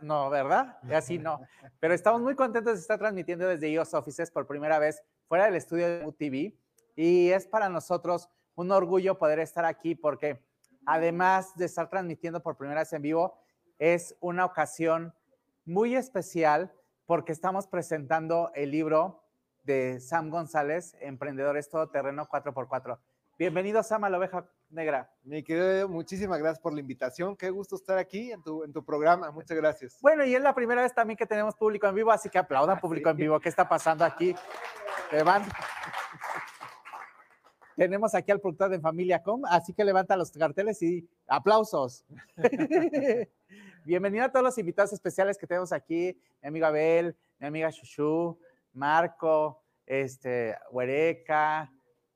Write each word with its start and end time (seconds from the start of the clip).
no, 0.00 0.30
¿verdad? 0.30 0.78
Así 0.92 1.18
no. 1.18 1.40
Pero 1.80 1.94
estamos 1.94 2.20
muy 2.20 2.34
contentos 2.34 2.74
de 2.74 2.80
estar 2.80 2.98
transmitiendo 2.98 3.46
desde 3.46 3.68
iOS 3.70 3.94
Offices 3.94 4.30
por 4.30 4.46
primera 4.46 4.78
vez 4.78 5.02
fuera 5.28 5.46
del 5.46 5.54
estudio 5.54 5.86
de 5.88 6.06
UTV 6.06 6.54
y 6.96 7.30
es 7.30 7.46
para 7.46 7.68
nosotros 7.68 8.28
un 8.54 8.70
orgullo 8.70 9.18
poder 9.18 9.38
estar 9.38 9.64
aquí 9.64 9.94
porque 9.94 10.44
además 10.86 11.54
de 11.56 11.64
estar 11.64 11.88
transmitiendo 11.88 12.42
por 12.42 12.56
primera 12.56 12.80
vez 12.80 12.92
en 12.92 13.02
vivo, 13.02 13.38
es 13.78 14.16
una 14.20 14.44
ocasión 14.44 15.14
muy 15.64 15.96
especial 15.96 16.72
porque 17.06 17.32
estamos 17.32 17.66
presentando 17.66 18.50
el 18.54 18.70
libro 18.70 19.22
de 19.62 20.00
Sam 20.00 20.30
González, 20.30 20.96
Emprendedores 21.00 21.68
Todoterreno 21.68 22.26
4x4. 22.28 22.98
Bienvenido, 23.36 23.82
Sam, 23.82 24.04
a 24.04 24.10
la 24.10 24.18
oveja 24.18 24.48
negra. 24.70 25.10
Mi 25.24 25.42
querido, 25.42 25.88
muchísimas 25.88 26.38
gracias 26.38 26.60
por 26.60 26.72
la 26.72 26.78
invitación. 26.78 27.36
Qué 27.36 27.50
gusto 27.50 27.74
estar 27.74 27.98
aquí 27.98 28.30
en 28.30 28.40
tu, 28.44 28.62
en 28.62 28.72
tu 28.72 28.84
programa. 28.84 29.32
Muchas 29.32 29.56
gracias. 29.56 29.98
Bueno, 30.00 30.24
y 30.24 30.36
es 30.36 30.40
la 30.40 30.54
primera 30.54 30.82
vez 30.82 30.94
también 30.94 31.16
que 31.16 31.26
tenemos 31.26 31.56
público 31.56 31.88
en 31.88 31.96
vivo, 31.96 32.12
así 32.12 32.28
que 32.28 32.38
aplaudan 32.38 32.78
público 32.78 33.10
en 33.10 33.16
vivo. 33.16 33.40
¿Qué 33.40 33.48
está 33.48 33.68
pasando 33.68 34.04
aquí? 34.04 34.36
Tenemos 37.76 38.14
aquí 38.14 38.30
al 38.30 38.40
productor 38.40 38.70
de 38.70 38.78
Familia 38.78 39.20
Com, 39.20 39.44
así 39.46 39.74
que 39.74 39.84
levanta 39.84 40.16
los 40.16 40.30
carteles 40.30 40.80
y 40.80 41.08
aplausos. 41.26 42.04
Bienvenido 43.84 44.26
a 44.26 44.28
todos 44.30 44.44
los 44.44 44.58
invitados 44.58 44.92
especiales 44.92 45.36
que 45.36 45.48
tenemos 45.48 45.72
aquí, 45.72 46.16
mi 46.40 46.48
amiga 46.48 46.68
Abel, 46.68 47.16
mi 47.40 47.48
amiga 47.48 47.70
Shushu, 47.70 48.38
Marco, 48.72 49.60
este, 49.86 50.56
Huereca, 50.70 51.73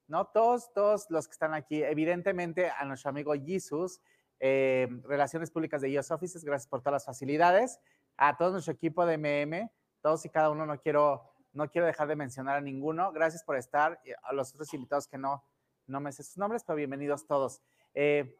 ¿no? 0.09 0.27
Todos, 0.27 0.73
todos 0.73 1.07
los 1.11 1.29
que 1.29 1.33
están 1.33 1.55
aquí. 1.55 1.83
Evidentemente 1.83 2.71
a 2.71 2.85
nuestro 2.85 3.11
amigo 3.11 3.35
Jesus, 3.35 4.01
eh, 4.41 4.89
Relaciones 5.05 5.51
Públicas 5.51 5.81
de 5.83 5.91
IOS 5.91 6.11
Offices, 6.11 6.45
gracias 6.45 6.67
por 6.67 6.81
todas 6.81 6.95
las 6.95 7.05
facilidades. 7.05 7.78
A 8.17 8.36
todo 8.36 8.53
nuestro 8.53 8.73
equipo 8.73 9.06
de 9.06 9.17
MM, 9.17 9.70
todos 10.01 10.25
y 10.25 10.31
cada 10.31 10.51
uno, 10.51 10.67
no 10.67 10.81
quiero, 10.81 11.31
no 11.53 11.70
quiero 11.70 11.86
dejar 11.86 12.09
de 12.09 12.17
mencionar 12.17 12.56
a 12.56 12.61
ninguno. 12.61 13.12
Gracias 13.12 13.45
por 13.45 13.56
estar. 13.56 14.01
A 14.23 14.33
los 14.33 14.53
otros 14.55 14.73
invitados 14.75 15.06
que 15.06 15.19
no, 15.19 15.45
no 15.86 16.01
me 16.01 16.11
sé 16.11 16.25
sus 16.25 16.39
nombres, 16.39 16.64
pero 16.64 16.77
bienvenidos 16.77 17.27
todos. 17.27 17.62
Eh, 17.95 18.36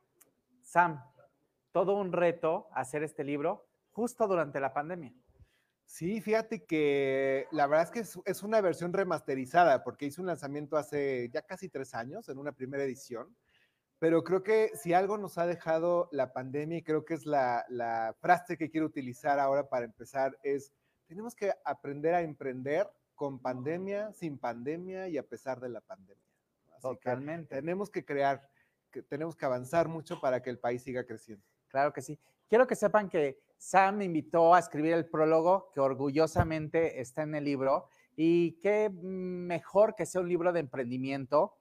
Sam, 0.62 1.02
todo 1.72 1.94
un 1.94 2.12
reto 2.12 2.69
hacer 2.72 3.02
este 3.02 3.22
libro 3.24 3.69
justo 3.92 4.27
durante 4.27 4.58
la 4.58 4.72
pandemia. 4.72 5.12
Sí, 5.89 6.20
fíjate 6.20 6.67
que 6.67 7.48
la 7.50 7.67
verdad 7.67 7.86
es 7.86 7.91
que 7.91 8.20
es, 8.31 8.42
una 8.42 8.61
versión 8.61 8.92
remasterizada 8.92 9.83
porque 9.83 10.05
hice 10.05 10.20
un 10.20 10.27
lanzamiento 10.27 10.77
hace 10.77 11.30
ya 11.33 11.41
casi 11.41 11.70
tres 11.70 11.95
años 11.95 12.28
en 12.28 12.36
una 12.36 12.53
primera 12.53 12.84
edición, 12.84 13.34
pero 13.98 14.22
creo 14.22 14.42
que 14.42 14.70
si 14.75 14.92
algo 14.92 15.17
nos 15.17 15.39
ha 15.39 15.47
dejado 15.47 16.11
la 16.12 16.34
pandemia 16.34 16.77
y 16.77 16.83
creo 16.83 17.06
que 17.06 17.14
es 17.14 17.25
la, 17.25 17.64
la 17.70 18.14
frase 18.20 18.58
que 18.58 18.70
quiero 18.70 18.86
utilizar 18.86 19.41
ahora 19.41 19.70
para 19.70 19.86
empezar 19.86 20.39
es, 20.42 20.72
tenemos 21.06 21.34
que 21.34 21.55
aprender 21.64 22.14
a 22.14 22.20
emprender 22.20 22.86
con 23.14 23.41
pandemia, 23.41 24.12
sin 24.12 24.39
pandemia 24.39 25.08
y 25.08 25.17
a 25.17 25.27
pesar 25.27 25.58
de 25.58 25.70
la 25.70 25.80
pandemia. 25.80 26.23
Totalmente. 26.83 27.56
tenemos 27.56 27.91
que 27.91 28.05
crear, 28.05 28.47
que 28.91 29.02
tenemos 29.02 29.34
que 29.34 29.47
avanzar 29.47 29.89
mucho 29.89 30.20
para 30.20 30.42
que 30.42 30.50
el 30.50 30.58
país 30.58 30.83
siga 30.83 31.05
creciendo. 31.05 31.45
Claro 31.69 31.95
que 31.95 32.02
sí. 32.02 32.20
Quiero 32.47 32.67
que 32.67 32.77
sepan 32.77 33.08
que 33.08 33.41
Sam 33.59 33.98
me 33.98 34.05
invitó 34.05 34.55
a 34.55 34.59
escribir 34.61 34.95
el 34.95 35.06
prólogo 35.06 35.70
que 35.75 35.81
orgullosamente 35.81 37.01
está 37.01 37.23
en 37.23 37.34
el 37.34 37.45
libro 37.45 37.89
y 38.17 38.53
qué 38.61 38.89
mejor 38.91 39.95
que 39.95 40.06
sea 40.06 40.20
un 40.20 40.28
libro 40.28 40.53
de 40.53 40.61
emprendimiento, 40.61 41.56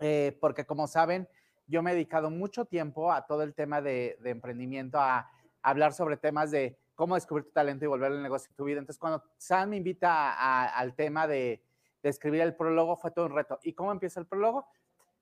eh, 0.00 0.36
porque 0.40 0.64
como 0.64 0.86
saben, 0.86 1.28
yo 1.66 1.82
me 1.82 1.92
he 1.92 1.94
dedicado 1.94 2.30
mucho 2.30 2.64
tiempo 2.64 3.12
a 3.12 3.26
todo 3.26 3.42
el 3.42 3.54
tema 3.54 3.80
de, 3.80 4.18
emprendimiento, 4.24 4.98
a, 4.98 5.30
hablar 5.62 5.92
sobre 5.92 6.16
temas 6.16 6.50
de 6.50 6.78
cómo 6.94 7.14
descubrir 7.14 7.44
tu 7.44 7.52
talento 7.52 7.84
y 7.84 7.88
volver 7.88 8.12
al 8.12 8.22
negocio 8.22 8.50
de 8.50 8.56
tu 8.56 8.64
vida. 8.64 8.78
Entonces, 8.78 8.98
cuando 8.98 9.22
Sam 9.36 9.70
me 9.70 9.76
invita 9.76 10.68
al 10.68 10.94
tema 10.94 11.26
de, 11.26 11.62
de 12.02 12.08
escribir 12.08 12.40
el 12.40 12.56
prólogo, 12.56 12.96
fue 12.96 13.10
todo 13.10 13.26
un 13.26 13.34
reto. 13.34 13.60
¿Y 13.62 13.74
cómo 13.74 13.92
empieza 13.92 14.20
el 14.20 14.26
prólogo? 14.26 14.66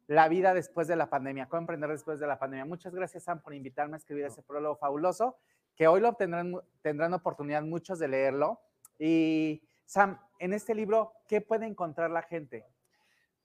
la 0.09 0.27
vida 0.29 0.55
después 0.55 0.89
de 0.89 0.97
la 0.97 1.11
pandemia, 1.11 1.49
cómo 1.49 1.61
emprender 1.61 1.91
después 1.91 2.19
de 2.19 2.27
la 2.27 2.39
pandemia. 2.39 2.65
Muchas 2.65 2.95
gracias, 2.95 3.25
Sam, 3.25 3.43
por 3.43 3.55
invitarme 3.55 3.95
a 3.95 3.99
escribir 3.99 4.25
ese 4.25 4.43
prólogo 4.43 4.75
fabuloso, 4.77 5.37
que 5.79 5.87
hoy 5.87 6.01
lo 6.01 6.13
tendrán, 6.15 6.57
tendrán 6.83 7.15
oportunidad 7.15 7.63
muchos 7.63 8.01
de 8.01 8.09
leerlo. 8.09 8.61
Y, 8.99 9.63
Sam, 9.85 10.19
en 10.41 10.53
este 10.53 10.75
libro, 10.75 11.13
¿qué 11.29 11.41
puede 11.41 11.67
encontrar 11.67 12.11
la 12.11 12.23
gente? 12.23 12.67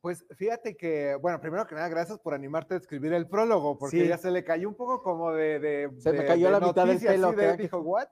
Pues 0.01 0.25
fíjate 0.31 0.75
que, 0.75 1.15
bueno, 1.21 1.39
primero 1.39 1.65
que 1.67 1.75
nada, 1.75 1.87
gracias 1.87 2.17
por 2.19 2.33
animarte 2.33 2.73
a 2.73 2.77
escribir 2.77 3.13
el 3.13 3.29
prólogo, 3.29 3.77
porque 3.77 4.07
ya 4.07 4.17
se 4.17 4.31
le 4.31 4.43
cayó 4.43 4.67
un 4.67 4.75
poco 4.75 5.01
como 5.01 5.31
de... 5.31 5.89
se 5.99 6.11
me 6.11 6.25
cayó 6.25 6.49
la 6.49 6.59
mitad 6.59 6.87
del 6.87 6.99
pelo. 6.99 7.31
dijo, 7.55 7.79
¿what? 7.79 8.07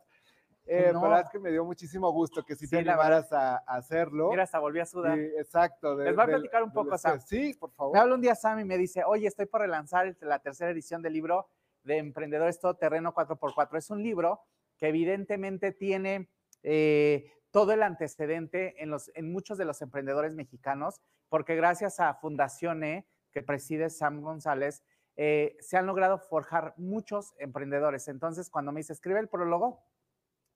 Eh, 0.68 0.92
no. 0.94 1.02
verdad 1.02 1.22
es 1.22 1.30
que 1.32 1.40
me 1.40 1.52
dio 1.52 1.66
muchísimo 1.66 2.10
gusto 2.12 2.46
que 2.46 2.56
si 2.56 2.70
te 2.70 2.78
animaras 2.78 3.34
a, 3.34 3.58
hacerlo. 3.58 4.30
Mira, 4.30 4.44
hasta 4.44 4.60
volví 4.60 4.80
a 4.80 4.86
sudar. 4.86 5.18
exacto. 5.18 5.98
Les 5.98 6.16
voy 6.16 6.24
a 6.24 6.28
platicar 6.28 6.64
un 6.64 6.72
poco, 6.72 6.98
Sam. 6.98 7.20
Sí, 7.20 7.56
por 7.60 7.72
favor. 7.72 7.94
Me 7.94 8.00
habla 8.00 8.14
un 8.14 8.22
día 8.22 8.36
Sam 8.36 8.60
y 8.60 8.66
me 8.66 8.78
dice, 8.78 9.04
oye, 9.04 9.28
estoy 9.28 9.48
por 9.48 9.62
relanzar 9.62 10.16
la 10.22 10.40
tercera 10.40 10.70
edición 10.72 11.02
del 11.02 11.14
libro 11.14 11.50
de 11.84 11.98
Emprendedores 11.98 12.60
Terreno 12.80 13.14
4x4. 13.14 13.78
Es 13.78 13.90
un 13.90 14.04
libro 14.04 14.42
que 14.78 14.88
evidentemente 14.88 15.72
tiene 15.72 16.30
eh, 16.64 17.32
todo 17.52 17.74
el 17.74 17.84
antecedente 17.84 18.82
en, 18.82 18.90
los, 18.90 19.12
en 19.16 19.32
muchos 19.32 19.58
de 19.58 19.66
los 19.66 19.82
emprendedores 19.82 20.36
mexicanos, 20.36 21.02
porque 21.30 21.56
gracias 21.56 22.00
a 22.00 22.14
Fundación 22.16 22.84
E, 22.84 23.08
que 23.32 23.42
preside 23.42 23.90
Sam 23.90 24.22
González, 24.22 24.84
eh, 25.18 25.58
se 25.60 25.78
han 25.78 25.86
logrado 25.86 26.18
forjar 26.20 26.74
muchos 26.78 27.34
emprendedores. 27.38 28.08
Entonces, 28.08 28.50
cuando 28.50 28.72
me 28.72 28.80
dice, 28.80 28.94
escribe 28.94 29.20
el 29.20 29.28
prólogo, 29.28 29.84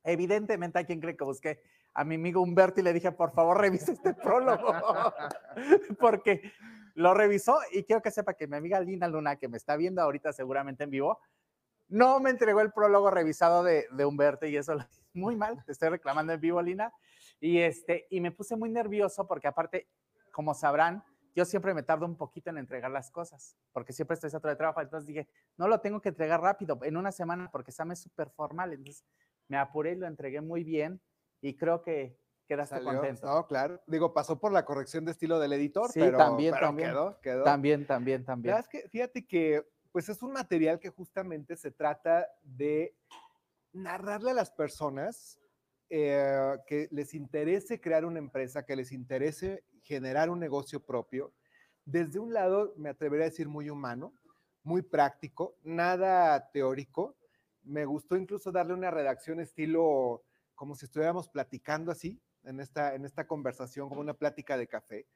Evidentemente, 0.05 0.77
¿a 0.79 0.85
quién 0.85 1.01
cree 1.01 1.17
que 1.17 1.23
busqué? 1.23 1.61
A 1.93 2.03
mi 2.03 2.15
amigo 2.15 2.41
Humberto 2.41 2.79
y 2.79 2.83
le 2.83 2.93
dije, 2.93 3.11
por 3.11 3.31
favor, 3.31 3.59
revise 3.59 3.93
este 3.93 4.13
prólogo. 4.13 4.71
Porque 5.99 6.41
lo 6.95 7.13
revisó 7.13 7.59
y 7.71 7.83
quiero 7.83 8.01
que 8.01 8.11
sepa 8.11 8.33
que 8.33 8.47
mi 8.47 8.57
amiga 8.57 8.79
Lina 8.79 9.07
Luna, 9.07 9.35
que 9.35 9.47
me 9.47 9.57
está 9.57 9.75
viendo 9.77 10.01
ahorita 10.01 10.33
seguramente 10.33 10.83
en 10.83 10.89
vivo, 10.89 11.19
no 11.87 12.19
me 12.19 12.31
entregó 12.31 12.61
el 12.61 12.71
prólogo 12.71 13.11
revisado 13.11 13.63
de, 13.63 13.85
de 13.91 14.05
Humberto 14.05 14.47
y 14.47 14.57
eso 14.57 14.75
muy 15.13 15.35
mal. 15.35 15.63
Estoy 15.67 15.89
reclamando 15.89 16.33
en 16.33 16.41
vivo, 16.41 16.61
Lina. 16.61 16.91
Y, 17.39 17.59
este, 17.59 18.07
y 18.09 18.21
me 18.21 18.31
puse 18.31 18.55
muy 18.55 18.69
nervioso 18.69 19.27
porque 19.27 19.47
aparte, 19.47 19.87
como 20.31 20.53
sabrán, 20.53 21.03
yo 21.35 21.43
siempre 21.43 21.73
me 21.73 21.83
tardo 21.83 22.05
un 22.05 22.15
poquito 22.15 22.49
en 22.49 22.57
entregar 22.57 22.89
las 22.89 23.11
cosas, 23.11 23.57
porque 23.73 23.91
siempre 23.91 24.13
estoy 24.13 24.29
saturado 24.29 24.55
de 24.55 24.57
trabajo. 24.57 24.81
Entonces 24.81 25.05
dije, 25.05 25.27
no 25.57 25.67
lo 25.67 25.81
tengo 25.81 26.01
que 26.01 26.09
entregar 26.09 26.41
rápido, 26.41 26.79
en 26.83 26.95
una 26.95 27.11
semana, 27.11 27.49
porque 27.51 27.73
Sam 27.73 27.91
es 27.91 27.99
súper 27.99 28.29
formal. 28.29 28.71
Entonces 28.71 29.03
me 29.49 29.57
apuré 29.57 29.91
y 29.91 29.95
lo 29.95 30.07
entregué 30.07 30.39
muy 30.39 30.63
bien 30.63 31.01
y 31.41 31.55
creo 31.55 31.81
que 31.81 32.17
quedaste 32.47 32.81
contento. 32.81 33.27
No, 33.27 33.47
claro. 33.47 33.81
Digo, 33.87 34.13
pasó 34.13 34.39
por 34.39 34.51
la 34.51 34.65
corrección 34.65 35.05
de 35.05 35.11
estilo 35.11 35.39
del 35.39 35.53
editor, 35.53 35.91
sí, 35.91 35.99
pero, 35.99 36.17
también, 36.17 36.53
también, 36.53 36.89
quedó, 36.89 37.19
quedó. 37.21 37.43
También, 37.43 37.85
también, 37.85 38.23
también. 38.23 38.55
Es 38.57 38.67
que, 38.67 38.87
fíjate 38.89 39.25
que, 39.25 39.65
pues 39.91 40.09
es 40.09 40.21
un 40.21 40.31
material 40.31 40.79
que 40.79 40.89
justamente 40.89 41.55
se 41.55 41.71
trata 41.71 42.27
de 42.43 42.95
narrarle 43.73 44.31
a 44.31 44.33
las 44.33 44.51
personas 44.51 45.39
eh, 45.89 46.57
que 46.67 46.87
les 46.91 47.13
interese 47.13 47.79
crear 47.79 48.05
una 48.05 48.19
empresa, 48.19 48.65
que 48.65 48.75
les 48.75 48.91
interese 48.91 49.63
generar 49.83 50.29
un 50.29 50.39
negocio 50.39 50.79
propio, 50.79 51.33
desde 51.85 52.17
un 52.17 52.33
lado, 52.33 52.73
me 52.77 52.89
atrevería 52.89 53.27
a 53.27 53.29
decir 53.29 53.47
muy 53.47 53.69
humano, 53.69 54.13
muy 54.63 54.81
práctico, 54.81 55.55
nada 55.63 56.49
teórico, 56.51 57.15
me 57.61 57.85
gustó 57.85 58.15
incluso 58.15 58.51
darle 58.51 58.73
una 58.73 58.89
redacción 58.89 59.39
estilo 59.39 60.23
como 60.55 60.75
si 60.75 60.85
estuviéramos 60.85 61.29
platicando 61.29 61.91
así 61.91 62.19
en 62.45 62.59
esta, 62.59 62.95
en 62.95 63.05
esta 63.05 63.27
conversación, 63.27 63.89
como 63.89 64.01
una 64.01 64.13
plática 64.13 64.57
de 64.57 64.67
café, 64.67 65.07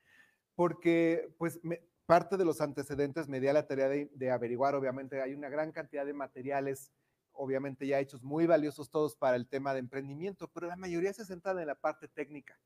porque 0.55 1.33
pues 1.37 1.59
parte 2.05 2.37
de 2.37 2.45
los 2.45 2.59
antecedentes 2.59 3.27
me 3.27 3.39
di 3.39 3.47
la 3.47 3.67
tarea 3.67 3.87
de, 3.87 4.31
averiguar, 4.31 4.75
obviamente 4.75 5.21
hay 5.21 5.33
una 5.33 5.49
gran 5.49 5.71
cantidad 5.71 6.05
de 6.05 6.13
materiales, 6.13 6.91
obviamente 7.31 7.87
ya 7.87 7.99
hechos 7.99 8.23
muy 8.23 8.47
valiosos 8.47 8.89
todos 8.89 9.15
para 9.15 9.35
el 9.35 9.47
tema 9.47 9.73
de 9.73 9.79
emprendimiento, 9.79 10.49
pero 10.51 10.67
la 10.67 10.75
mayoría 10.75 11.13
se 11.13 11.25
centran 11.25 11.59
en 11.59 11.67
la 11.67 11.75
parte 11.75 12.07
técnica. 12.07 12.59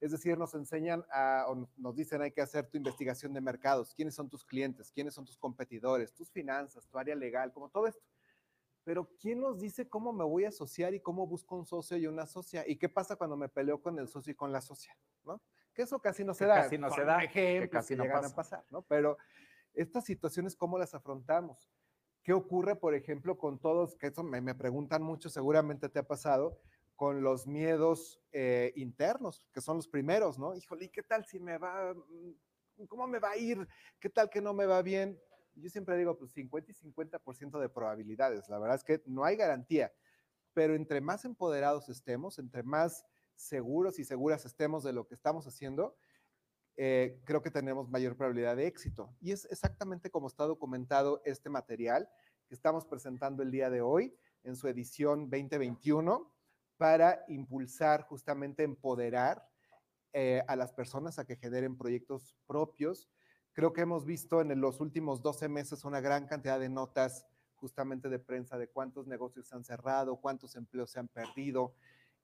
Es 0.00 0.12
decir, 0.12 0.38
nos 0.38 0.54
enseñan 0.54 1.04
o 1.48 1.68
nos 1.76 1.96
dicen 1.96 2.22
hay 2.22 2.32
que 2.32 2.40
hacer 2.40 2.68
tu 2.68 2.76
investigación 2.76 3.32
de 3.32 3.40
mercados, 3.40 3.94
quiénes 3.94 4.14
son 4.14 4.28
tus 4.28 4.44
clientes, 4.44 4.92
quiénes 4.92 5.14
son 5.14 5.24
tus 5.24 5.38
competidores, 5.38 6.12
tus 6.12 6.30
finanzas, 6.30 6.86
tu 6.86 6.98
área 6.98 7.16
legal, 7.16 7.52
como 7.52 7.68
todo 7.68 7.86
esto 7.86 8.02
pero 8.88 9.06
¿quién 9.20 9.42
nos 9.42 9.58
dice 9.58 9.86
cómo 9.86 10.14
me 10.14 10.24
voy 10.24 10.46
a 10.46 10.48
asociar 10.48 10.94
y 10.94 11.00
cómo 11.00 11.26
busco 11.26 11.54
un 11.54 11.66
socio 11.66 11.98
y 11.98 12.06
una 12.06 12.24
socia? 12.24 12.66
¿Y 12.66 12.76
qué 12.78 12.88
pasa 12.88 13.16
cuando 13.16 13.36
me 13.36 13.50
peleo 13.50 13.82
con 13.82 13.98
el 13.98 14.08
socio 14.08 14.32
y 14.32 14.34
con 14.34 14.50
la 14.50 14.62
socia? 14.62 14.96
¿no? 15.26 15.42
Que 15.74 15.82
eso 15.82 16.00
casi 16.00 16.24
no 16.24 16.32
se 16.32 16.46
da. 16.46 16.62
Casi 16.62 16.78
no 16.78 16.88
se 16.88 17.04
da. 17.04 17.28
que 17.28 17.68
casi 17.70 17.94
no 17.94 18.06
pasa. 18.06 18.28
a 18.28 18.34
pasar, 18.34 18.64
¿no? 18.70 18.80
Pero 18.80 19.18
estas 19.74 20.06
situaciones, 20.06 20.56
¿cómo 20.56 20.78
las 20.78 20.94
afrontamos? 20.94 21.70
¿Qué 22.22 22.32
ocurre, 22.32 22.76
por 22.76 22.94
ejemplo, 22.94 23.36
con 23.36 23.58
todos, 23.58 23.94
que 23.94 24.06
eso 24.06 24.22
me, 24.22 24.54
preguntan 24.54 25.02
mucho, 25.02 25.28
seguramente 25.28 25.90
te 25.90 25.98
ha 25.98 26.06
pasado, 26.06 26.58
con 26.96 27.20
los 27.20 27.46
miedos 27.46 28.22
eh, 28.32 28.72
internos, 28.74 29.46
que 29.52 29.60
son 29.60 29.76
los 29.76 29.86
primeros, 29.86 30.38
¿no? 30.38 30.54
Híjole, 30.54 30.86
¿y 30.86 30.88
qué 30.88 31.02
tal 31.02 31.26
si 31.26 31.38
me 31.38 31.58
va, 31.58 31.92
mm, 31.92 32.86
cómo 32.86 33.06
me 33.06 33.18
va 33.18 33.32
a 33.32 33.36
ir? 33.36 33.68
¿Qué 34.00 34.08
tal 34.08 34.30
que 34.30 34.40
no 34.40 34.54
me 34.54 34.64
va 34.64 34.80
bien? 34.80 35.20
Yo 35.60 35.70
siempre 35.70 35.96
digo, 35.96 36.16
pues 36.16 36.32
50 36.32 36.70
y 36.70 36.74
50% 36.74 37.58
de 37.60 37.68
probabilidades. 37.68 38.48
La 38.48 38.58
verdad 38.58 38.76
es 38.76 38.84
que 38.84 39.02
no 39.06 39.24
hay 39.24 39.36
garantía. 39.36 39.92
pero 40.54 40.74
entre 40.74 41.00
más 41.00 41.24
empoderados 41.24 41.88
estemos, 41.88 42.38
entre 42.40 42.64
más 42.64 43.04
seguros 43.36 44.00
y 44.00 44.04
seguras 44.04 44.44
estemos 44.44 44.82
de 44.82 44.92
lo 44.92 45.06
que 45.06 45.14
estamos 45.14 45.46
haciendo, 45.46 45.96
eh, 46.76 47.20
creo 47.24 47.42
que 47.42 47.50
tenemos 47.50 47.88
mayor 47.88 48.16
probabilidad 48.16 48.56
de 48.56 48.66
éxito. 48.66 49.14
Y 49.20 49.32
es 49.32 49.44
exactamente 49.50 50.10
como 50.10 50.26
está 50.26 50.44
documentado 50.44 51.22
este 51.24 51.48
material 51.48 52.08
que 52.48 52.54
estamos 52.54 52.86
presentando 52.86 53.42
el 53.42 53.50
día 53.50 53.70
de 53.70 53.82
hoy 53.82 54.16
en 54.42 54.56
su 54.56 54.68
edición 54.68 55.30
2021 55.30 56.32
para 56.76 57.24
impulsar, 57.28 58.02
justamente 58.02 58.62
empoderar 58.62 59.46
eh, 60.12 60.42
a 60.48 60.56
las 60.56 60.72
personas 60.72 61.18
a 61.18 61.26
que 61.26 61.36
generen 61.36 61.76
proyectos 61.76 62.36
propios. 62.46 63.10
Creo 63.58 63.72
que 63.72 63.80
hemos 63.80 64.04
visto 64.04 64.40
en 64.40 64.60
los 64.60 64.78
últimos 64.78 65.20
12 65.20 65.48
meses 65.48 65.84
una 65.84 66.00
gran 66.00 66.28
cantidad 66.28 66.60
de 66.60 66.68
notas 66.68 67.26
justamente 67.56 68.08
de 68.08 68.20
prensa 68.20 68.56
de 68.56 68.68
cuántos 68.68 69.08
negocios 69.08 69.48
se 69.48 69.56
han 69.56 69.64
cerrado, 69.64 70.20
cuántos 70.20 70.54
empleos 70.54 70.92
se 70.92 71.00
han 71.00 71.08
perdido. 71.08 71.74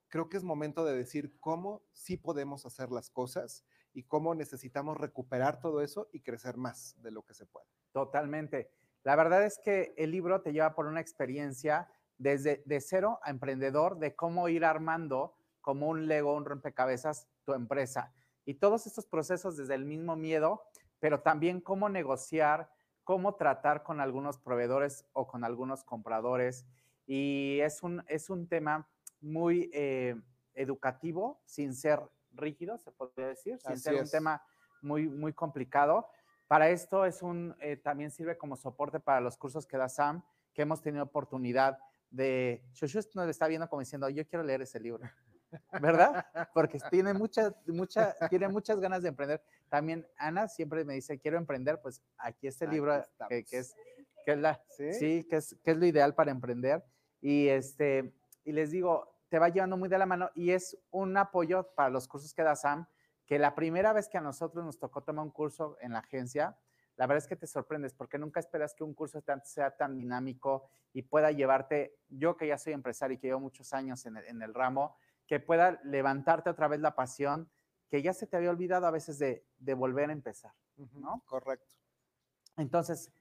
Creo 0.06 0.28
que 0.28 0.36
es 0.36 0.44
momento 0.44 0.84
de 0.84 0.96
decir 0.96 1.34
cómo 1.40 1.82
sí 1.90 2.16
podemos 2.16 2.66
hacer 2.66 2.92
las 2.92 3.10
cosas 3.10 3.64
y 3.92 4.04
cómo 4.04 4.36
necesitamos 4.36 4.96
recuperar 4.96 5.58
todo 5.58 5.82
eso 5.82 6.08
y 6.12 6.20
crecer 6.20 6.56
más 6.56 6.94
de 7.02 7.10
lo 7.10 7.22
que 7.22 7.34
se 7.34 7.46
puede. 7.46 7.66
Totalmente. 7.90 8.70
La 9.02 9.16
verdad 9.16 9.44
es 9.44 9.58
que 9.58 9.92
el 9.96 10.12
libro 10.12 10.40
te 10.40 10.52
lleva 10.52 10.76
por 10.76 10.86
una 10.86 11.00
experiencia 11.00 11.90
desde 12.16 12.62
de 12.64 12.80
cero 12.80 13.18
a 13.24 13.30
emprendedor 13.30 13.98
de 13.98 14.14
cómo 14.14 14.48
ir 14.48 14.64
armando 14.64 15.34
como 15.60 15.88
un 15.88 16.06
Lego, 16.06 16.36
un 16.36 16.44
rompecabezas, 16.44 17.26
tu 17.44 17.54
empresa. 17.54 18.14
Y 18.44 18.54
todos 18.54 18.86
estos 18.86 19.06
procesos 19.06 19.56
desde 19.56 19.74
el 19.74 19.84
mismo 19.84 20.14
miedo, 20.14 20.62
pero 21.04 21.20
también 21.20 21.60
cómo 21.60 21.90
negociar, 21.90 22.70
cómo 23.02 23.34
tratar 23.34 23.82
con 23.82 24.00
algunos 24.00 24.38
proveedores 24.38 25.04
o 25.12 25.26
con 25.26 25.44
algunos 25.44 25.84
compradores. 25.84 26.64
Y 27.04 27.58
es 27.60 27.82
un, 27.82 28.02
es 28.08 28.30
un 28.30 28.48
tema 28.48 28.88
muy 29.20 29.68
eh, 29.74 30.16
educativo, 30.54 31.42
sin 31.44 31.74
ser 31.74 32.00
rígido, 32.32 32.78
se 32.78 32.90
podría 32.90 33.28
decir, 33.28 33.58
sin 33.60 33.78
ser 33.78 33.96
un 33.96 34.08
tema 34.08 34.42
muy, 34.80 35.06
muy 35.06 35.34
complicado. 35.34 36.08
Para 36.48 36.70
esto 36.70 37.04
es 37.04 37.20
un, 37.20 37.54
eh, 37.60 37.76
también 37.76 38.10
sirve 38.10 38.38
como 38.38 38.56
soporte 38.56 38.98
para 38.98 39.20
los 39.20 39.36
cursos 39.36 39.66
que 39.66 39.76
da 39.76 39.90
Sam, 39.90 40.24
que 40.54 40.62
hemos 40.62 40.80
tenido 40.80 41.04
oportunidad 41.04 41.78
de, 42.08 42.64
Shushu 42.72 43.00
nos 43.12 43.28
está 43.28 43.46
viendo 43.46 43.68
como 43.68 43.80
diciendo, 43.80 44.08
yo 44.08 44.26
quiero 44.26 44.42
leer 44.42 44.62
ese 44.62 44.80
libro, 44.80 45.04
¿verdad? 45.80 46.26
Porque 46.54 46.78
tiene, 46.90 47.14
mucha, 47.14 47.54
mucha, 47.66 48.16
tiene 48.28 48.48
muchas 48.48 48.80
ganas 48.80 49.02
de 49.02 49.08
emprender. 49.10 49.42
También 49.68 50.06
Ana 50.16 50.48
siempre 50.48 50.84
me 50.84 50.94
dice, 50.94 51.18
quiero 51.18 51.36
emprender, 51.38 51.80
pues 51.80 52.02
aquí 52.18 52.46
este 52.46 52.66
libro 52.66 53.04
que, 53.28 53.44
es, 53.50 53.74
que 54.24 54.32
es 54.32 54.38
la, 54.38 54.62
¿Sí? 54.68 55.24
que 55.28 55.36
es, 55.36 55.56
que 55.62 55.70
es 55.72 55.76
lo 55.76 55.86
ideal 55.86 56.14
para 56.14 56.30
emprender. 56.30 56.84
Y, 57.20 57.48
este, 57.48 58.14
y 58.44 58.52
les 58.52 58.70
digo, 58.70 59.16
te 59.28 59.38
va 59.38 59.48
llevando 59.48 59.76
muy 59.76 59.88
de 59.88 59.98
la 59.98 60.06
mano 60.06 60.30
y 60.34 60.50
es 60.50 60.78
un 60.90 61.16
apoyo 61.16 61.74
para 61.74 61.90
los 61.90 62.06
cursos 62.06 62.32
que 62.34 62.42
da 62.42 62.54
Sam, 62.54 62.86
que 63.26 63.38
la 63.38 63.54
primera 63.54 63.92
vez 63.92 64.08
que 64.08 64.18
a 64.18 64.20
nosotros 64.20 64.64
nos 64.64 64.78
tocó 64.78 65.02
tomar 65.02 65.24
un 65.24 65.30
curso 65.30 65.76
en 65.80 65.92
la 65.92 66.00
agencia, 66.00 66.56
la 66.96 67.06
verdad 67.06 67.24
es 67.24 67.28
que 67.28 67.36
te 67.36 67.46
sorprendes 67.46 67.92
porque 67.92 68.18
nunca 68.18 68.40
esperas 68.40 68.74
que 68.74 68.84
un 68.84 68.94
curso 68.94 69.22
sea 69.42 69.76
tan 69.76 69.96
dinámico 69.96 70.68
y 70.92 71.02
pueda 71.02 71.32
llevarte, 71.32 71.98
yo 72.08 72.36
que 72.36 72.46
ya 72.46 72.58
soy 72.58 72.72
empresario 72.72 73.16
y 73.16 73.18
que 73.18 73.26
llevo 73.26 73.40
muchos 73.40 73.72
años 73.72 74.06
en 74.06 74.42
el, 74.42 74.54
ramo, 74.54 74.96
que 75.26 75.40
pueda 75.40 75.80
levantarte 75.84 76.50
otra 76.50 76.68
vez 76.68 76.80
la 76.80 76.94
pasión 76.94 77.50
que 77.88 78.02
ya 78.02 78.12
se 78.12 78.26
te 78.26 78.36
había 78.36 78.50
olvidado 78.50 78.86
a 78.86 78.90
veces 78.90 79.18
de, 79.18 79.44
volver 79.74 80.10
a 80.10 80.12
empezar, 80.12 80.52
¿no? 80.94 81.22
Correcto. 81.26 81.74
Entonces, 82.56 83.12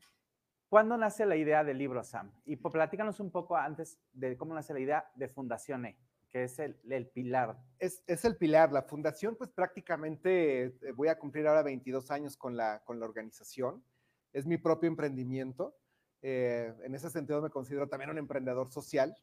¿cuándo 0.69 0.97
nace 0.97 1.25
la 1.25 1.35
idea 1.35 1.63
del 1.63 1.77
libro, 1.77 2.03
Sam? 2.03 2.31
Y 2.45 2.55
platícanos 2.55 3.19
un 3.19 3.31
poco 3.31 3.55
antes 3.55 3.99
de 4.13 4.37
cómo 4.37 4.53
nace 4.53 4.73
la 4.73 4.79
idea 4.79 5.11
de 5.15 5.27
Fundación 5.27 5.85
E 5.85 5.97
que 6.33 6.45
es 6.45 6.57
el, 6.57 6.75
pilar. 7.13 7.55
Es, 7.77 8.01
el 8.07 8.35
pilar. 8.35 8.71
La 8.71 8.81
fundación, 8.81 9.35
pues 9.35 9.51
prácticamente 9.51 10.63
eh, 10.63 10.91
voy 10.95 11.07
a 11.07 11.19
cumplir 11.19 11.47
ahora 11.47 11.61
22 11.61 12.09
años 12.09 12.35
con 12.35 12.57
la, 12.57 12.83
con 12.85 12.99
la 12.99 13.05
organización. 13.05 13.85
Es 14.33 14.47
mi 14.47 14.57
propio 14.57 14.87
emprendimiento. 14.87 15.77
Eh, 16.23 16.73
en 16.81 16.95
ese 16.95 17.11
sentido 17.11 17.39
me 17.39 17.51
considero 17.51 17.87
también 17.87 18.09
un 18.09 18.17
emprendedor 18.17 18.71
social, 18.71 19.15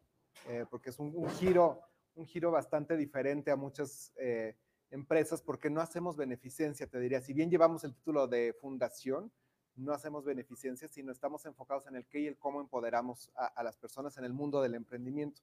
eh, 0.46 0.66
porque 0.70 0.90
es 0.90 1.00
un, 1.00 1.28
giro, 1.30 1.80
un 2.14 2.26
giro 2.26 2.50
bastante 2.50 2.96
diferente 2.96 3.50
a 3.50 3.56
muchas 3.56 4.12
empresas, 4.90 5.42
porque 5.42 5.70
no 5.70 5.80
hacemos 5.80 6.16
beneficencia, 6.16 6.86
te 6.86 6.98
diría. 7.00 7.20
Si 7.20 7.32
bien 7.32 7.50
llevamos 7.50 7.84
el 7.84 7.94
título 7.94 8.26
de 8.26 8.54
fundación, 8.60 9.32
no 9.76 9.92
hacemos 9.92 10.24
beneficencia, 10.24 10.88
sino 10.88 11.12
estamos 11.12 11.46
enfocados 11.46 11.86
en 11.86 11.96
el 11.96 12.06
qué 12.06 12.20
y 12.20 12.26
el 12.26 12.36
cómo 12.36 12.60
empoderamos 12.60 13.30
a 13.34 13.62
las 13.62 13.76
personas 13.76 14.16
en 14.18 14.24
el 14.24 14.32
mundo 14.32 14.60
del 14.60 14.74
emprendimiento. 14.74 15.42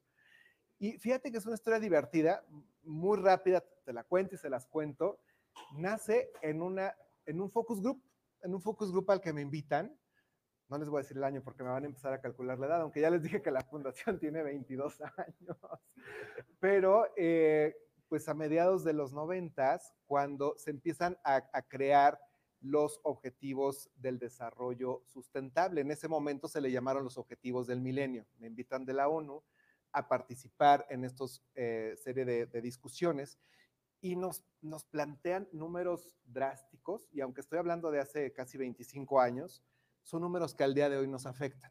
Y 0.80 0.98
fíjate 1.00 1.31
que 1.31 1.40
es 1.40 1.46
una 1.46 1.56
historia 1.56 1.80
divertida, 1.80 2.46
muy 2.84 3.18
rápida, 3.18 3.64
te 3.84 3.94
la 3.94 4.04
cuento 4.04 4.36
y 4.36 4.38
se 4.38 4.50
las 4.50 4.68
cuento. 4.68 5.19
Nace 5.75 6.30
en, 6.42 6.62
una, 6.62 6.96
en 7.25 7.42
un 7.42 7.50
focus 7.50 7.81
group, 7.81 8.04
en 8.44 8.54
un 8.54 8.62
focus 8.62 8.92
group 8.92 9.10
al 9.10 9.22
que 9.22 9.34
me 9.34 9.42
invitan. 9.42 9.98
No 10.69 10.78
les 10.78 10.90
voy 10.90 11.00
a 11.00 11.02
decir 11.02 11.18
el 11.18 11.24
año 11.24 11.42
porque 11.42 11.64
me 11.64 11.69
van 11.69 11.84
a 11.84 11.88
empezar 11.88 12.12
a 12.14 12.19
calcular 12.19 12.60
la 12.60 12.68
edad, 12.68 12.81
aunque 12.81 13.00
ya 13.00 13.10
les 13.10 13.24
dije 13.24 13.42
que 13.42 13.52
la 13.52 13.64
fundación 13.64 14.19
tiene 14.19 14.44
22 14.44 15.02
años. 15.02 15.58
Pero 16.60 17.08
eh, 17.16 17.75
pues 18.10 18.28
a 18.28 18.34
mediados 18.34 18.84
de 18.84 18.94
los 18.94 19.14
90, 19.14 19.80
cuando 20.06 20.56
se 20.58 20.72
empiezan 20.72 21.18
a, 21.24 21.42
crear 21.68 22.19
los 22.60 23.00
objetivos 23.04 23.90
del 23.96 24.18
desarrollo 24.18 25.04
sustentable. 25.06 25.81
En 25.81 25.92
ese 25.92 26.08
momento 26.08 26.48
se 26.48 26.60
le 26.60 26.72
llamaron 26.72 27.04
los 27.04 27.18
objetivos 27.18 27.68
del 27.68 27.81
milenio. 27.81 28.25
Me 28.40 28.48
invitan 28.48 28.86
de 28.86 28.94
la 28.94 29.10
ONU 29.10 29.44
a 29.92 30.08
participar 30.08 30.86
en 30.90 31.06
estos 31.06 31.44
eh, 31.56 31.96
serie 31.98 32.25
de, 32.25 32.62
discusiones 32.62 33.38
y 34.02 34.16
nos 34.16 34.44
plantean 34.90 35.48
números 35.52 36.16
drásticos, 36.25 37.08
y 37.12 37.22
aunque 37.22 37.42
estoy 37.42 37.58
hablando 37.58 37.90
de 37.90 38.00
hace 38.00 38.31
casi 38.31 38.58
25 38.58 39.19
años, 39.19 39.64
son 40.07 40.21
números 40.21 40.56
que 40.56 40.63
al 40.63 40.74
día 40.74 40.89
de 40.89 40.95
hoy 40.95 41.07
nos 41.07 41.25
afectan, 41.25 41.69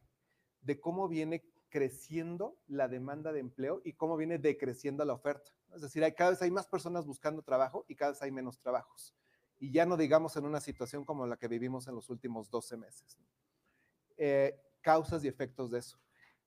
de 0.60 0.78
cómo 0.78 1.08
viene 1.08 1.42
creciendo 1.70 2.58
la 2.66 2.86
demanda 2.86 3.32
de 3.32 3.40
empleo 3.40 3.80
y 3.82 3.94
cómo 3.94 4.18
viene 4.18 4.38
decreciendo 4.38 5.06
la 5.06 5.14
oferta. 5.14 5.50
Es 5.74 5.80
decir, 5.80 6.04
hay, 6.04 6.12
cada 6.12 6.30
vez 6.30 6.42
hay 6.42 6.50
más 6.50 6.66
personas 6.66 7.06
buscando 7.06 7.40
trabajo 7.40 7.86
y 7.88 7.96
cada 7.96 8.10
vez 8.10 8.20
hay 8.20 8.30
menos 8.30 8.60
trabajos. 8.60 9.14
Y 9.58 9.72
ya 9.72 9.86
no 9.86 9.96
digamos 9.96 10.36
en 10.36 10.44
una 10.44 10.60
situación 10.60 11.06
como 11.06 11.26
la 11.26 11.38
que 11.38 11.48
vivimos 11.48 11.88
en 11.88 11.94
los 11.94 12.10
últimos 12.10 12.50
12 12.50 12.76
meses. 12.76 13.18
Eh, 14.18 14.60
causas 14.82 15.24
y 15.24 15.28
efectos 15.28 15.70
de 15.70 15.78
eso. 15.78 15.98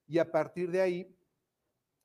Y 0.06 0.20
a 0.20 0.32
partir 0.32 0.70
de 0.70 0.82
ahí, 0.82 1.18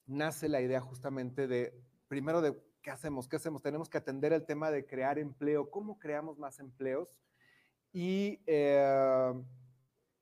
nace 0.07 0.49
la 0.49 0.63
idea 0.63 0.81
justamente 0.81 1.47
de, 1.47 1.79
primero 2.09 2.41
de, 2.41 2.59
¿qué 2.81 2.91
hacemos? 2.91 3.29
¿Qué 3.29 3.37
hacemos? 3.37 3.61
Tenemos 3.61 3.91
que 3.91 3.99
atender 3.99 4.33
el 4.33 4.47
tema 4.47 4.71
de 4.71 4.87
crear 4.87 5.19
empleo. 5.19 5.71
¿Cómo 5.71 5.99
creamos 5.99 6.39
más 6.39 6.59
empleos? 6.59 7.15
Y 7.93 8.41
eh, 8.47 9.35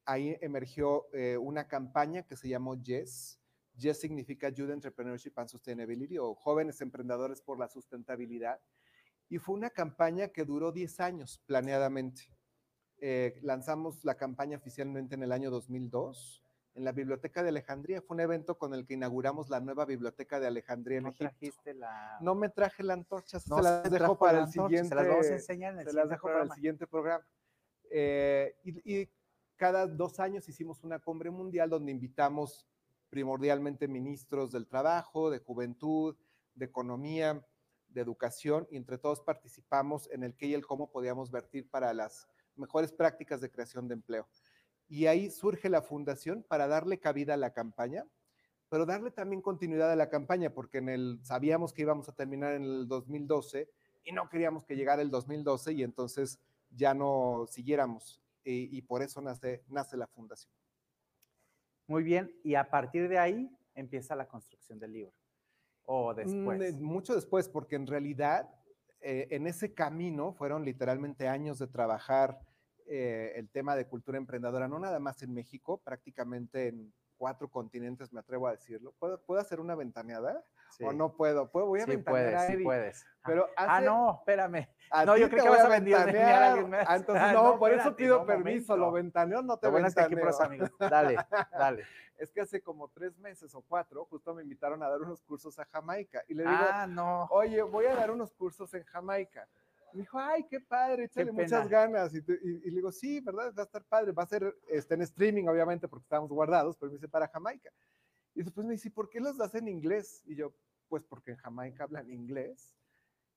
ahí 0.04 0.36
emergió 0.40 1.06
eh, 1.12 1.36
una 1.36 1.68
campaña 1.68 2.22
que 2.22 2.36
se 2.36 2.48
llamó 2.48 2.74
YES. 2.74 3.40
YES 3.76 4.00
significa 4.00 4.48
Youth 4.48 4.70
Entrepreneurship 4.70 5.32
and 5.36 5.48
Sustainability 5.48 6.18
o 6.18 6.34
Jóvenes 6.34 6.80
Emprendedores 6.80 7.40
por 7.40 7.58
la 7.58 7.68
Sustentabilidad. 7.68 8.60
Y 9.28 9.38
fue 9.38 9.54
una 9.54 9.70
campaña 9.70 10.28
que 10.28 10.44
duró 10.44 10.72
10 10.72 11.00
años 11.00 11.40
planeadamente. 11.46 12.28
Eh, 12.98 13.38
lanzamos 13.42 14.04
la 14.04 14.14
campaña 14.14 14.58
oficialmente 14.58 15.14
en 15.14 15.22
el 15.22 15.32
año 15.32 15.50
2002 15.50 16.42
en 16.74 16.84
la 16.84 16.92
Biblioteca 16.92 17.42
de 17.42 17.50
Alejandría. 17.50 18.02
Fue 18.02 18.14
un 18.14 18.20
evento 18.20 18.56
con 18.56 18.74
el 18.74 18.86
que 18.86 18.94
inauguramos 18.94 19.50
la 19.50 19.60
nueva 19.60 19.84
Biblioteca 19.84 20.40
de 20.40 20.46
Alejandría 20.46 20.98
en 20.98 21.04
¿No 21.04 21.12
trajiste 21.12 21.74
la... 21.74 22.18
No 22.20 22.34
me 22.34 22.48
traje 22.48 22.82
la 22.82 22.94
antorcha, 22.94 23.40
se 23.40 23.50
las 23.62 23.90
dejo 23.90 24.18
para 24.18 24.40
el 24.40 24.48
siguiente... 24.48 24.88
Se 24.88 24.94
las 24.94 25.08
vamos 25.08 25.26
a 25.26 25.34
enseñar 25.34 25.72
en 25.74 25.80
el 25.80 25.86
Se 25.86 25.92
las 25.92 26.08
dejo 26.08 26.28
para 26.28 26.44
el 26.44 26.50
siguiente 26.52 26.86
programa. 26.86 27.26
Eh, 27.90 28.56
y, 28.64 29.08
cada 29.56 29.86
dos 29.86 30.20
años 30.20 30.48
hicimos 30.48 30.82
una 30.84 30.98
cumbre 30.98 31.30
mundial 31.30 31.70
donde 31.70 31.92
invitamos 31.92 32.66
primordialmente 33.10 33.88
ministros 33.88 34.52
del 34.52 34.66
trabajo, 34.66 35.30
de 35.30 35.38
juventud, 35.38 36.16
de 36.54 36.64
economía, 36.64 37.44
de 37.88 38.00
educación, 38.00 38.66
y 38.70 38.76
entre 38.76 38.96
todos 38.98 39.20
participamos 39.20 40.08
en 40.10 40.22
el 40.22 40.34
qué 40.34 40.46
y 40.46 40.54
el 40.54 40.66
cómo 40.66 40.90
podíamos 40.90 41.30
vertir 41.30 41.68
para 41.68 41.92
las 41.92 42.26
mejores 42.56 42.90
prácticas 42.90 43.40
de 43.40 43.50
creación 43.50 43.86
de 43.86 43.94
empleo. 43.94 44.26
Y 44.88 45.06
ahí 45.06 45.30
surge 45.30 45.68
la 45.68 45.82
fundación 45.82 46.42
para 46.42 46.66
darle 46.66 46.98
cabida 46.98 47.34
a 47.34 47.36
la 47.36 47.52
campaña, 47.52 48.06
pero 48.68 48.86
darle 48.86 49.10
también 49.10 49.42
continuidad 49.42 49.92
a 49.92 49.96
la 49.96 50.08
campaña, 50.08 50.54
porque 50.54 50.82
sabíamos 51.22 51.74
que 51.74 51.82
íbamos 51.82 52.08
a 52.08 52.14
terminar 52.14 52.54
en 52.54 52.62
el 52.62 52.88
2012 52.88 53.68
y 54.04 54.12
no 54.12 54.28
queríamos 54.30 54.64
que 54.64 54.76
llegara 54.76 55.02
el 55.02 55.10
2012 55.10 55.74
y 55.74 55.82
entonces 55.82 56.40
ya 56.70 56.94
no 56.94 57.44
siguiéramos. 57.48 58.21
Y, 58.44 58.82
por 58.82 59.02
eso 59.02 59.20
nace, 59.20 59.62
nace 59.68 59.96
la 59.96 60.06
fundación. 60.06 60.52
Muy 61.86 62.02
bien, 62.02 62.32
y 62.42 62.54
a 62.54 62.70
partir 62.70 63.08
de 63.08 63.18
ahí 63.18 63.50
empieza 63.74 64.16
la 64.16 64.26
construcción 64.26 64.78
del 64.78 64.92
libro. 64.92 65.14
¿O 65.84 66.12
mm, 66.12 66.16
después? 66.16 66.80
Mucho 66.80 67.14
después, 67.14 67.48
porque 67.48 67.76
en 67.76 67.86
realidad 67.86 68.48
eh, 69.00 69.28
en 69.30 69.46
ese 69.46 69.74
camino 69.74 70.32
fueron 70.32 70.64
literalmente 70.64 71.28
años 71.28 71.58
de 71.58 71.66
trabajar 71.66 72.40
eh, 72.86 73.32
el 73.36 73.48
tema 73.48 73.74
de 73.76 73.86
cultura 73.86 74.18
emprendedora, 74.18 74.68
no 74.68 74.78
nada 74.78 75.00
más 75.00 75.22
en 75.22 75.32
México, 75.32 75.78
prácticamente 75.78 76.68
en 76.68 76.92
cuatro 77.16 77.48
continentes, 77.48 78.12
me 78.12 78.20
atrevo 78.20 78.46
a 78.48 78.52
decirlo. 78.52 78.92
¿Puedo, 78.98 79.20
¿puedo 79.22 79.40
hacer 79.40 79.60
una 79.60 79.74
ventaneada? 79.74 80.44
Sí. 80.72 80.84
¿O 80.84 80.92
no 80.92 81.12
puedo? 81.14 81.50
¿Puedo? 81.50 81.66
Voy 81.66 81.80
a 81.80 81.84
Sí 81.84 81.90
ventanear 81.92 82.24
puedes, 82.32 82.40
a 82.40 82.46
sí 82.46 82.62
puedes. 82.64 83.04
Ah, 83.04 83.22
Pero 83.26 83.46
Ah, 83.56 83.76
hace- 83.76 83.86
no, 83.86 84.14
espérame. 84.20 84.68
No, 85.06 85.16
yo 85.16 85.28
creo 85.30 85.44
que 85.44 85.50
vas 85.50 85.60
a 85.60 85.68
venir 85.68 85.94
a 85.96 86.02
alguien 86.50 86.70
más. 86.70 86.84
Ah, 86.88 86.96
Entonces, 86.96 87.24
Ah, 87.24 87.32
no, 87.32 87.42
no, 87.52 87.58
por 87.58 87.70
eso 87.70 87.78
espérate, 87.78 87.96
pido 88.02 88.18
no, 88.20 88.26
permiso. 88.26 88.72
momento. 88.72 88.76
Lo 88.76 88.92
ventaneo, 88.92 89.42
no 89.42 89.56
te 89.58 89.66
Lo 89.66 89.72
bueno 89.72 89.86
es 89.88 89.94
que 89.94 90.00
aquí 90.00 90.14
ventaneo. 90.14 90.42
amigos. 90.42 90.70
Dale, 90.78 91.16
dale. 91.52 91.84
Es 92.18 92.30
que 92.32 92.40
hace 92.40 92.60
como 92.62 92.88
tres 92.88 93.18
meses 93.18 93.54
o 93.54 93.62
cuatro, 93.62 94.04
justo 94.06 94.34
me 94.34 94.42
invitaron 94.42 94.82
a 94.82 94.88
dar 94.88 95.00
unos 95.00 95.22
cursos 95.22 95.58
a 95.58 95.64
Jamaica. 95.66 96.22
Y 96.28 96.34
le 96.34 96.42
digo, 96.44 96.54
Ah, 96.56 96.86
no. 96.88 97.24
oye, 97.30 97.62
voy 97.62 97.86
a 97.86 97.94
dar 97.96 98.10
unos 98.10 98.32
cursos 98.32 98.72
en 98.74 98.84
Jamaica. 98.84 99.46
Me 99.92 100.00
dijo, 100.00 100.18
ay, 100.18 100.44
qué 100.44 100.58
padre, 100.60 101.04
échale 101.04 101.32
muchas 101.32 101.66
pena. 101.68 101.82
ganas. 101.82 102.14
Y, 102.14 102.22
te- 102.22 102.38
y- 102.42 102.62
y 102.64 102.70
le 102.70 102.76
digo, 102.76 102.90
sí, 102.92 103.20
¿verdad? 103.20 103.52
Va 103.56 103.62
a 103.62 103.66
estar 103.66 103.82
padre. 103.84 104.12
Va 104.12 104.22
a 104.22 104.26
ser 104.26 104.54
este, 104.68 104.94
en 104.94 105.02
streaming, 105.02 105.48
obviamente, 105.48 105.86
porque 105.88 106.04
estábamos 106.04 106.30
guardados, 106.30 106.76
pero 106.78 106.90
me 106.90 106.96
dice 106.96 107.08
para 107.08 107.28
Jamaica. 107.28 107.70
Y 108.34 108.42
después 108.42 108.66
me 108.66 108.72
dice, 108.72 108.90
¿por 108.90 109.08
qué 109.10 109.20
los 109.20 109.36
das 109.36 109.54
en 109.54 109.68
inglés? 109.68 110.22
Y 110.26 110.34
yo, 110.36 110.52
pues 110.88 111.04
porque 111.04 111.32
en 111.32 111.36
Jamaica 111.38 111.84
hablan 111.84 112.10
inglés. 112.10 112.76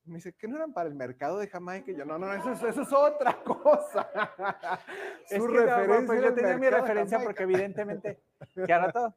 Y 0.06 0.10
me 0.10 0.16
dice, 0.18 0.34
¿que 0.34 0.48
no 0.48 0.56
eran 0.56 0.72
para 0.74 0.88
el 0.88 0.96
mercado 0.96 1.40
de 1.40 1.48
Jamaica? 1.48 1.92
Y 1.92 1.96
yo, 1.96 2.06
no, 2.06 2.18
no, 2.20 2.32
eso 2.34 2.52
es, 2.52 2.62
eso 2.64 2.82
es 2.84 2.94
otra 2.94 3.42
cosa. 3.44 4.10
Es 5.30 5.42
Su 5.42 5.48
que, 5.48 5.54
no, 5.54 5.60
referencia 5.66 6.06
pues 6.08 6.24
yo 6.24 6.34
tenía 6.34 6.58
mi 6.58 6.70
referencia 6.70 7.20
porque 7.20 7.44
evidentemente, 7.44 8.22
que 8.66 8.72
al 8.74 8.84
rato, 8.84 9.16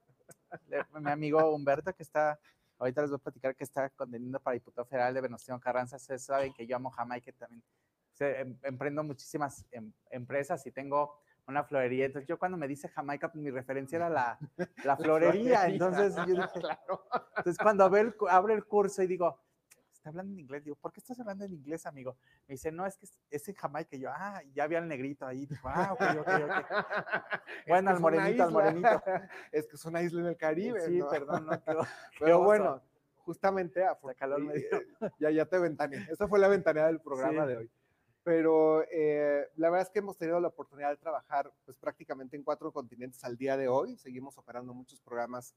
mi 1.01 1.11
amigo 1.11 1.55
Humberto 1.55 1.95
que 1.95 2.03
está, 2.03 2.39
ahorita 2.79 3.03
les 3.03 3.11
voy 3.11 3.19
a 3.19 3.23
platicar 3.23 3.55
que 3.55 3.65
está 3.65 3.91
conteniendo 3.91 4.41
para 4.41 4.55
diputado 4.55 4.87
federal 4.87 5.13
de 5.13 5.21
Venustiano 5.21 5.61
Carranza, 5.61 5.97
ustedes 5.97 6.25
saben 6.25 6.53
que 6.55 6.67
yo 6.67 6.77
amo 6.77 6.91
Jamaica 6.91 7.33
también, 7.33 7.63
em- 8.21 8.59
emprendo 8.63 9.05
muchísimas 9.05 9.67
em- 9.71 9.93
empresas 10.11 10.65
y 10.67 10.73
tengo 10.73 11.21
una 11.49 11.65
florería, 11.65 12.05
entonces 12.07 12.29
yo 12.29 12.39
cuando 12.39 12.57
me 12.59 12.69
dice 12.69 12.89
Jamaica, 12.89 13.33
pues 13.33 13.43
mi 13.43 13.51
referencia 13.51 13.97
era 13.97 14.09
la, 14.11 14.39
la 14.85 14.97
florería, 14.97 15.67
entonces 15.67 16.15
yo 16.17 16.25
dije, 16.27 16.61
claro. 16.61 17.07
entonces 17.37 17.59
cuando 17.59 17.89
ve 17.91 18.01
el 18.01 18.15
abro 18.29 18.53
el 18.55 18.65
curso 18.67 19.03
y 19.03 19.07
digo, 19.07 19.41
está 19.93 20.11
hablando 20.11 20.33
en 20.35 20.41
inglés, 20.41 20.63
digo, 20.65 20.77
¿por 20.77 20.93
qué 20.93 21.01
estás 21.01 21.19
hablando 21.19 21.45
en 21.45 21.55
inglés, 21.55 21.87
amigo? 21.87 22.17
Me 22.47 22.53
dice, 22.55 22.71
no, 22.71 22.87
es 22.87 22.97
que 22.99 23.07
es, 23.07 23.19
es 23.31 23.49
en 23.49 23.55
Jamaica, 23.55 23.97
y 23.97 24.01
yo, 24.01 24.11
ah, 24.13 24.41
ya 24.53 24.67
vi 24.67 24.77
al 24.77 24.87
negrito 24.87 25.27
ahí, 25.27 25.47
dijo, 25.47 25.69
ah, 25.69 25.93
ok, 25.95 26.03
ok, 26.21 26.29
ok. 26.45 26.53
Bueno, 27.67 27.91
al 27.91 28.01
morenito, 28.01 28.45
al 28.45 28.53
morenito. 28.53 29.03
Es 29.53 29.67
que 29.67 29.77
es 29.77 29.85
una 29.85 30.03
isla 30.03 30.21
en 30.21 30.27
el 30.29 30.37
Caribe. 30.37 30.81
Sí, 30.83 30.99
¿no? 30.99 31.09
perdón, 31.09 31.47
no, 31.47 31.63
qué 31.63 31.75
Pero 32.21 32.43
bueno, 32.43 32.81
justamente 33.17 33.85
Hasta 33.85 34.15
calor 34.15 34.41
me 34.41 34.55
dio. 34.55 34.69
ya, 35.19 35.31
ya 35.31 35.45
te 35.45 35.59
ventaneé. 35.59 36.07
Esa 36.11 36.29
fue 36.29 36.39
la 36.39 36.49
ventaneada 36.49 36.89
del 36.89 37.01
programa 37.01 37.43
Sí. 37.43 37.49
de 37.49 37.57
hoy. 37.59 37.71
Pero 38.23 38.83
eh, 38.91 39.47
la 39.57 39.71
verdad 39.71 39.87
es 39.87 39.91
que 39.91 40.01
hemos 40.01 40.19
tenido 40.19 40.41
la 40.41 40.49
oportunidad 40.49 40.91
de 40.91 40.97
trabajar 40.97 41.53
pues, 41.65 41.77
prácticamente 41.79 42.37
en 42.37 42.43
cuatro 42.43 42.73
continentes 42.73 43.25
al 43.25 43.37
día 43.37 43.57
de 43.57 43.69
hoy. 43.69 43.97
Seguimos 43.97 44.37
operando 44.37 44.75
muchos 44.75 45.01
programas 45.01 45.55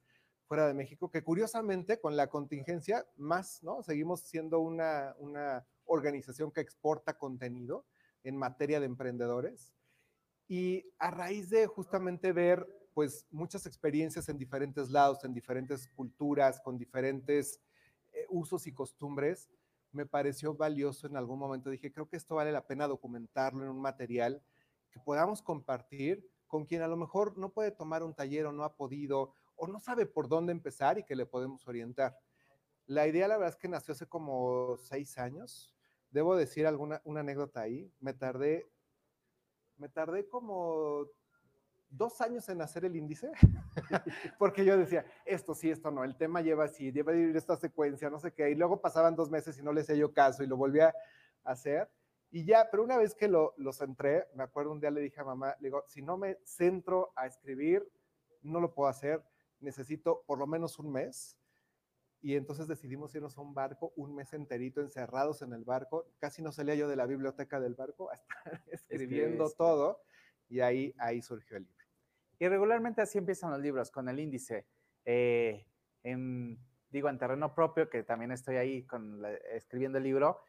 fuera 0.47 0.67
de 0.67 0.73
México, 0.73 1.09
que 1.09 1.23
curiosamente 1.23 1.99
con 1.99 2.17
la 2.17 2.27
contingencia 2.27 3.05
más, 3.15 3.63
¿no? 3.63 3.83
Seguimos 3.83 4.21
siendo 4.21 4.59
una, 4.59 5.15
una 5.17 5.65
organización 5.85 6.51
que 6.51 6.61
exporta 6.61 7.17
contenido 7.17 7.85
en 8.23 8.37
materia 8.37 8.79
de 8.79 8.85
emprendedores. 8.85 9.73
Y 10.47 10.85
a 10.99 11.11
raíz 11.11 11.49
de 11.49 11.67
justamente 11.67 12.33
ver 12.33 12.67
pues 12.93 13.25
muchas 13.31 13.65
experiencias 13.65 14.27
en 14.29 14.37
diferentes 14.37 14.89
lados, 14.89 15.23
en 15.23 15.33
diferentes 15.33 15.87
culturas, 15.87 16.59
con 16.59 16.77
diferentes 16.77 17.61
eh, 18.11 18.25
usos 18.29 18.67
y 18.67 18.73
costumbres, 18.73 19.49
me 19.91 20.05
pareció 20.05 20.53
valioso 20.55 21.07
en 21.07 21.17
algún 21.17 21.39
momento. 21.39 21.69
Dije, 21.69 21.91
creo 21.91 22.07
que 22.07 22.17
esto 22.17 22.35
vale 22.35 22.51
la 22.51 22.65
pena 22.65 22.87
documentarlo 22.87 23.63
en 23.63 23.69
un 23.69 23.81
material 23.81 24.41
que 24.89 24.99
podamos 24.99 25.41
compartir 25.41 26.25
con 26.47 26.65
quien 26.65 26.81
a 26.81 26.87
lo 26.87 26.97
mejor 26.97 27.37
no 27.37 27.51
puede 27.51 27.71
tomar 27.71 28.03
un 28.03 28.13
taller 28.13 28.45
o 28.45 28.51
no 28.51 28.63
ha 28.63 28.75
podido 28.75 29.33
o 29.55 29.67
no 29.67 29.79
sabe 29.79 30.05
por 30.05 30.27
dónde 30.27 30.51
empezar 30.51 30.97
y 30.97 31.03
que 31.03 31.15
le 31.15 31.25
podemos 31.25 31.67
orientar. 31.67 32.17
La 32.87 33.07
idea, 33.07 33.27
la 33.27 33.37
verdad 33.37 33.53
es 33.53 33.59
que 33.59 33.69
nació 33.69 33.93
hace 33.93 34.07
como 34.07 34.75
seis 34.77 35.17
años. 35.17 35.73
Debo 36.09 36.35
decir 36.35 36.67
alguna 36.67 37.01
una 37.05 37.21
anécdota 37.21 37.61
ahí. 37.61 37.93
Me 37.99 38.13
tardé, 38.13 38.69
me 39.77 39.87
tardé 39.87 40.27
como 40.27 41.07
dos 41.91 42.21
años 42.21 42.47
en 42.49 42.61
hacer 42.61 42.85
el 42.85 42.95
índice, 42.95 43.31
porque 44.39 44.65
yo 44.65 44.77
decía, 44.77 45.05
esto 45.25 45.53
sí, 45.53 45.69
esto 45.69 45.91
no, 45.91 46.03
el 46.03 46.15
tema 46.15 46.41
lleva 46.41 46.65
así, 46.65 46.85
ir 46.87 47.35
esta 47.35 47.57
secuencia, 47.57 48.09
no 48.09 48.19
sé 48.19 48.33
qué, 48.33 48.49
y 48.49 48.55
luego 48.55 48.81
pasaban 48.81 49.15
dos 49.15 49.29
meses 49.29 49.57
y 49.59 49.63
no 49.63 49.73
le 49.73 49.81
hacía 49.81 49.95
yo 49.95 50.13
caso 50.13 50.43
y 50.43 50.47
lo 50.47 50.57
volvía 50.57 50.95
a 51.43 51.51
hacer, 51.51 51.89
y 52.31 52.45
ya, 52.45 52.69
pero 52.71 52.83
una 52.83 52.97
vez 52.97 53.13
que 53.13 53.27
lo, 53.27 53.53
lo 53.57 53.73
centré, 53.73 54.25
me 54.35 54.43
acuerdo 54.43 54.71
un 54.71 54.79
día 54.79 54.89
le 54.89 55.01
dije 55.01 55.19
a 55.19 55.25
mamá, 55.25 55.55
le 55.59 55.67
digo, 55.67 55.83
si 55.87 56.01
no 56.01 56.17
me 56.17 56.39
centro 56.45 57.11
a 57.15 57.27
escribir, 57.27 57.85
no 58.41 58.61
lo 58.61 58.73
puedo 58.73 58.89
hacer, 58.89 59.21
necesito 59.59 60.23
por 60.25 60.39
lo 60.39 60.47
menos 60.47 60.79
un 60.79 60.91
mes, 60.91 61.37
y 62.21 62.35
entonces 62.35 62.67
decidimos 62.67 63.13
irnos 63.15 63.37
a 63.37 63.41
un 63.41 63.53
barco, 63.53 63.91
un 63.97 64.15
mes 64.15 64.31
enterito 64.33 64.79
encerrados 64.79 65.41
en 65.41 65.53
el 65.53 65.65
barco, 65.65 66.07
casi 66.19 66.41
no 66.41 66.51
salía 66.51 66.75
yo 66.75 66.87
de 66.87 66.95
la 66.95 67.05
biblioteca 67.05 67.59
del 67.59 67.75
barco 67.75 68.09
a 68.11 68.13
estar 68.13 68.63
escribiendo 68.71 69.43
Escribes, 69.43 69.55
todo, 69.57 70.01
y 70.47 70.61
ahí, 70.61 70.93
ahí 70.99 71.21
surgió 71.21 71.57
el 71.57 71.63
libro. 71.63 71.80
Y 72.41 72.47
regularmente 72.47 73.03
así 73.03 73.19
empiezan 73.19 73.51
los 73.51 73.59
libros, 73.59 73.91
con 73.91 74.09
el 74.09 74.19
índice. 74.19 74.65
eh, 75.05 75.63
en, 76.01 76.57
digo, 76.89 77.07
en 77.07 77.19
terreno 77.19 77.53
propio, 77.53 77.87
que 77.87 78.01
también 78.01 78.31
estoy 78.31 78.55
ahí 78.55 78.83
con 78.87 79.23
escribiendo 79.53 79.99
el 79.99 80.03
libro, 80.05 80.41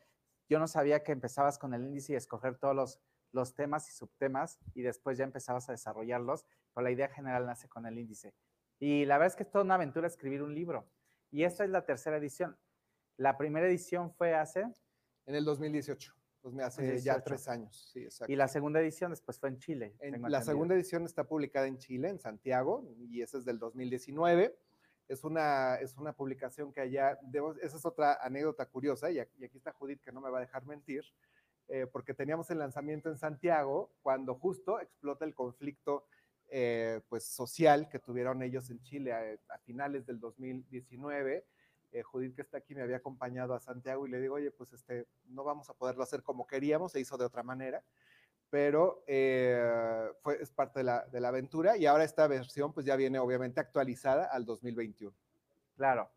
yo 0.49 0.59
no 0.59 0.67
sabía 0.67 1.03
que 1.03 1.13
empezabas 1.13 1.59
con 1.59 1.75
el 1.75 1.85
índice 1.85 2.15
y 2.15 2.17
escoger 2.17 2.57
todos 2.57 2.75
los, 2.75 3.01
los 3.33 3.55
temas 3.55 3.91
y 3.91 3.93
subtemas 3.93 4.59
y 4.73 4.81
después 4.81 5.19
ya 5.19 5.25
empezabas 5.25 5.69
a 5.69 5.73
desarrollarlos, 5.73 6.47
pero 6.73 6.83
la 6.83 6.91
idea 6.91 7.09
general 7.11 7.45
nace 7.45 7.69
con 7.69 7.85
el 7.85 7.99
índice. 7.99 8.33
Y 8.79 9.05
la 9.05 9.19
verdad 9.19 9.33
es 9.33 9.37
que 9.37 9.43
es 9.43 9.51
toda 9.51 9.65
una 9.65 9.75
aventura 9.75 10.07
escribir 10.07 10.43
un 10.43 10.55
libro. 10.55 10.89
Y 11.31 11.45
esta 11.45 11.63
es 11.63 11.69
la 11.69 11.85
tercera 11.85 12.17
edición. 12.17 12.57
La 13.19 13.37
primera 13.37 13.67
edición 13.67 14.15
fue 14.15 14.33
hace, 14.35 14.63
En 15.27 15.35
el 15.35 15.45
2018, 15.45 16.15
pues 16.43 16.53
me 16.55 16.63
hace 16.65 16.83
ya 16.99 17.15
18. 17.15 17.23
tres 17.25 17.49
años, 17.49 17.91
sí, 17.93 18.01
exacto. 18.03 18.33
y 18.33 18.37
la 18.37 18.49
segunda 18.49 18.81
edición 18.81 19.11
después 19.13 19.39
fue 19.39 19.49
en 19.49 19.59
Chile. 19.59 19.95
En- 20.01 20.11
la 20.13 20.17
entendido. 20.17 20.43
segunda 20.43 20.75
edición 20.75 21.05
está 21.05 21.25
publicada 21.25 21.67
en 21.69 21.79
Chile, 21.79 22.09
en 22.09 22.19
Santiago, 22.19 22.85
y 22.99 23.23
esa 23.23 23.39
es 23.39 23.45
del 23.45 23.59
2019. 23.59 24.59
Es 25.09 25.25
una, 25.25 25.77
es 25.77 25.97
una 25.99 26.13
publicación 26.15 26.73
que 26.73 26.81
allá, 26.81 27.19
debo- 27.23 27.57
esa 27.63 27.77
es 27.77 27.85
otra 27.87 28.19
anécdota 28.23 28.67
curiosa, 28.67 29.11
y 29.11 29.19
aquí, 29.21 29.37
y 29.39 29.45
aquí 29.45 29.57
está 29.59 29.73
Judith 29.73 30.01
que 30.01 30.11
no 30.13 30.21
me 30.21 30.31
va 30.31 30.39
a 30.39 30.41
dejar 30.43 30.65
mentir, 30.67 31.05
eh, 31.69 31.87
porque 31.87 32.13
teníamos 32.13 32.51
el 32.51 32.59
lanzamiento 32.59 33.09
en 33.09 33.17
Santiago 33.19 33.93
cuando 34.03 34.35
justo 34.35 34.81
explota 34.81 35.25
el 35.25 35.35
conflicto 35.35 36.07
eh, 36.55 37.01
pues, 37.09 37.25
social 37.25 37.89
que 37.89 37.99
tuvieron 37.99 38.43
ellos 38.43 38.69
en 38.69 38.83
Chile 38.83 39.13
a, 39.13 39.23
a 39.55 39.59
finales 39.61 40.05
del 40.07 40.19
2019. 40.21 41.47
Eh, 41.93 42.03
Judith, 42.03 42.35
que 42.35 42.43
está 42.43 42.59
aquí, 42.59 42.75
me 42.75 42.83
había 42.83 42.97
acompañado 42.97 43.55
a 43.55 43.61
Santiago 43.61 44.07
y 44.07 44.11
le 44.11 44.21
digo, 44.21 44.35
oye, 44.37 44.51
pues 44.51 44.73
este, 44.73 45.07
no 45.27 45.45
vamos 45.45 45.69
a 45.71 45.75
poderlo 45.75 46.03
hacer 46.03 46.23
como 46.23 46.47
queríamos, 46.47 46.93
se 46.93 47.01
hizo 47.01 47.17
de 47.17 47.25
otra 47.25 47.43
manera 47.43 47.83
pero 48.51 49.03
eh, 49.07 50.13
fue, 50.21 50.43
es 50.43 50.51
parte 50.51 50.81
de 50.81 50.85
la, 50.85 51.07
de 51.07 51.21
la 51.21 51.29
aventura 51.29 51.79
y 51.79 51.87
ahora 51.87 52.05
esta 52.05 52.27
versión 52.27 52.71
pues 52.75 52.85
ya 52.85 52.97
viene 52.97 53.19
obviamente 53.19 53.61
actualizada 53.61 54.27
al 54.27 54.45
2021. 54.45 55.17
Claro. 55.75 56.11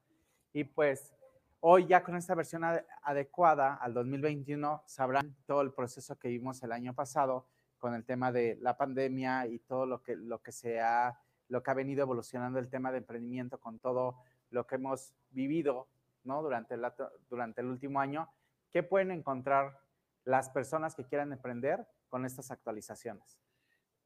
Y 0.52 0.66
pues 0.66 1.16
hoy 1.62 1.88
ya 1.88 2.04
con 2.04 2.18
esta 2.18 2.36
versión 2.36 2.64
ade- 2.64 2.86
adecuada 3.04 3.76
al 3.76 3.94
2021 3.94 4.84
sabrán 4.86 5.34
todo 5.46 5.62
el 5.62 5.72
proceso 5.72 6.20
que 6.20 6.28
vimos 6.28 6.62
el 6.62 6.74
año 6.74 6.94
pasado 6.94 7.48
con 7.80 7.94
el 7.94 8.04
tema 8.04 8.34
de 8.34 8.58
la 8.60 8.76
pandemia 8.76 9.48
y 9.48 9.60
todo 9.60 9.86
lo 9.86 10.04
que, 10.04 10.18
lo 10.18 10.42
que 10.42 10.52
se 10.52 10.82
ha, 10.82 11.18
lo 11.48 11.64
que 11.64 11.72
ha 11.72 11.74
venido 11.74 12.02
evolucionando 12.02 12.60
el 12.60 12.68
tema 12.70 12.92
de 12.92 12.98
emprendimiento 12.98 13.62
con 13.62 13.80
todo 13.80 14.18
lo 14.50 14.68
que 14.68 14.76
hemos 14.76 15.14
vivido, 15.36 15.88
¿no? 16.24 16.42
Durante 16.42 16.74
el, 16.74 16.82
durante 17.30 17.62
el 17.62 17.68
último 17.68 18.00
año. 18.00 18.28
¿Qué 18.72 18.82
pueden 18.82 19.12
encontrar 19.12 19.80
las 20.24 20.50
personas 20.50 20.96
que 20.96 21.06
quieran 21.06 21.32
emprender 21.32 21.88
con 22.10 22.26
estas 22.26 22.50
actualizaciones? 22.50 23.40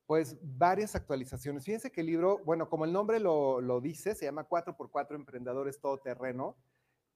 Pues 0.05 0.37
varias 0.41 0.95
actualizaciones. 0.95 1.63
Fíjense 1.63 1.91
que 1.91 2.01
el 2.01 2.07
libro, 2.07 2.39
bueno, 2.39 2.67
como 2.67 2.83
el 2.85 2.91
nombre 2.91 3.19
lo, 3.19 3.61
lo 3.61 3.79
dice, 3.79 4.15
se 4.15 4.25
llama 4.25 4.47
4x4 4.47 5.15
Emprendedores 5.15 5.79
Todoterreno, 5.79 6.57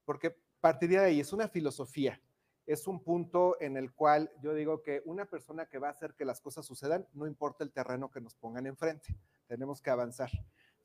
porque 0.04 0.36
partiría 0.60 1.00
de 1.00 1.08
ahí, 1.08 1.20
es 1.20 1.32
una 1.32 1.48
filosofía, 1.48 2.20
es 2.66 2.86
un 2.86 3.02
punto 3.02 3.56
en 3.60 3.76
el 3.76 3.92
cual 3.92 4.30
yo 4.40 4.54
digo 4.54 4.82
que 4.82 5.02
una 5.04 5.26
persona 5.26 5.66
que 5.66 5.78
va 5.78 5.88
a 5.88 5.90
hacer 5.90 6.14
que 6.14 6.24
las 6.24 6.40
cosas 6.40 6.64
sucedan, 6.64 7.06
no 7.12 7.26
importa 7.26 7.64
el 7.64 7.72
terreno 7.72 8.10
que 8.10 8.20
nos 8.20 8.34
pongan 8.34 8.66
enfrente, 8.66 9.16
tenemos 9.46 9.82
que 9.82 9.90
avanzar. 9.90 10.30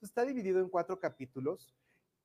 Está 0.01 0.25
dividido 0.25 0.59
en 0.59 0.69
cuatro 0.69 0.99
capítulos 0.99 1.73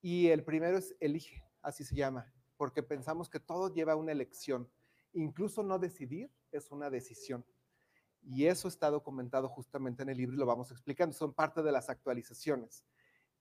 y 0.04 0.28
el 0.28 0.44
primero 0.44 0.76
es 0.76 0.94
Elige, 1.00 1.42
así 1.62 1.82
se 1.82 1.94
llama, 1.94 2.30
porque 2.58 2.82
pensamos 2.82 3.30
que 3.30 3.40
todo 3.40 3.72
lleva 3.72 3.96
una 3.96 4.12
elección. 4.12 4.70
Incluso 5.14 5.62
no 5.62 5.78
decidir 5.78 6.30
es 6.52 6.70
una 6.70 6.90
decisión. 6.90 7.42
Y 8.20 8.44
eso 8.44 8.68
está 8.68 8.90
documentado 8.90 9.48
justamente 9.48 10.02
en 10.02 10.10
el 10.10 10.18
libro 10.18 10.36
y 10.36 10.38
lo 10.38 10.44
vamos 10.44 10.70
explicando. 10.70 11.14
Son 11.14 11.32
parte 11.32 11.62
de 11.62 11.72
las 11.72 11.88
actualizaciones. 11.88 12.84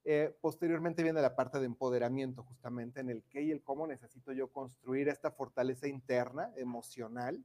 Eh, 0.06 0.34
posteriormente 0.40 1.04
viene 1.04 1.22
la 1.22 1.36
parte 1.36 1.60
de 1.60 1.66
empoderamiento, 1.66 2.44
justamente 2.44 3.02
en 3.02 3.10
el 3.10 3.26
qué 3.26 3.42
y 3.42 3.52
el 3.52 3.62
cómo 3.62 3.86
necesito 3.86 4.32
yo 4.32 4.50
construir 4.50 5.10
esta 5.10 5.32
fortaleza 5.32 5.90
interna, 5.90 6.54
emocional, 6.56 7.44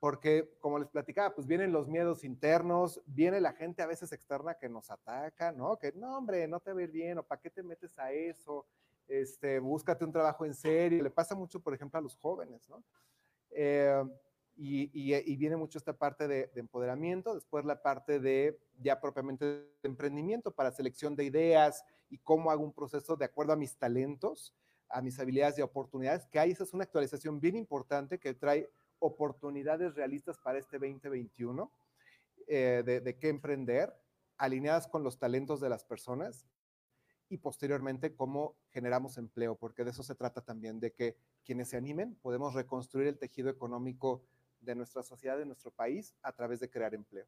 porque 0.00 0.56
como 0.60 0.78
les 0.78 0.88
platicaba, 0.88 1.34
pues 1.34 1.46
vienen 1.46 1.72
los 1.72 1.86
miedos 1.86 2.24
internos, 2.24 3.02
viene 3.06 3.40
la 3.40 3.52
gente 3.52 3.82
a 3.82 3.86
veces 3.86 4.10
externa 4.12 4.54
que 4.54 4.68
nos 4.68 4.90
ataca, 4.90 5.52
¿no? 5.52 5.78
Que 5.78 5.92
no, 5.92 6.16
hombre, 6.16 6.48
no 6.48 6.58
te 6.58 6.72
va 6.72 6.80
a 6.80 6.84
ir 6.84 6.90
bien, 6.90 7.18
o 7.18 7.22
para 7.22 7.40
qué 7.40 7.50
te 7.50 7.62
metes 7.62 7.96
a 7.98 8.10
eso, 8.10 8.66
este, 9.06 9.58
búscate 9.58 10.04
un 10.04 10.12
trabajo 10.12 10.46
en 10.46 10.54
serio, 10.54 11.02
le 11.02 11.10
pasa 11.10 11.34
mucho, 11.34 11.60
por 11.60 11.74
ejemplo, 11.74 11.98
a 11.98 12.02
los 12.02 12.16
jóvenes, 12.16 12.66
¿no? 12.68 12.82
Eh, 13.50 14.02
y, 14.56 15.36
viene 15.36 15.56
mucho 15.56 15.78
esta 15.78 15.94
parte 15.94 16.28
de, 16.28 16.50
empoderamiento, 16.54 17.34
después 17.34 17.64
la 17.64 17.82
parte 17.82 18.20
de 18.20 18.58
ya 18.78 19.00
propiamente 19.00 19.44
de 19.44 19.68
emprendimiento 19.82 20.50
para 20.50 20.70
selección 20.70 21.16
de 21.16 21.24
ideas 21.24 21.84
y 22.08 22.18
cómo 22.18 22.50
hago 22.50 22.62
un 22.62 22.72
proceso 22.72 23.16
de 23.16 23.24
acuerdo 23.24 23.52
a 23.52 23.56
mis 23.56 23.76
talentos, 23.76 24.54
a 24.88 25.00
mis 25.00 25.18
habilidades 25.18 25.58
y 25.58 25.62
oportunidades, 25.62 26.26
que 26.26 26.38
hay, 26.38 26.50
esa 26.50 26.64
es 26.64 26.74
una 26.74 26.84
actualización 26.84 27.40
bien 27.40 27.56
importante 27.56 28.18
que 28.18 28.34
trae 28.34 28.70
oportunidades 29.00 29.94
realistas 29.94 30.38
para 30.38 30.58
este 30.58 30.78
2021 30.78 31.70
eh, 32.46 32.82
de, 32.86 33.00
de 33.00 33.18
qué 33.18 33.28
emprender, 33.28 33.92
alineadas 34.38 34.86
con 34.86 35.02
los 35.02 35.18
talentos 35.18 35.60
de 35.60 35.68
las 35.68 35.84
personas 35.84 36.46
y 37.28 37.38
posteriormente 37.38 38.14
cómo 38.14 38.56
generamos 38.70 39.18
empleo, 39.18 39.56
porque 39.56 39.84
de 39.84 39.90
eso 39.90 40.02
se 40.02 40.14
trata 40.14 40.40
también, 40.40 40.80
de 40.80 40.92
que 40.92 41.16
quienes 41.44 41.68
se 41.68 41.76
animen 41.76 42.16
podemos 42.16 42.54
reconstruir 42.54 43.06
el 43.06 43.18
tejido 43.18 43.50
económico 43.50 44.24
de 44.60 44.74
nuestra 44.74 45.02
sociedad, 45.02 45.38
de 45.38 45.46
nuestro 45.46 45.70
país, 45.70 46.14
a 46.22 46.32
través 46.32 46.60
de 46.60 46.70
crear 46.70 46.94
empleo. 46.94 47.26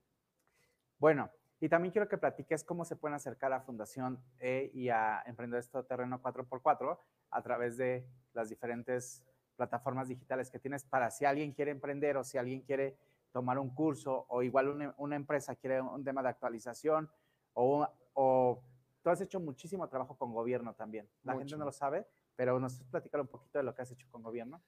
Bueno, 0.99 1.31
y 1.61 1.69
también 1.69 1.93
quiero 1.93 2.09
que 2.09 2.19
platiques 2.19 2.65
cómo 2.65 2.85
se 2.85 2.97
pueden 2.97 3.15
acercar 3.15 3.53
a 3.53 3.61
Fundación 3.61 4.21
E 4.41 4.71
y 4.75 4.89
a 4.89 5.23
Emprender 5.27 5.61
esto 5.61 5.85
terreno 5.85 6.21
4x4 6.21 6.99
a 7.31 7.43
través 7.43 7.77
de 7.77 8.05
las 8.33 8.49
diferentes 8.49 9.25
plataformas 9.57 10.09
digitales 10.09 10.51
que 10.51 10.59
tienes 10.59 10.85
para 10.85 11.11
si 11.11 11.25
alguien 11.25 11.53
quiere 11.53 11.71
emprender 11.71 12.17
o 12.17 12.25
si 12.25 12.39
alguien 12.39 12.63
quiere 12.63 12.97
tomar 13.33 13.59
un 13.59 13.71
curso 13.71 14.27
o 14.29 14.43
igual 14.43 14.95
una, 14.97 15.17
empresa 15.17 15.57
quiere 15.57 15.81
un 15.81 16.05
tema 16.05 16.23
de 16.23 16.29
actualización 16.29 17.11
o, 17.55 17.87
o, 18.15 18.63
tú 19.03 19.11
has 19.11 19.21
hecho 19.21 19.41
muchísimo 19.41 19.89
trabajo 19.89 20.17
con 20.17 20.33
gobierno 20.33 20.75
también. 20.75 21.09
La 21.23 21.37
gente 21.37 21.57
no 21.57 21.65
lo 21.65 21.73
sabe, 21.73 22.07
pero 22.37 22.59
nos 22.59 22.83
platicar 22.91 23.21
un 23.21 23.27
poquito 23.27 23.59
de 23.59 23.65
lo 23.65 23.75
que 23.75 23.83
has 23.83 23.91
hecho 23.91 24.07
con 24.11 24.23
gobierno. 24.23 24.63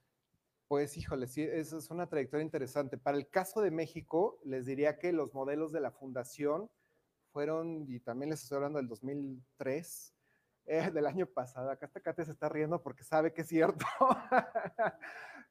Pues 0.67 0.97
híjole, 0.97 1.27
sí, 1.27 1.43
esa 1.43 1.77
es 1.77 1.91
una 1.91 2.09
trayectoria 2.09 2.43
interesante. 2.43 2.97
Para 2.97 3.19
el 3.19 3.29
caso 3.29 3.61
de 3.61 3.71
México, 3.71 4.39
les 4.45 4.65
diría 4.65 4.99
que 4.99 5.13
los 5.13 5.35
modelos 5.35 5.73
de 5.73 5.81
la 5.81 5.91
fundación 5.91 6.71
fueron, 7.33 7.85
y 7.89 8.01
también 8.01 8.31
les 8.31 8.43
estoy 8.43 8.57
hablando 8.57 8.79
del 8.79 8.89
2003, 8.89 10.14
eh, 10.67 10.91
del 10.91 11.07
año 11.07 11.27
pasado. 11.27 11.71
Acá 11.71 11.87
hasta 11.87 12.01
Kate 12.01 12.25
se 12.25 12.33
está 12.33 12.49
riendo 12.49 12.83
porque 12.83 13.05
sabe 13.05 13.33
que 13.33 13.43
es 13.43 13.49
cierto. 13.49 13.85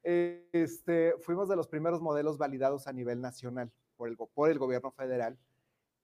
este, 0.03 1.13
fuimos 1.22 1.48
de 1.48 1.55
los 1.55 1.67
primeros 1.67 2.01
modelos 2.01 2.38
validados 2.38 2.88
a 2.88 2.93
nivel 2.93 3.22
nacional 3.22 3.72
por 3.96 4.10
el, 4.10 4.17
por 4.17 4.50
el 4.50 4.60
gobierno 4.60 4.91
federal. 4.91 5.38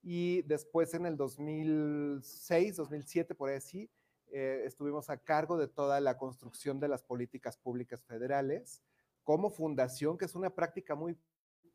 Y 0.01 0.43
después 0.43 0.93
en 0.93 1.05
el 1.05 1.17
2006, 1.17 2.75
2007, 2.75 3.35
por 3.35 3.49
así, 3.49 3.89
eh, 4.31 4.63
estuvimos 4.65 5.09
a 5.09 5.17
cargo 5.17 5.57
de 5.57 5.67
toda 5.67 5.99
la 5.99 6.17
construcción 6.17 6.79
de 6.79 6.87
las 6.87 7.03
políticas 7.03 7.57
públicas 7.57 8.03
federales 8.03 8.81
como 9.23 9.49
fundación, 9.49 10.17
que 10.17 10.25
es 10.25 10.35
una 10.35 10.51
práctica 10.51 10.95
muy 10.95 11.17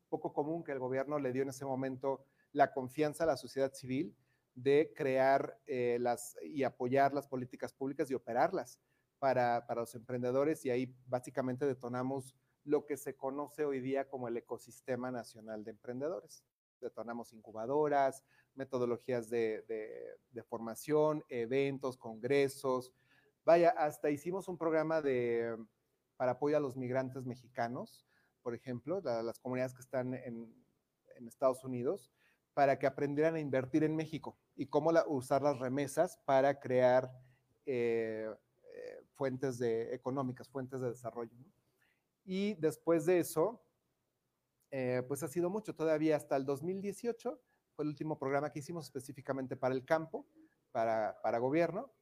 poco 0.08 0.32
común 0.32 0.62
que 0.62 0.72
el 0.72 0.78
gobierno 0.78 1.18
le 1.18 1.32
dio 1.32 1.42
en 1.42 1.48
ese 1.48 1.64
momento 1.64 2.24
la 2.52 2.72
confianza 2.72 3.24
a 3.24 3.26
la 3.26 3.36
sociedad 3.36 3.72
civil 3.72 4.16
de 4.54 4.92
crear 4.94 5.58
eh, 5.66 5.98
las, 6.00 6.36
y 6.42 6.62
apoyar 6.62 7.12
las 7.12 7.26
políticas 7.26 7.72
públicas 7.72 8.10
y 8.10 8.14
operarlas 8.14 8.80
para, 9.18 9.66
para 9.66 9.80
los 9.80 9.94
emprendedores 9.94 10.64
y 10.64 10.70
ahí 10.70 10.94
básicamente 11.06 11.66
detonamos 11.66 12.36
lo 12.64 12.86
que 12.86 12.96
se 12.96 13.16
conoce 13.16 13.64
hoy 13.64 13.80
día 13.80 14.08
como 14.08 14.28
el 14.28 14.36
ecosistema 14.36 15.10
nacional 15.10 15.64
de 15.64 15.72
emprendedores. 15.72 16.44
Detonamos 16.80 17.32
incubadoras, 17.32 18.24
metodologías 18.54 19.28
de, 19.28 19.62
de, 20.30 20.42
formación, 20.42 21.24
eventos, 21.28 21.96
congresos. 21.96 22.92
Vaya, 23.44 23.70
hasta 23.70 24.10
hicimos 24.10 24.48
un 24.48 24.58
programa 24.58 25.02
de 25.02 25.56
para 26.16 26.32
apoyo 26.32 26.56
a 26.56 26.60
los 26.60 26.76
migrantes 26.76 27.24
mexicanos, 27.24 28.06
por 28.42 28.54
ejemplo, 28.54 29.00
las 29.00 29.38
comunidades 29.38 29.74
que 29.74 29.82
están 29.82 30.14
en, 30.14 30.54
Estados 31.26 31.64
Unidos, 31.64 32.12
para 32.52 32.78
que 32.78 32.86
aprendieran 32.86 33.36
a 33.36 33.40
invertir 33.40 33.82
en 33.82 33.96
México 33.96 34.38
y 34.56 34.66
cómo 34.66 34.92
usar 35.08 35.42
las 35.42 35.58
remesas 35.58 36.18
para 36.24 36.60
crear 36.60 37.10
eh, 37.66 38.28
eh, 38.74 39.04
fuentes 39.14 39.58
de, 39.58 39.94
económicas, 39.94 40.48
fuentes 40.48 40.80
de 40.80 40.90
desarrollo. 40.90 41.32
Y 42.24 42.54
después 42.54 43.06
de 43.06 43.18
eso, 43.18 43.62
eh, 44.70 45.02
pues 45.06 45.22
ha 45.22 45.28
sido 45.28 45.50
mucho, 45.50 45.74
todavía 45.74 46.16
hasta 46.16 46.36
el 46.36 46.44
2018 46.44 47.40
fue 47.74 47.84
el 47.84 47.88
último 47.88 48.18
programa 48.18 48.50
que 48.50 48.60
hicimos 48.60 48.86
específicamente 48.86 49.56
para 49.56 49.74
el 49.74 49.84
campo, 49.84 50.26
para, 50.70 51.20
para 51.22 51.38
gobierno, 51.38 51.92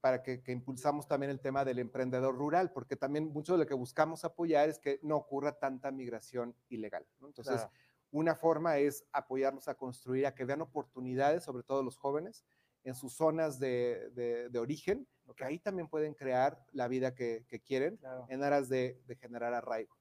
para 0.00 0.22
que, 0.22 0.42
impulsamos 0.48 1.06
también 1.06 1.30
el 1.30 1.40
tema 1.40 1.64
del 1.64 1.78
emprendedor 1.78 2.36
rural, 2.36 2.72
porque 2.72 2.96
también 2.96 3.26
mucho 3.26 3.52
de 3.52 3.58
lo 3.58 3.66
que 3.66 3.74
buscamos 3.74 4.24
apoyar 4.24 4.68
es 4.68 4.78
que 4.78 4.98
no 5.02 5.16
ocurra 5.16 5.58
tanta 5.58 5.90
migración 5.90 6.56
ilegal. 6.68 7.06
Entonces, 7.20 7.66
una 8.10 8.34
forma 8.34 8.78
es 8.78 9.04
apoyarlos 9.12 9.68
a 9.68 9.74
construir, 9.74 10.26
a 10.26 10.34
que 10.34 10.44
vean 10.44 10.62
oportunidades, 10.62 11.44
sobre 11.44 11.62
todo 11.62 11.82
los 11.82 11.96
jóvenes, 11.96 12.44
en 12.84 12.94
sus 12.94 13.14
zonas 13.14 13.58
de, 13.58 14.50
origen, 14.58 15.06
que 15.36 15.44
ahí 15.44 15.58
también 15.58 15.88
pueden 15.88 16.14
crear 16.14 16.64
la 16.72 16.88
vida 16.88 17.14
que, 17.14 17.44
quieren 17.66 17.98
en 18.28 18.42
aras 18.42 18.68
de, 18.68 19.02
de 19.06 19.16
generar 19.16 19.52
arraigo. 19.52 19.96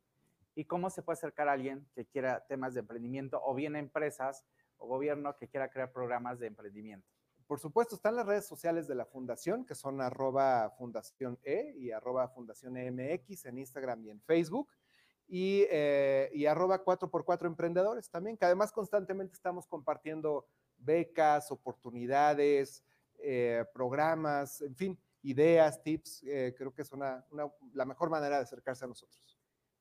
¿Y 0.56 0.66
cómo 0.66 0.90
se 0.90 1.04
puede 1.04 1.18
acercar 1.18 1.50
a 1.50 1.54
alguien 1.54 1.88
que 1.94 2.06
quiera 2.06 2.46
temas 2.48 2.74
de 2.74 2.80
emprendimiento 2.80 3.40
o 3.44 3.54
bien 3.54 3.76
empresas 3.76 4.46
o 4.78 4.88
gobierno 4.88 5.36
que 5.36 5.48
quiera 5.48 5.70
crear 5.70 5.92
programas 5.92 6.40
de 6.40 6.48
emprendimiento? 6.48 7.08
Por 7.48 7.60
supuesto, 7.60 7.96
están 7.96 8.18
las 8.18 8.26
redes 8.26 8.46
sociales 8.46 8.88
de 8.88 8.96
la 8.96 9.06
fundación, 9.06 9.66
que 9.66 9.74
son 9.74 10.02
arroba 10.02 10.70
fundación 10.72 11.40
E 11.44 11.74
y 11.78 11.92
arroba 11.92 12.28
fundación 12.28 12.76
EMX 12.76 13.46
en 13.46 13.60
Instagram 13.60 14.04
y 14.04 14.10
en 14.10 14.22
Facebook. 14.22 14.70
Y, 15.28 15.66
eh, 15.70 16.48
arroba 16.50 16.84
4x4 16.84 17.48
emprendedores 17.48 18.10
también, 18.10 18.38
que 18.38 18.46
además 18.46 18.72
constantemente 18.72 19.34
estamos 19.34 19.68
compartiendo 19.68 20.46
becas, 20.78 21.52
oportunidades, 21.52 22.84
eh, 23.20 23.66
programas, 23.74 24.62
en 24.62 24.76
fin, 24.76 25.00
ideas, 25.24 25.82
tips. 25.84 26.24
Eh, 26.26 26.56
creo 26.58 26.74
que 26.74 26.82
es 26.82 26.92
una, 26.92 27.26
la 27.74 27.86
mejor 27.86 28.10
manera 28.10 28.38
de 28.38 28.44
acercarse 28.44 28.86
a 28.86 28.88
nosotros. 28.88 29.38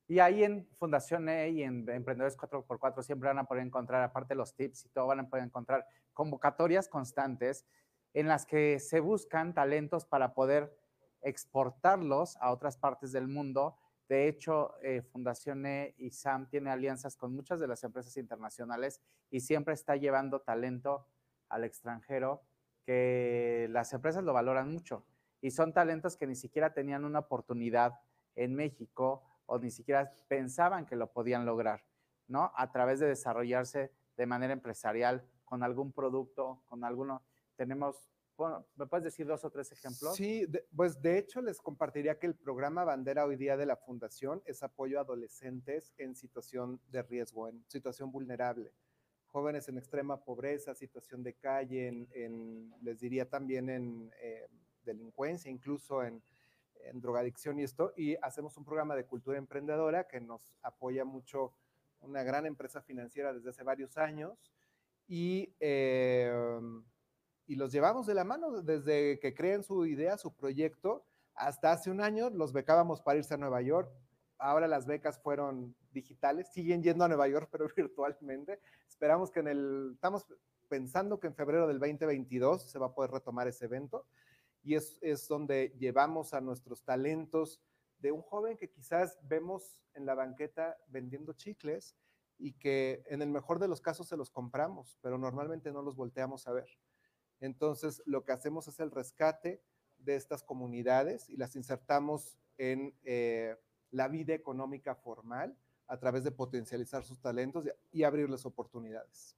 Y 0.09 0.19
ahí 0.19 0.43
en 0.43 0.65
Fundación 0.75 1.27
E 1.27 1.49
y 1.49 1.63
en 1.63 1.87
Emprendedores 1.89 2.37
4x4 2.37 3.03
siempre 3.03 3.27
van 3.27 3.39
a 3.39 3.43
poder 3.43 3.63
encontrar, 3.63 4.03
aparte 4.03 4.35
los 4.35 4.55
tips 4.55 4.85
y 4.85 4.89
todo, 4.89 5.07
van 5.07 5.19
a 5.19 5.29
poder 5.29 5.43
encontrar 5.43 5.85
convocatorias 6.13 6.87
constantes 6.87 7.65
en 8.13 8.27
las 8.27 8.45
que 8.45 8.79
se 8.79 9.01
buscan 9.01 9.53
talentos 9.53 10.05
para 10.05 10.33
poder 10.33 10.73
exportarlos 11.21 12.37
a 12.37 12.51
otras 12.51 12.77
partes 12.77 13.11
del 13.11 13.27
mundo. 13.27 13.77
De 14.07 14.27
hecho, 14.27 14.75
eh, 14.81 15.01
Fundación 15.01 15.65
E 15.65 15.93
y 15.97 16.11
SAM 16.11 16.47
tiene 16.47 16.69
alianzas 16.69 17.17
con 17.17 17.33
muchas 17.35 17.59
de 17.59 17.67
las 17.67 17.83
empresas 17.83 18.15
internacionales 18.17 19.01
y 19.29 19.41
siempre 19.41 19.73
está 19.73 19.95
llevando 19.95 20.41
talento 20.41 21.07
al 21.49 21.63
extranjero 21.63 22.41
que 22.83 23.67
las 23.69 23.91
empresas 23.93 24.23
lo 24.23 24.31
valoran 24.31 24.71
mucho. 24.71 25.05
Y 25.41 25.51
son 25.51 25.73
talentos 25.73 26.15
que 26.15 26.25
ni 26.25 26.35
siquiera 26.35 26.73
tenían 26.73 27.03
una 27.03 27.19
oportunidad 27.19 27.99
en 28.35 28.55
México 28.55 29.23
o 29.45 29.59
ni 29.59 29.71
siquiera 29.71 30.13
pensaban 30.27 30.85
que 30.85 30.95
lo 30.95 31.11
podían 31.11 31.45
lograr, 31.45 31.83
¿no? 32.27 32.51
A 32.55 32.71
través 32.71 32.99
de 32.99 33.07
desarrollarse 33.07 33.91
de 34.15 34.25
manera 34.25 34.53
empresarial 34.53 35.25
con 35.45 35.63
algún 35.63 35.91
producto, 35.91 36.61
con 36.67 36.83
alguno. 36.83 37.23
Tenemos, 37.55 38.09
bueno, 38.37 38.65
¿me 38.75 38.85
puedes 38.85 39.03
decir 39.03 39.25
dos 39.25 39.43
o 39.43 39.49
tres 39.49 39.71
ejemplos? 39.71 40.15
Sí, 40.15 40.47
pues 40.75 41.01
de 41.01 41.17
hecho 41.17 41.41
les 41.41 41.59
compartiría 41.59 42.19
que 42.19 42.27
el 42.27 42.35
programa 42.35 42.83
bandera 42.83 43.25
hoy 43.25 43.35
día 43.35 43.57
de 43.57 43.65
la 43.65 43.75
Fundación 43.75 44.41
es 44.45 44.63
apoyo 44.63 44.99
a 44.99 45.01
adolescentes 45.01 45.93
en 45.97 46.15
situación 46.15 46.79
de 46.91 47.01
riesgo, 47.01 47.47
en 47.47 47.63
situación 47.67 48.11
vulnerable. 48.11 48.71
Jóvenes 49.25 49.67
en 49.67 49.77
extrema 49.77 50.23
pobreza, 50.23 50.73
situación 50.75 51.23
de 51.23 51.33
calle, 51.33 52.07
en, 52.11 52.73
les 52.81 52.99
diría 52.99 53.29
también 53.29 53.69
en 53.69 54.11
eh, 54.21 54.47
delincuencia, 54.85 55.51
incluso 55.51 56.03
en 56.03 56.21
en 56.83 57.01
drogadicción 57.01 57.59
y 57.59 57.63
esto, 57.63 57.93
y 57.95 58.15
hacemos 58.21 58.57
un 58.57 58.65
programa 58.65 58.95
de 58.95 59.05
cultura 59.05 59.37
emprendedora 59.37 60.07
que 60.07 60.19
nos 60.19 60.55
apoya 60.61 61.05
mucho 61.05 61.53
una 62.01 62.23
gran 62.23 62.45
empresa 62.45 62.81
financiera 62.81 63.33
desde 63.33 63.49
hace 63.49 63.63
varios 63.63 63.97
años 63.97 64.51
y, 65.07 65.53
eh, 65.59 66.31
y 67.47 67.55
los 67.55 67.71
llevamos 67.71 68.05
de 68.05 68.13
la 68.13 68.25
mano 68.25 68.61
desde 68.61 69.19
que 69.19 69.33
creen 69.33 69.63
su 69.63 69.85
idea, 69.85 70.17
su 70.17 70.33
proyecto, 70.33 71.05
hasta 71.33 71.71
hace 71.71 71.89
un 71.89 72.01
año 72.01 72.29
los 72.29 72.51
becábamos 72.51 73.01
para 73.01 73.19
irse 73.19 73.33
a 73.33 73.37
Nueva 73.37 73.61
York. 73.61 73.89
Ahora 74.37 74.67
las 74.67 74.85
becas 74.85 75.19
fueron 75.19 75.75
digitales, 75.91 76.51
siguen 76.51 76.83
yendo 76.83 77.05
a 77.05 77.07
Nueva 77.07 77.27
York, 77.27 77.47
pero 77.51 77.67
virtualmente. 77.75 78.59
Esperamos 78.87 79.31
que 79.31 79.39
en 79.39 79.47
el, 79.47 79.91
estamos 79.93 80.27
pensando 80.67 81.19
que 81.19 81.27
en 81.27 81.35
febrero 81.35 81.67
del 81.67 81.79
2022 81.79 82.69
se 82.69 82.79
va 82.79 82.87
a 82.87 82.93
poder 82.93 83.11
retomar 83.11 83.47
ese 83.47 83.65
evento 83.65 84.05
y 84.63 84.75
es, 84.75 85.27
donde 85.29 85.73
llevamos 85.79 86.33
a 86.33 86.41
nuestros 86.41 86.83
talentos 86.83 87.61
de 87.99 88.11
un 88.11 88.21
joven 88.21 88.57
que 88.57 88.69
quizás 88.69 89.17
vemos 89.23 89.79
en 89.93 90.05
la 90.05 90.13
banqueta 90.13 90.77
vendiendo 90.87 91.31
chicles 91.33 91.95
y 92.37 92.53
que 92.53 93.03
en 93.07 93.21
el 93.21 93.29
mejor 93.29 93.59
de 93.59 93.69
los 93.69 93.79
casos 93.79 94.09
se 94.09 94.17
los 94.17 94.29
compramos, 94.29 94.97
pero 95.01 95.17
normalmente 95.17 95.71
no 95.71 95.81
los 95.81 95.95
volteamos 95.95 96.47
a 96.47 96.51
ver. 96.51 96.67
Entonces, 97.39 98.01
lo 98.05 98.23
que 98.23 98.31
hacemos 98.31 98.67
es 98.67 98.79
el 98.79 98.91
rescate 98.91 99.61
de 99.99 100.15
estas 100.15 100.43
comunidades 100.43 101.29
y 101.29 101.37
las 101.37 101.55
insertamos 101.55 102.37
en 102.57 102.95
eh, 103.03 103.55
la 103.91 104.07
vida 104.07 104.33
económica 104.33 104.95
formal 104.95 105.55
a 105.87 105.97
través 105.97 106.23
de 106.23 106.31
potencializar 106.31 107.03
sus 107.03 107.19
talentos 107.19 107.65
y, 107.91 108.03
abrirles 108.03 108.45
oportunidades. 108.45 109.37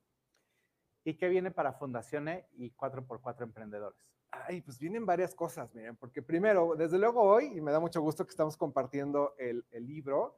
¿Y 1.04 1.16
qué 1.16 1.30
viene 1.30 1.52
para 1.52 1.74
Fundaciones 1.74 2.46
y 2.54 2.72
4x4 2.72 3.44
Emprendedores? 3.44 4.00
Ay, 4.32 4.62
pues 4.62 4.80
vienen 4.80 5.06
varias 5.06 5.34
cosas, 5.34 5.74
miren, 5.74 5.96
porque 5.96 6.22
primero, 6.22 6.76
desde 6.76 7.00
luego 7.00 7.22
hoy, 7.22 7.46
y 7.56 7.62
me 7.62 7.72
da 7.72 7.80
mucho 7.80 8.02
gusto 8.02 8.26
que 8.26 8.32
estamos 8.32 8.58
compartiendo 8.58 9.36
el, 9.38 9.66
libro, 9.72 10.38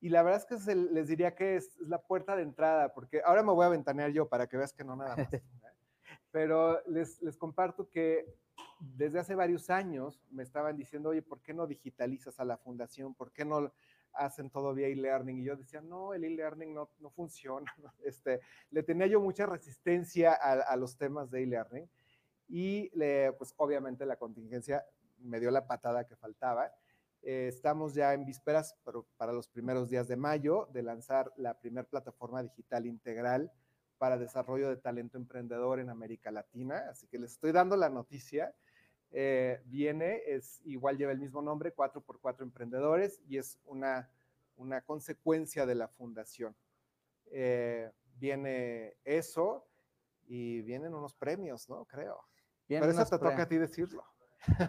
y 0.00 0.08
la 0.08 0.22
verdad 0.22 0.40
es 0.40 0.46
que 0.46 0.74
les 0.74 1.08
diría 1.08 1.34
que 1.34 1.56
es, 1.56 1.78
la 1.80 2.02
puerta 2.02 2.36
de 2.36 2.42
entrada, 2.42 2.92
porque 2.92 3.22
ahora 3.24 3.42
me 3.42 3.52
voy 3.52 3.64
a 3.64 3.70
ventanear 3.70 4.10
yo 4.10 4.28
para 4.28 4.46
que 4.46 4.56
veas 4.56 4.72
que 4.72 4.84
no 4.84 4.96
nada 4.96 5.16
más. 5.16 5.28
Pero 6.30 6.80
les, 6.86 7.20
les 7.22 7.36
comparto 7.36 7.88
que 7.88 8.26
desde 8.78 9.18
hace 9.18 9.34
varios 9.34 9.70
años 9.70 10.22
me 10.30 10.42
estaban 10.42 10.76
diciendo, 10.76 11.10
oye, 11.10 11.22
¿por 11.22 11.40
qué 11.40 11.52
no 11.52 11.66
digitalizas 11.66 12.40
a 12.40 12.44
la 12.44 12.56
fundación? 12.56 13.14
¿Por 13.14 13.32
qué 13.32 13.44
no 13.44 13.72
hacen 14.12 14.50
todo 14.50 14.74
vía 14.74 14.88
e-learning? 14.88 15.40
Y 15.40 15.44
yo 15.44 15.56
decía, 15.56 15.80
no, 15.80 16.14
el 16.14 16.24
e-learning 16.24 16.74
no, 16.74 16.90
no, 17.00 17.10
funciona. 17.10 17.72
Este, 18.04 18.40
le 18.70 18.82
tenía 18.82 19.06
yo 19.06 19.20
mucha 19.20 19.46
resistencia 19.46 20.32
a, 20.32 20.52
a 20.52 20.76
los 20.76 20.96
temas 20.96 21.30
de 21.30 21.42
e-learning 21.42 21.88
y 22.48 22.90
le, 22.96 23.32
pues 23.32 23.54
obviamente 23.56 24.04
la 24.04 24.16
contingencia 24.16 24.84
me 25.18 25.40
dio 25.40 25.50
la 25.50 25.66
patada 25.66 26.06
que 26.06 26.16
faltaba. 26.16 26.72
Eh, 27.22 27.46
estamos 27.48 27.94
ya 27.94 28.14
en 28.14 28.24
vísperas 28.24 28.76
para 29.16 29.32
los 29.32 29.46
primeros 29.46 29.90
días 29.90 30.08
de 30.08 30.16
mayo 30.16 30.68
de 30.72 30.82
lanzar 30.82 31.32
la 31.36 31.58
primera 31.58 31.86
plataforma 31.86 32.42
digital 32.42 32.86
integral 32.86 33.52
para 34.00 34.16
desarrollo 34.16 34.70
de 34.70 34.78
talento 34.78 35.18
emprendedor 35.18 35.78
en 35.78 35.90
América 35.90 36.30
Latina. 36.30 36.86
Así 36.90 37.06
que 37.06 37.18
les 37.18 37.32
estoy 37.32 37.52
dando 37.52 37.76
la 37.76 37.90
noticia. 37.90 38.54
Eh, 39.10 39.60
viene, 39.66 40.22
es 40.26 40.62
igual 40.64 40.96
lleva 40.96 41.12
el 41.12 41.18
mismo 41.18 41.42
nombre, 41.42 41.74
4x4 41.76 42.40
Emprendedores, 42.40 43.20
y 43.28 43.36
es 43.36 43.58
una, 43.66 44.08
una 44.56 44.80
consecuencia 44.80 45.66
de 45.66 45.74
la 45.74 45.86
fundación. 45.88 46.56
Eh, 47.26 47.90
viene 48.16 48.96
eso 49.04 49.66
y 50.26 50.62
vienen 50.62 50.94
unos 50.94 51.14
premios, 51.14 51.68
¿no? 51.68 51.84
Creo. 51.84 52.24
Pero 52.68 52.86
eso 52.86 53.04
te 53.04 53.18
toca 53.18 53.42
a 53.42 53.48
ti 53.48 53.58
decirlo. 53.58 54.02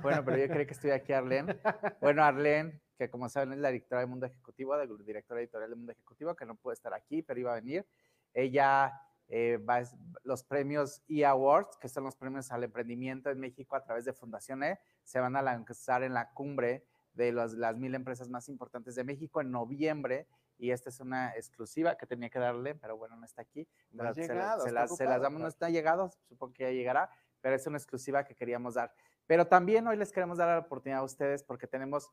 Bueno, 0.02 0.26
pero 0.26 0.36
yo 0.36 0.50
creo 0.50 0.68
que 0.68 0.74
estoy 0.74 0.92
aquí, 0.92 1.14
Arlene. 1.14 1.56
Bueno, 2.02 2.22
Arlene, 2.22 2.82
que 2.98 3.10
como 3.10 3.30
saben 3.30 3.54
es 3.54 3.60
la 3.60 3.70
directora 3.70 4.02
del 4.02 4.10
Mundo 4.10 4.26
Ejecutivo, 4.26 4.76
la 4.76 4.86
directora 4.86 5.40
editorial 5.40 5.70
del 5.70 5.78
Mundo 5.78 5.94
Ejecutivo, 5.94 6.36
que 6.36 6.46
no 6.46 6.56
puede 6.56 6.74
estar 6.74 6.94
aquí, 6.94 7.22
pero 7.22 7.40
iba 7.40 7.54
a 7.54 7.62
venir. 7.62 7.88
Ella 8.34 8.92
eh, 9.34 9.58
va 9.58 9.82
los 10.24 10.44
premios 10.44 11.02
E-Awards, 11.08 11.78
que 11.78 11.88
son 11.88 12.04
los 12.04 12.18
premios 12.18 12.52
al 12.52 12.66
emprendimiento 12.66 13.30
en 13.30 13.40
México 13.40 13.78
a 13.78 13.84
través 13.84 14.04
de 14.04 14.12
Fundación 14.12 14.62
E, 14.62 14.78
se 15.06 15.22
van 15.22 15.38
a 15.38 15.42
lanzar 15.42 16.04
en 16.04 16.14
la 16.14 16.34
cumbre 16.34 16.86
de 17.14 17.32
las 17.32 17.78
mil 17.78 17.96
empresas 17.96 18.28
más 18.28 18.50
importantes 18.50 18.94
de 18.96 19.06
México 19.06 19.40
en 19.40 19.50
noviembre 19.50 20.28
y 20.58 20.72
esta 20.72 20.90
es 20.90 21.00
una 21.00 21.34
exclusiva 21.36 21.96
que 21.96 22.06
tenía 22.06 22.30
que 22.30 22.40
darle, 22.40 22.76
pero 22.76 22.98
bueno, 22.98 23.16
no 23.16 23.24
está 23.26 23.42
aquí. 23.42 23.68
No 23.92 24.04
ha 24.04 24.12
llegado, 24.12 24.66
se, 24.66 24.72
las, 24.74 24.96
se 24.96 25.06
las 25.06 25.22
damos, 25.22 25.42
no 25.42 25.48
está 25.48 25.70
llegado, 25.70 26.12
supongo 26.28 26.54
que 26.54 26.64
ya 26.64 26.72
llegará, 26.72 27.10
pero 27.40 27.56
es 27.56 27.66
una 27.66 27.78
exclusiva 27.78 28.26
que 28.26 28.36
queríamos 28.36 28.74
dar. 28.74 28.94
Pero 29.28 29.48
también 29.48 29.88
hoy 29.88 29.96
les 29.96 30.12
queremos 30.12 30.38
dar 30.38 30.50
la 30.50 30.60
oportunidad 30.60 31.00
a 31.00 31.04
ustedes 31.04 31.42
porque 31.42 31.68
tenemos 31.68 32.12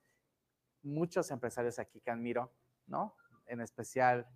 muchos 0.82 1.32
empresarios 1.32 1.80
aquí 1.80 2.00
que 2.00 2.12
admiro, 2.12 2.52
¿no? 2.86 3.16
En 3.46 3.60
especial, 3.60 4.28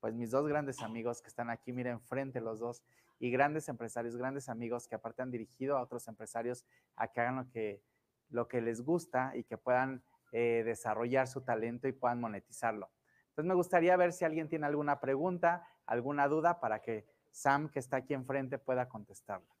pues 0.00 0.14
mis 0.14 0.30
dos 0.30 0.46
grandes 0.46 0.82
amigos 0.82 1.20
que 1.20 1.28
están 1.28 1.50
aquí, 1.50 1.72
miren, 1.72 2.00
frente 2.00 2.40
los 2.40 2.60
dos, 2.60 2.82
y 3.18 3.30
grandes 3.30 3.68
empresarios, 3.68 4.16
grandes 4.16 4.48
amigos 4.48 4.86
que 4.86 4.94
aparte 4.94 5.22
han 5.22 5.30
dirigido 5.30 5.76
a 5.76 5.82
otros 5.82 6.06
empresarios 6.08 6.64
a 6.96 7.08
que 7.08 7.20
hagan 7.20 7.36
lo 7.36 7.48
que, 7.50 7.82
lo 8.30 8.48
que 8.48 8.60
les 8.60 8.80
gusta 8.82 9.32
y 9.34 9.44
que 9.44 9.58
puedan 9.58 10.02
eh, 10.32 10.62
desarrollar 10.64 11.26
su 11.26 11.40
talento 11.40 11.88
y 11.88 11.92
puedan 11.92 12.20
monetizarlo. 12.20 12.90
Entonces 13.30 13.48
me 13.48 13.54
gustaría 13.54 13.96
ver 13.96 14.12
si 14.12 14.24
alguien 14.24 14.48
tiene 14.48 14.66
alguna 14.66 15.00
pregunta, 15.00 15.66
alguna 15.86 16.28
duda 16.28 16.60
para 16.60 16.80
que 16.80 17.06
Sam, 17.30 17.68
que 17.68 17.78
está 17.78 17.98
aquí 17.98 18.14
enfrente, 18.14 18.58
pueda 18.58 18.88
contestarla. 18.88 19.54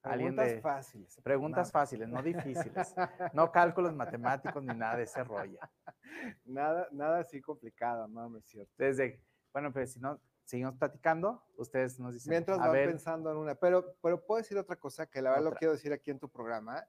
Preguntas 0.00 0.60
fáciles. 0.62 1.20
Preguntas 1.22 1.72
fáciles, 1.72 2.08
no 2.08 2.22
difíciles. 2.22 2.94
No 3.32 3.50
cálculos 3.52 3.94
matemáticos 3.94 4.62
ni 4.62 4.74
nada 4.74 4.96
de 4.96 5.02
ese 5.04 5.22
rollo. 5.24 5.58
Nada, 6.44 6.88
nada 6.92 7.20
así 7.20 7.40
complicado, 7.40 8.08
no, 8.08 8.28
no 8.28 8.38
es 8.38 8.46
cierto. 8.46 8.72
Desde, 8.76 9.22
bueno, 9.52 9.72
pero 9.72 9.86
si 9.86 10.00
no, 10.00 10.20
seguimos 10.44 10.76
platicando, 10.76 11.42
ustedes 11.56 11.98
nos 12.00 12.14
dicen. 12.14 12.30
Mientras 12.30 12.58
van 12.58 12.72
pensando 12.72 13.30
en 13.30 13.36
una, 13.36 13.54
pero, 13.54 13.96
pero 14.02 14.24
puedo 14.24 14.38
decir 14.38 14.56
otra 14.58 14.76
cosa 14.76 15.06
que 15.06 15.22
la 15.22 15.30
verdad 15.30 15.44
lo 15.44 15.52
quiero 15.52 15.72
decir 15.72 15.92
aquí 15.92 16.10
en 16.10 16.18
tu 16.18 16.28
programa. 16.28 16.86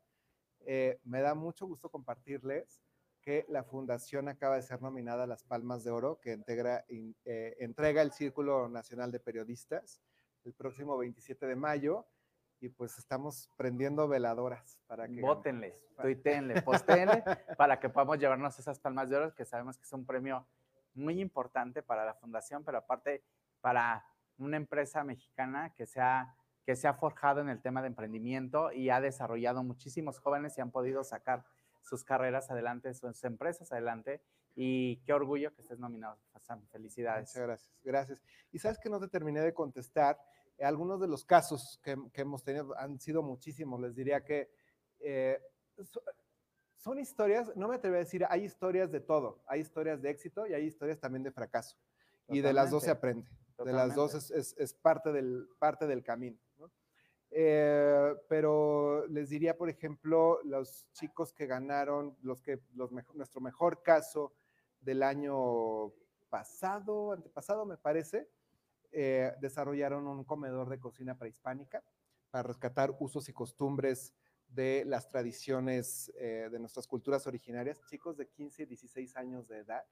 Eh, 0.61 0.99
me 1.03 1.21
da 1.21 1.35
mucho 1.35 1.65
gusto 1.65 1.89
compartirles 1.89 2.81
que 3.21 3.45
la 3.49 3.63
fundación 3.63 4.29
acaba 4.29 4.55
de 4.55 4.61
ser 4.61 4.81
nominada 4.81 5.23
a 5.23 5.27
las 5.27 5.43
Palmas 5.43 5.83
de 5.83 5.91
Oro, 5.91 6.19
que 6.19 6.33
integra, 6.33 6.85
eh, 6.87 7.55
entrega 7.59 8.01
el 8.01 8.11
Círculo 8.11 8.69
Nacional 8.69 9.11
de 9.11 9.19
Periodistas 9.19 10.01
el 10.45 10.53
próximo 10.53 10.97
27 10.97 11.45
de 11.45 11.55
mayo 11.55 12.07
y 12.61 12.69
pues 12.69 12.97
estamos 12.97 13.49
prendiendo 13.57 14.07
veladoras 14.07 14.79
para 14.87 15.07
que... 15.07 15.21
Vótenle, 15.21 15.79
tuítenle, 16.01 16.61
postéenle 16.61 17.23
para 17.57 17.79
que 17.79 17.89
podamos 17.89 18.19
llevarnos 18.19 18.57
esas 18.59 18.79
palmas 18.79 19.09
de 19.09 19.17
oro, 19.17 19.35
que 19.35 19.45
sabemos 19.45 19.77
que 19.77 19.83
es 19.83 19.93
un 19.93 20.05
premio 20.05 20.45
muy 20.93 21.21
importante 21.21 21.81
para 21.81 22.05
la 22.05 22.13
fundación, 22.15 22.63
pero 22.63 22.79
aparte 22.79 23.23
para 23.61 24.05
una 24.37 24.57
empresa 24.57 25.03
mexicana 25.03 25.73
que 25.73 25.85
se 25.85 26.01
ha, 26.01 26.35
que 26.65 26.75
se 26.75 26.87
ha 26.87 26.93
forjado 26.93 27.41
en 27.41 27.49
el 27.49 27.61
tema 27.61 27.81
de 27.81 27.87
emprendimiento 27.87 28.71
y 28.71 28.89
ha 28.89 29.01
desarrollado 29.01 29.63
muchísimos 29.63 30.19
jóvenes 30.19 30.57
y 30.57 30.61
han 30.61 30.71
podido 30.71 31.03
sacar 31.03 31.45
sus 31.81 32.03
carreras 32.03 32.51
adelante, 32.51 32.93
sus 32.93 33.23
empresas 33.23 33.71
adelante. 33.71 34.21
Y 34.55 34.97
qué 35.05 35.13
orgullo 35.13 35.53
que 35.53 35.61
estés 35.61 35.79
nominado, 35.79 36.19
Felicidades. 36.71 37.29
Muchas 37.29 37.47
gracias, 37.47 37.71
gracias. 37.83 38.21
Y 38.51 38.59
sabes 38.59 38.79
que 38.79 38.89
no 38.89 38.99
te 38.99 39.07
terminé 39.07 39.41
de 39.41 39.53
contestar 39.53 40.19
algunos 40.63 40.99
de 40.99 41.07
los 41.07 41.25
casos 41.25 41.79
que, 41.83 41.95
hemos 42.13 42.43
tenido 42.43 42.77
han 42.77 42.99
sido 42.99 43.23
muchísimos. 43.23 43.79
Les 43.79 43.95
diría 43.95 44.23
que 44.23 44.51
eh, 44.99 45.39
son 46.77 46.99
historias, 46.99 47.55
no 47.55 47.67
me 47.67 47.75
atrevo 47.75 47.95
a 47.95 47.99
decir, 47.99 48.25
hay 48.29 48.43
historias 48.43 48.91
de 48.91 48.99
todo. 48.99 49.43
Hay 49.47 49.61
historias 49.61 50.01
de 50.01 50.09
éxito 50.09 50.47
y 50.47 50.53
hay 50.53 50.65
historias 50.65 50.99
también 50.99 51.23
de 51.23 51.31
fracaso. 51.31 51.77
Y 52.27 52.41
de 52.41 52.53
las 52.53 52.71
dos 52.71 52.83
se 52.83 52.91
aprende. 52.91 53.29
De 53.57 53.73
las 53.73 53.95
dos 53.95 54.31
es, 54.31 54.73
parte, 54.73 55.11
del, 55.11 55.47
parte 55.59 55.87
del 55.87 56.03
camino. 56.03 56.39
Eh, 57.31 58.15
pero 58.27 59.05
les 59.07 59.29
diría, 59.29 59.55
por 59.55 59.69
ejemplo, 59.69 60.39
los 60.43 60.87
chicos 60.93 61.31
que 61.31 61.45
ganaron, 61.45 62.17
los 62.21 62.41
que, 62.41 62.59
los 62.73 62.91
nuestro 62.91 63.39
mejor 63.39 63.83
caso 63.83 64.33
del 64.79 65.03
año 65.03 65.91
pasado, 66.29 67.11
antepasado, 67.11 67.65
me 67.65 67.77
parece, 67.77 68.29
eh, 68.91 69.33
desarrollaron 69.39 70.07
un 70.07 70.23
comedor 70.23 70.69
de 70.69 70.79
cocina 70.79 71.17
prehispánica 71.17 71.83
para 72.31 72.43
rescatar 72.43 72.95
usos 72.99 73.29
y 73.29 73.33
costumbres 73.33 74.13
de 74.47 74.83
las 74.85 75.09
tradiciones 75.09 76.11
eh, 76.17 76.49
de 76.51 76.59
nuestras 76.59 76.87
culturas 76.87 77.27
originarias, 77.27 77.81
chicos 77.89 78.17
de 78.17 78.27
15 78.27 78.63
y 78.63 78.65
16 78.65 79.15
años 79.15 79.47
de 79.47 79.59
edad 79.59 79.83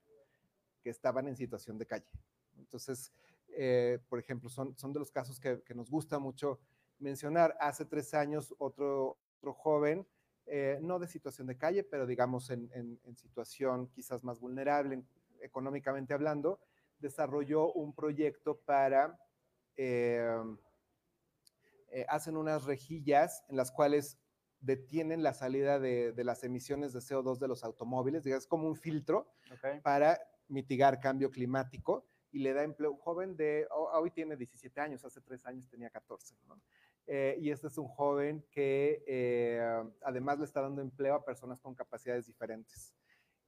que 0.82 0.90
estaban 0.90 1.28
en 1.28 1.36
situación 1.36 1.78
de 1.78 1.86
calle. 1.86 2.10
Entonces, 2.56 3.12
eh, 3.48 4.00
por 4.08 4.18
ejemplo, 4.18 4.48
son, 4.48 4.76
son 4.76 4.92
de 4.92 4.98
los 4.98 5.12
casos 5.12 5.38
que, 5.38 5.62
nos 5.74 5.90
gusta 5.90 6.18
mucho 6.18 6.60
mencionar. 6.98 7.56
Hace 7.60 7.84
tres 7.84 8.14
años, 8.14 8.54
otro, 8.58 9.18
otro 9.36 9.54
joven, 9.54 10.06
no 10.80 10.98
de 10.98 11.06
situación 11.06 11.46
de 11.46 11.58
calle, 11.58 11.84
pero 11.84 12.06
digamos 12.06 12.48
en, 12.48 12.70
en 12.72 13.16
situación 13.16 13.88
quizás 13.88 14.24
más 14.24 14.40
vulnerable 14.40 15.04
económicamente 15.40 16.14
hablando, 16.14 16.60
desarrolló 16.98 17.72
un 17.72 17.94
proyecto 17.94 18.58
para, 18.60 19.18
eh, 19.76 20.26
eh, 21.90 22.06
hacen 22.08 22.36
unas 22.36 22.64
rejillas 22.64 23.44
en 23.48 23.56
las 23.56 23.70
cuales 23.70 24.18
detienen 24.60 25.22
la 25.22 25.34
salida 25.34 25.78
de, 25.78 26.12
las 26.24 26.42
emisiones 26.42 26.92
de 26.92 27.00
CO2 27.00 27.38
de 27.38 27.48
los 27.48 27.62
automóviles, 27.62 28.24
digamos, 28.24 28.46
como 28.46 28.66
un 28.66 28.76
filtro 28.76 29.32
para 29.82 30.20
mitigar 30.48 30.98
cambio 30.98 31.30
climático 31.30 32.04
y 32.32 32.40
le 32.40 32.52
da 32.52 32.64
empleo. 32.64 32.92
Un 32.92 32.98
joven 32.98 33.36
de, 33.36 33.68
hoy 33.70 34.10
tiene 34.10 34.36
17 34.36 34.80
años, 34.80 35.04
hace 35.04 35.20
tres 35.20 35.46
años 35.46 35.68
tenía 35.68 35.90
14, 35.90 36.34
eh, 37.06 37.36
y 37.40 37.50
este 37.50 37.68
es 37.68 37.78
un 37.78 37.86
joven 37.86 38.44
que 38.50 39.54
además 40.02 40.38
le 40.38 40.44
está 40.44 40.60
dando 40.60 40.82
empleo 40.82 41.14
a 41.14 41.24
personas 41.24 41.60
con 41.60 41.74
capacidades 41.74 42.26
diferentes 42.26 42.94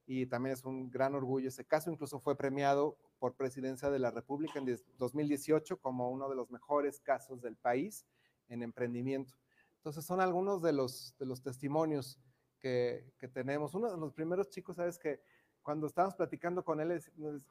y 0.05 0.25
también 0.25 0.53
es 0.53 0.65
un 0.65 0.89
gran 0.89 1.15
orgullo 1.15 1.47
ese 1.47 1.65
caso. 1.65 1.91
Incluso 1.91 2.19
fue 2.19 2.35
premiado 2.35 2.97
por 3.21 3.35
Presidencia 3.35 3.91
de 3.91 3.99
la 3.99 4.09
República 4.09 4.57
en 4.57 4.65
2018 4.97 5.79
como 5.79 6.09
uno 6.09 6.27
de 6.27 6.35
los 6.35 6.49
mejores 6.49 6.99
casos 6.99 7.39
del 7.39 7.55
país 7.55 8.03
en 8.49 8.63
emprendimiento. 8.63 9.35
Entonces 9.75 10.03
son 10.03 10.21
algunos 10.21 10.63
de 10.63 10.73
los, 10.73 11.15
de 11.19 11.27
los 11.27 11.43
testimonios 11.43 12.19
que, 12.57 13.13
que 13.19 13.27
tenemos. 13.27 13.75
Uno 13.75 13.91
de 13.91 13.97
los 13.97 14.11
primeros 14.11 14.49
chicos, 14.49 14.77
¿sabes? 14.77 14.97
Que 14.97 15.21
cuando 15.61 15.85
estábamos 15.85 16.15
platicando 16.15 16.65
con 16.65 16.81
él, 16.81 16.99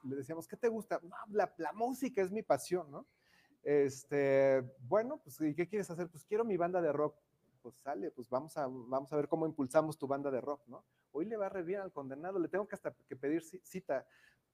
le 0.03 0.17
decíamos, 0.17 0.49
¿qué 0.49 0.57
te 0.57 0.67
gusta? 0.67 1.01
la, 1.29 1.55
la, 1.57 1.73
música 1.73 2.21
es 2.21 2.33
mi 2.33 2.43
pasión, 2.43 2.91
¿no? 2.91 3.07
Este, 3.63 4.63
bueno, 4.81 5.21
pues, 5.23 5.41
¿y 5.41 5.55
qué 5.55 5.69
quieres 5.69 5.89
hacer? 5.89 6.09
Pues 6.09 6.25
quiero 6.25 6.45
mi 6.45 6.57
banda 6.57 6.83
de 6.83 6.93
rock. 6.93 7.17
Pues 7.63 7.77
sale, 7.77 8.11
pues 8.11 8.29
vamos 8.29 8.57
a, 8.57 8.67
vamos 8.67 9.13
a 9.13 9.17
ver 9.17 9.29
cómo 9.29 9.47
impulsamos 9.47 9.97
tu 9.97 10.09
banda 10.09 10.33
de 10.33 10.41
rock, 10.41 10.67
¿no? 10.67 10.85
Hoy 11.13 11.27
le 11.27 11.37
va 11.37 11.49
re 11.49 11.63
bien 11.63 11.81
al 11.81 11.93
condenado, 11.93 12.41
le 12.41 12.49
tengo 12.49 12.67
que 12.67 12.75
hasta 12.75 12.93
que 13.07 13.15
pedir 13.15 13.45
cita. 13.63 14.05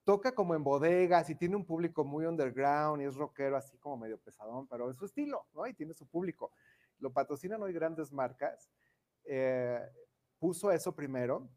Toca 0.07 0.37
como 0.37 0.55
en 0.55 0.63
bodegas 0.63 1.29
y 1.31 1.35
tiene 1.35 1.57
un 1.57 1.65
público 1.65 2.05
muy 2.05 2.27
underground 2.27 3.03
y 3.03 3.07
es 3.07 3.17
rockero 3.17 3.57
así 3.57 3.77
como 3.77 3.97
medio 3.97 4.21
pesadón, 4.21 4.69
pero 4.69 4.89
es 4.89 4.97
su 4.97 5.05
estilo, 5.05 5.49
¿no? 5.53 5.67
Y 5.67 5.75
tiene 5.75 5.95
su 5.95 6.07
público. 6.07 6.53
Lo 7.01 7.13
patrocinan 7.13 7.61
hoy 7.61 7.73
grandes 7.73 8.13
marcas. 8.13 8.71
Eh, 9.25 9.81
puso 10.39 10.71
eso 10.71 10.95
primero. 10.95 11.51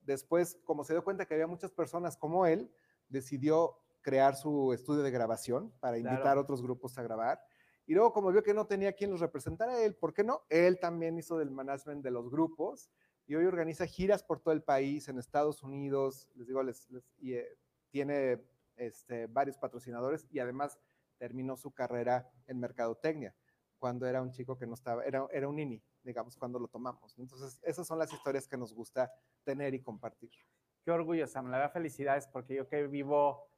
Después, 0.00 0.58
como 0.64 0.82
se 0.82 0.92
dio 0.92 1.04
cuenta 1.04 1.24
que 1.24 1.34
había 1.34 1.46
muchas 1.46 1.70
personas 1.70 2.16
como 2.16 2.46
él, 2.46 2.68
decidió 3.08 3.78
crear 4.02 4.34
su 4.34 4.72
estudio 4.72 5.04
de 5.04 5.12
grabación 5.12 5.72
para 5.78 5.96
invitar 5.96 6.36
a 6.36 6.40
otros 6.40 6.62
grupos 6.62 6.98
a 6.98 7.02
grabar. 7.04 7.40
Y 7.86 7.94
luego, 7.94 8.12
como 8.12 8.32
vio 8.32 8.42
que 8.42 8.54
no 8.54 8.66
tenía 8.66 8.94
quien 8.94 9.12
los 9.12 9.20
representara 9.20 9.74
a 9.74 9.80
él, 9.84 9.94
¿por 9.94 10.12
qué 10.12 10.24
no? 10.24 10.42
Él 10.48 10.80
también 10.80 11.16
hizo 11.16 11.38
del 11.38 11.52
management 11.52 12.02
de 12.02 12.10
los 12.10 12.28
grupos 12.28 12.90
y 13.24 13.36
hoy 13.36 13.46
organiza 13.46 13.86
giras 13.86 14.24
por 14.24 14.40
todo 14.40 14.52
el 14.52 14.64
país, 14.64 15.06
en 15.06 15.20
Estados 15.20 15.62
Unidos, 15.62 16.28
les 16.34 16.48
digo, 16.48 16.60
les, 16.64 16.88
y, 17.18 17.34
eh, 17.34 17.46
tiene 17.94 18.40
este, 18.74 19.28
varios 19.28 19.56
patrocinadores 19.56 20.26
y 20.28 20.40
además 20.40 20.80
terminó 21.16 21.56
su 21.56 21.70
carrera 21.70 22.28
en 22.48 22.58
mercadotecnia 22.58 23.36
cuando 23.78 24.04
era 24.08 24.20
un 24.20 24.32
chico 24.32 24.58
que 24.58 24.66
no 24.66 24.74
estaba, 24.74 25.04
era, 25.04 25.28
era 25.30 25.48
un 25.48 25.54
nini, 25.54 25.80
digamos, 26.02 26.36
cuando 26.36 26.58
lo 26.58 26.66
tomamos. 26.66 27.16
Entonces, 27.20 27.60
esas 27.62 27.86
son 27.86 28.00
las 28.00 28.12
historias 28.12 28.48
que 28.48 28.56
nos 28.56 28.74
gusta 28.74 29.12
tener 29.44 29.74
y 29.74 29.80
compartir. 29.80 30.32
Qué 30.84 30.90
orgullo, 30.90 31.28
Sam. 31.28 31.52
Le 31.52 31.58
da 31.58 31.68
felicidades 31.68 32.26
porque 32.26 32.56
yo 32.56 32.66
que 32.66 32.84
vivo 32.88 33.48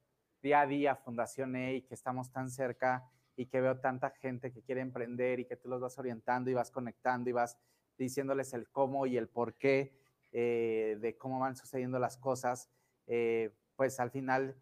día 0.43 0.61
a 0.61 0.67
día 0.67 0.97
Fundación 0.97 1.57
E 1.57 1.77
y 1.77 1.83
que 1.83 1.95
estamos 1.95 2.31
tan 2.31 2.51
cerca 2.51 3.11
y 3.37 3.47
que 3.47 3.63
veo 3.63 3.81
tanta 3.81 4.11
gente 4.11 4.53
que 4.53 4.61
quiere 4.61 4.83
emprender 4.83 5.41
y 5.41 5.47
que 5.47 5.57
tú 5.57 5.71
los 5.71 5.81
vas 5.81 5.99
orientando 5.99 6.51
y 6.51 6.55
vas 6.55 6.71
conectando 6.71 7.31
y 7.31 7.33
vas 7.33 7.57
diciéndoles 7.97 8.53
el 8.53 8.69
cómo 8.69 9.07
y 9.07 9.17
el 9.17 9.29
por 9.29 9.55
qué 9.55 9.99
eh, 10.33 10.99
de 11.01 11.17
cómo 11.17 11.39
van 11.39 11.57
sucediendo 11.57 11.99
las 11.99 12.19
cosas, 12.19 12.69
eh, 13.07 13.55
pues 13.77 14.01
al 14.01 14.11
final 14.11 14.57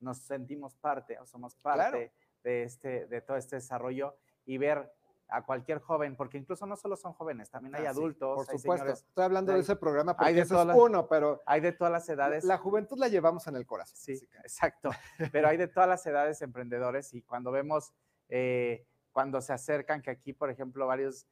nos 0.00 0.18
sentimos 0.18 0.74
parte 0.76 1.18
o 1.18 1.26
somos 1.26 1.56
parte 1.56 2.12
de, 2.42 2.62
este, 2.62 3.06
de 3.06 3.20
todo 3.20 3.36
este 3.36 3.56
desarrollo 3.56 4.16
y 4.44 4.58
ver 4.58 4.92
a 5.28 5.42
cualquier 5.44 5.78
joven, 5.78 6.16
porque 6.16 6.38
incluso 6.38 6.66
no 6.66 6.76
solo 6.76 6.96
son 6.96 7.14
jóvenes, 7.14 7.50
también 7.50 7.74
hay 7.74 7.86
ah, 7.86 7.90
adultos. 7.90 8.46
por 8.46 8.58
supuesto, 8.58 8.92
estoy 8.92 9.24
hablando 9.24 9.52
de 9.52 9.60
ese 9.60 9.74
programa 9.74 10.14
porque 10.14 10.28
hay 10.28 10.34
de 10.34 10.42
es 10.42 10.50
uno, 10.52 11.08
pero... 11.08 11.42
Hay 11.46 11.60
de 11.60 11.72
todas 11.72 11.92
las 11.92 12.08
edades. 12.08 12.44
La 12.44 12.58
juventud 12.58 12.98
la 12.98 13.08
llevamos 13.08 13.46
en 13.46 13.56
el 13.56 13.66
corazón. 13.66 13.96
Sí, 13.96 14.12
exacto, 14.44 14.90
pero 15.32 15.48
hay 15.48 15.56
de 15.56 15.66
todas 15.66 15.88
las 15.88 16.06
edades 16.06 16.42
emprendedores 16.42 17.14
y 17.14 17.22
cuando 17.22 17.50
vemos, 17.50 17.94
eh, 18.28 18.86
cuando 19.12 19.40
se 19.40 19.52
acercan, 19.52 20.02
que 20.02 20.10
aquí, 20.10 20.32
por 20.32 20.50
ejemplo, 20.50 20.86
varios 20.86 21.26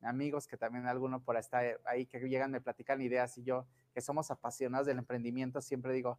amigos 0.00 0.46
que 0.46 0.56
también 0.56 0.86
alguno 0.86 1.22
por 1.22 1.36
está 1.36 1.62
ahí 1.84 2.06
que 2.06 2.20
llegan, 2.20 2.50
me 2.50 2.60
platican 2.60 3.00
ideas 3.02 3.36
y 3.38 3.42
yo, 3.42 3.66
que 3.92 4.00
somos 4.00 4.30
apasionados 4.30 4.86
del 4.86 4.98
emprendimiento, 4.98 5.60
siempre 5.60 5.92
digo, 5.92 6.18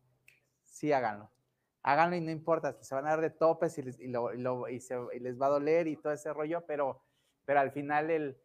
sí, 0.74 0.92
háganlo 0.92 1.32
háganlo 1.84 2.16
y 2.16 2.22
no 2.22 2.32
importa, 2.32 2.82
se 2.82 2.96
van 2.96 3.06
a 3.06 3.12
dar 3.12 3.22
de 3.22 3.30
topes 3.30 3.78
y 3.78 3.84
les, 3.84 4.00
va 4.00 5.46
a 5.46 5.50
doler 5.50 5.88
y 5.88 5.98
todo 5.98 6.14
ese 6.14 6.34
rollo, 6.34 6.66
pero, 6.66 7.04
pero 7.46 7.60
al 7.60 7.72
final 7.72 8.38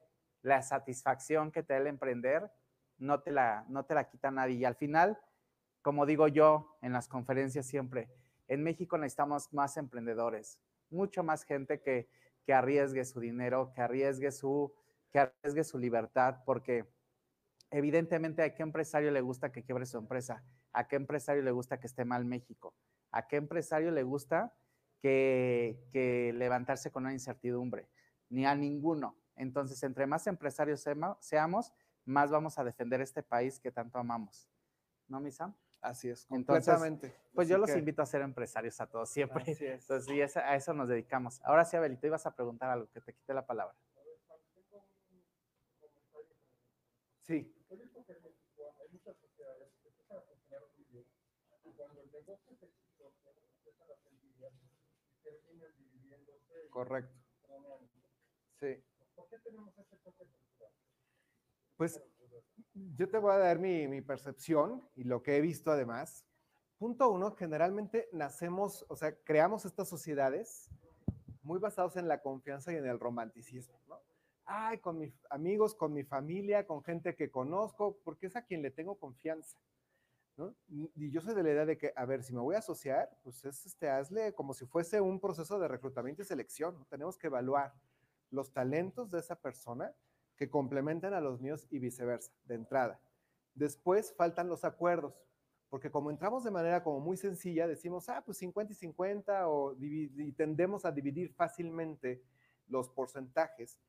la 0.42 0.62
satisfacción 0.62 1.52
que 1.52 1.62
te 1.62 1.72
da 1.72 1.78
el 1.78 1.86
emprender 1.86 2.50
no 2.98 3.20
te, 3.20 3.30
la, 3.30 3.64
no 3.68 3.84
te 3.84 3.94
la 3.94 4.08
quita 4.08 4.32
nadie. 4.32 4.56
Y 4.56 4.64
al 4.64 4.74
final, 4.74 5.18
como 5.82 6.04
digo 6.04 6.26
yo 6.26 6.76
en 6.82 6.92
las 6.92 7.08
conferencias 7.08 7.64
siempre, 7.64 8.10
en 8.48 8.64
México 8.64 8.98
necesitamos 8.98 9.52
más 9.52 9.76
emprendedores, 9.76 10.58
mucho 10.90 11.22
más 11.22 11.44
gente 11.44 11.80
que, 11.80 12.08
que 12.44 12.52
arriesgue 12.52 13.04
su 13.04 13.20
dinero, 13.20 13.72
que 13.72 13.82
arriesgue 13.82 14.32
su, 14.32 14.74
que 15.12 15.20
arriesgue 15.20 15.62
su 15.62 15.78
libertad, 15.78 16.42
porque 16.44 16.86
evidentemente 17.70 18.42
a 18.42 18.52
qué 18.52 18.64
empresario 18.64 19.12
le 19.12 19.20
gusta 19.20 19.52
que 19.52 19.62
quiebre 19.62 19.86
su 19.86 19.98
empresa, 19.98 20.42
a 20.78 20.86
qué 20.86 20.94
empresario 20.94 21.42
le 21.42 21.50
gusta 21.50 21.80
que 21.80 21.88
esté 21.88 22.04
mal 22.04 22.24
México. 22.24 22.72
¿A 23.10 23.26
qué 23.26 23.34
empresario 23.34 23.90
le 23.90 24.04
gusta 24.04 24.54
que, 25.02 26.32
levantarse 26.36 26.92
con 26.92 27.02
una 27.02 27.12
incertidumbre? 27.12 27.88
Ni 28.28 28.46
a 28.46 28.54
ninguno. 28.54 29.16
Entonces, 29.34 29.82
entre 29.82 30.06
más 30.06 30.28
empresarios 30.28 30.84
seamos, 31.18 31.72
más 32.04 32.30
vamos 32.30 32.60
a 32.60 32.64
defender 32.64 33.00
este 33.00 33.24
país 33.24 33.58
que 33.58 33.72
tanto 33.72 33.98
amamos. 33.98 34.48
¿No, 35.08 35.18
Misa? 35.18 35.52
Así 35.80 36.10
es, 36.10 36.26
completamente. 36.26 37.12
pues 37.34 37.48
yo 37.48 37.58
los 37.58 37.74
invito 37.74 38.02
a 38.02 38.06
ser 38.06 38.22
empresarios 38.22 38.80
a 38.80 38.86
todos, 38.86 39.10
siempre. 39.10 39.44
Entonces, 39.58 40.08
y 40.08 40.20
a 40.38 40.54
eso 40.54 40.74
nos 40.74 40.88
dedicamos. 40.88 41.40
Ahora 41.42 41.64
sí, 41.64 41.76
Abelito, 41.76 42.06
ibas 42.06 42.24
a 42.24 42.36
preguntar 42.36 42.70
algo, 42.70 42.88
que 42.92 43.00
te 43.00 43.12
quite 43.12 43.34
la 43.34 43.44
palabra. 43.44 43.74
Sí. 47.22 47.57
Correcto. 56.70 57.14
Sí. 58.60 58.82
Pues 61.76 62.00
yo 62.96 63.08
te 63.08 63.18
voy 63.18 63.32
a 63.32 63.38
dar 63.38 63.58
mi, 63.58 64.00
percepción 64.02 64.88
y 64.94 65.04
lo 65.04 65.22
que 65.22 65.36
he 65.36 65.40
visto 65.40 65.70
además. 65.70 66.24
Punto 66.78 67.10
uno, 67.10 67.32
generalmente 67.32 68.08
nacemos, 68.12 68.84
o 68.88 68.96
sea, 68.96 69.16
creamos 69.24 69.64
estas 69.64 69.88
sociedades 69.88 70.68
muy 71.42 71.58
basados 71.58 71.96
en 71.96 72.06
la 72.06 72.20
confianza 72.20 72.72
y 72.72 72.76
en 72.76 72.86
el 72.86 73.00
romanticismo, 73.00 73.80
¿no? 73.88 74.00
Ay, 74.44 74.78
con 74.78 74.98
mis 74.98 75.12
amigos, 75.30 75.74
con 75.74 75.92
mi 75.92 76.04
familia, 76.04 76.66
con 76.66 76.82
gente 76.82 77.14
que 77.14 77.30
conozco, 77.30 77.98
porque 78.04 78.26
es 78.26 78.36
a 78.36 78.42
quien 78.42 78.62
le 78.62 78.70
tengo 78.70 78.98
confianza. 78.98 79.58
Y 80.68 81.10
yo 81.10 81.20
soy 81.20 81.34
de 81.34 81.42
la 81.42 81.50
idea 81.50 81.66
de 81.66 81.76
que, 81.76 81.92
a 81.96 82.04
ver, 82.04 82.22
si 82.22 82.32
me 82.32 82.40
voy 82.40 82.54
a 82.54 82.58
asociar, 82.58 83.10
pues 83.22 83.44
es, 83.44 83.66
este, 83.66 83.88
hazle 83.88 84.34
como 84.34 84.54
si 84.54 84.66
fuese 84.66 85.00
un 85.00 85.20
proceso 85.20 85.58
de 85.58 85.68
reclutamiento 85.68 86.22
y 86.22 86.24
selección. 86.24 86.86
Tenemos 86.88 87.18
que 87.18 87.26
evaluar 87.26 87.74
los 88.30 88.52
talentos 88.52 89.10
de 89.10 89.18
esa 89.20 89.36
persona 89.36 89.92
que 90.36 90.48
complementan 90.48 91.14
a 91.14 91.20
los 91.20 91.40
míos 91.40 91.66
y 91.70 91.78
viceversa, 91.78 92.32
de 92.44 92.54
entrada. 92.54 93.00
Después 93.54 94.14
faltan 94.14 94.48
los 94.48 94.64
acuerdos, 94.64 95.14
porque 95.68 95.90
como 95.90 96.10
entramos 96.10 96.44
de 96.44 96.50
manera 96.50 96.82
como 96.82 97.00
muy 97.00 97.16
sencilla, 97.16 97.66
decimos, 97.66 98.08
ah, 98.08 98.22
pues 98.24 98.38
50 98.38 98.72
y 98.72 98.76
50, 98.76 99.48
o 99.48 99.74
y 99.80 100.32
tendemos 100.32 100.84
a 100.84 100.92
dividir 100.92 101.32
fácilmente 101.32 102.22
los 102.68 102.88
porcentajes 102.88 103.80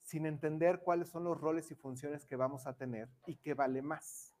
sin 0.00 0.24
entender 0.24 0.80
cuáles 0.80 1.10
son 1.10 1.24
los 1.24 1.38
roles 1.38 1.70
y 1.70 1.74
funciones 1.74 2.24
que 2.24 2.36
vamos 2.36 2.66
a 2.66 2.74
tener 2.74 3.10
y 3.26 3.36
qué 3.36 3.52
vale 3.52 3.82
más. 3.82 4.37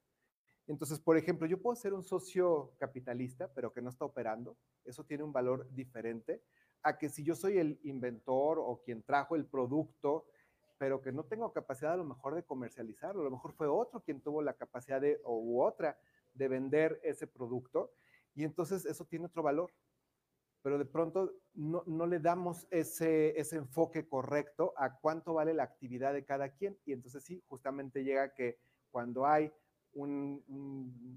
Entonces, 0.68 1.00
por 1.00 1.16
ejemplo, 1.16 1.46
yo 1.46 1.60
puedo 1.60 1.74
ser 1.74 1.94
un 1.94 2.02
socio 2.02 2.74
capitalista, 2.78 3.50
pero 3.54 3.72
que 3.72 3.80
no 3.80 3.88
está 3.88 4.04
operando. 4.04 4.58
Eso 4.84 5.02
tiene 5.02 5.24
un 5.24 5.32
valor 5.32 5.66
diferente 5.70 6.42
a 6.82 6.98
que 6.98 7.08
si 7.08 7.24
yo 7.24 7.34
soy 7.34 7.58
el 7.58 7.80
inventor 7.82 8.58
o 8.60 8.82
quien 8.84 9.02
trajo 9.02 9.34
el 9.34 9.46
producto, 9.46 10.26
pero 10.76 11.00
que 11.00 11.10
no 11.10 11.24
tengo 11.24 11.52
capacidad 11.54 11.94
a 11.94 11.96
lo 11.96 12.04
mejor 12.04 12.34
de 12.34 12.44
comercializarlo. 12.44 13.22
A 13.22 13.24
lo 13.24 13.30
mejor 13.30 13.52
fue 13.54 13.66
otro 13.66 14.00
quien 14.00 14.20
tuvo 14.20 14.42
la 14.42 14.52
capacidad 14.52 15.00
de, 15.00 15.18
o 15.24 15.38
u 15.38 15.62
otra, 15.62 15.98
de 16.34 16.48
vender 16.48 17.00
ese 17.02 17.26
producto. 17.26 17.90
Y 18.34 18.44
entonces 18.44 18.84
eso 18.84 19.06
tiene 19.06 19.24
otro 19.24 19.42
valor. 19.42 19.72
Pero 20.60 20.76
de 20.76 20.84
pronto 20.84 21.32
no, 21.54 21.82
no 21.86 22.06
le 22.06 22.20
damos 22.20 22.68
ese, 22.70 23.40
ese 23.40 23.56
enfoque 23.56 24.06
correcto 24.06 24.74
a 24.76 24.98
cuánto 24.98 25.32
vale 25.32 25.54
la 25.54 25.62
actividad 25.62 26.12
de 26.12 26.26
cada 26.26 26.50
quien. 26.50 26.78
Y 26.84 26.92
entonces 26.92 27.24
sí, 27.24 27.42
justamente 27.48 28.04
llega 28.04 28.34
que 28.34 28.58
cuando 28.90 29.26
hay 29.26 29.50
un, 29.92 30.42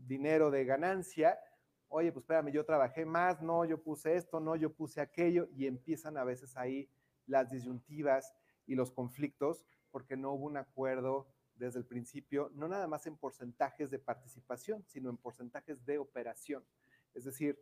dinero 0.07 0.51
de 0.51 0.65
ganancia, 0.65 1.39
oye, 1.88 2.12
pues 2.12 2.23
espérame, 2.23 2.51
yo 2.51 2.65
trabajé 2.65 3.05
más, 3.05 3.41
no, 3.41 3.65
yo 3.65 3.81
puse 3.81 4.15
esto, 4.15 4.39
no, 4.39 4.55
yo 4.55 4.73
puse 4.73 5.01
aquello, 5.01 5.47
y 5.55 5.67
empiezan 5.67 6.17
a 6.17 6.23
veces 6.23 6.57
ahí 6.57 6.89
las 7.27 7.49
disyuntivas 7.49 8.34
y 8.65 8.75
los 8.75 8.91
conflictos 8.91 9.65
porque 9.91 10.15
no 10.15 10.31
hubo 10.31 10.45
un 10.45 10.57
acuerdo 10.57 11.27
desde 11.55 11.79
el 11.79 11.86
principio, 11.86 12.49
no 12.55 12.67
nada 12.67 12.88
más 12.88 13.05
en 13.05 13.17
porcentajes 13.17 13.91
de 13.91 13.99
participación, 13.99 14.84
sino 14.88 15.10
en 15.10 15.17
porcentajes 15.17 15.86
de 15.86 15.99
operación. 15.99 16.65
Es 17.13 17.25
decir, 17.25 17.60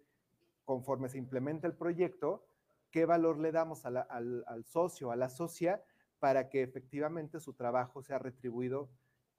conforme 0.63 1.09
se 1.09 1.17
implementa 1.17 1.67
el 1.67 1.75
proyecto, 1.75 2.45
qué 2.91 3.05
valor 3.05 3.39
le 3.39 3.51
damos 3.51 3.85
al, 3.85 4.63
socio, 4.65 5.11
a 5.11 5.15
la 5.15 5.29
socia, 5.29 5.83
para 6.19 6.49
que 6.49 6.61
efectivamente 6.61 7.39
su 7.39 7.53
trabajo 7.53 8.01
sea 8.01 8.19
retribuido 8.19 8.89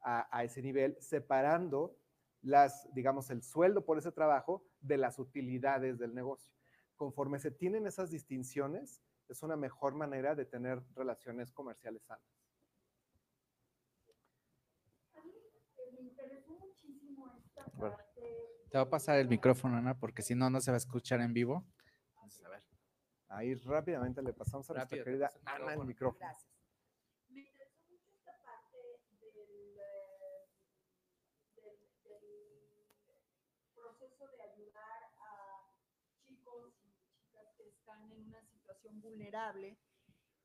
a, 0.03 0.45
ese 0.45 0.63
nivel, 0.63 0.97
separando 1.01 1.97
las, 2.43 2.89
digamos, 2.95 3.31
el 3.31 3.43
sueldo 3.43 3.85
por 3.85 3.99
ese 3.99 4.13
trabajo 4.13 4.65
de 4.81 4.97
las 4.97 5.19
utilidades 5.19 5.99
del 5.99 6.15
negocio. 6.15 6.53
Conforme 6.97 7.39
se 7.39 7.51
tienen 7.51 7.87
esas 7.87 8.11
distinciones, 8.11 9.03
es 9.29 9.43
una 9.43 9.57
mejor 9.57 9.95
manera 9.95 10.35
de 10.35 10.45
tener 10.45 10.83
relaciones 10.95 11.53
comerciales 11.53 12.03
sanas. 12.03 12.25
A 15.15 15.23
mí 15.23 15.33
me 16.03 16.11
Te 18.71 18.79
va 18.79 18.83
a 18.83 18.91
pasar 18.91 19.19
el 19.19 19.29
micrófono, 19.29 19.77
Ana, 19.77 19.99
porque 19.99 20.23
si 20.23 20.35
no, 20.35 20.51
no 20.51 20.61
se 20.61 20.71
va 20.71 20.77
a 20.77 20.79
escuchar 20.79 21.21
en 21.21 21.33
vivo. 21.33 21.65
Entonces, 22.15 22.45
a 22.45 22.49
ver. 22.49 22.63
Ahí 23.29 23.55
rápidamente 23.55 24.23
le 24.23 24.33
pasamos 24.33 24.69
a 24.71 24.75
nuestra 24.75 25.05
querida 25.05 25.31
Ana 25.45 25.75
el 25.75 25.85
micrófono. 25.85 25.85
micrófono. 25.87 26.19
Gracias. 26.19 26.51
Me 27.29 27.41
interesó 27.43 27.81
mucho 27.89 28.11
esta 28.11 28.37
parte 28.43 28.77
del, 29.21 29.79
eh, 29.79 30.49
del, 31.55 31.79
del 32.03 32.91
proceso 33.73 34.27
de 34.27 34.43
ayudar 34.43 35.15
a 35.21 35.71
chicos 36.27 36.75
y 36.83 36.91
chicas 37.23 37.47
que 37.57 37.69
están 37.69 38.11
en 38.11 38.35
vulnerable. 38.89 39.79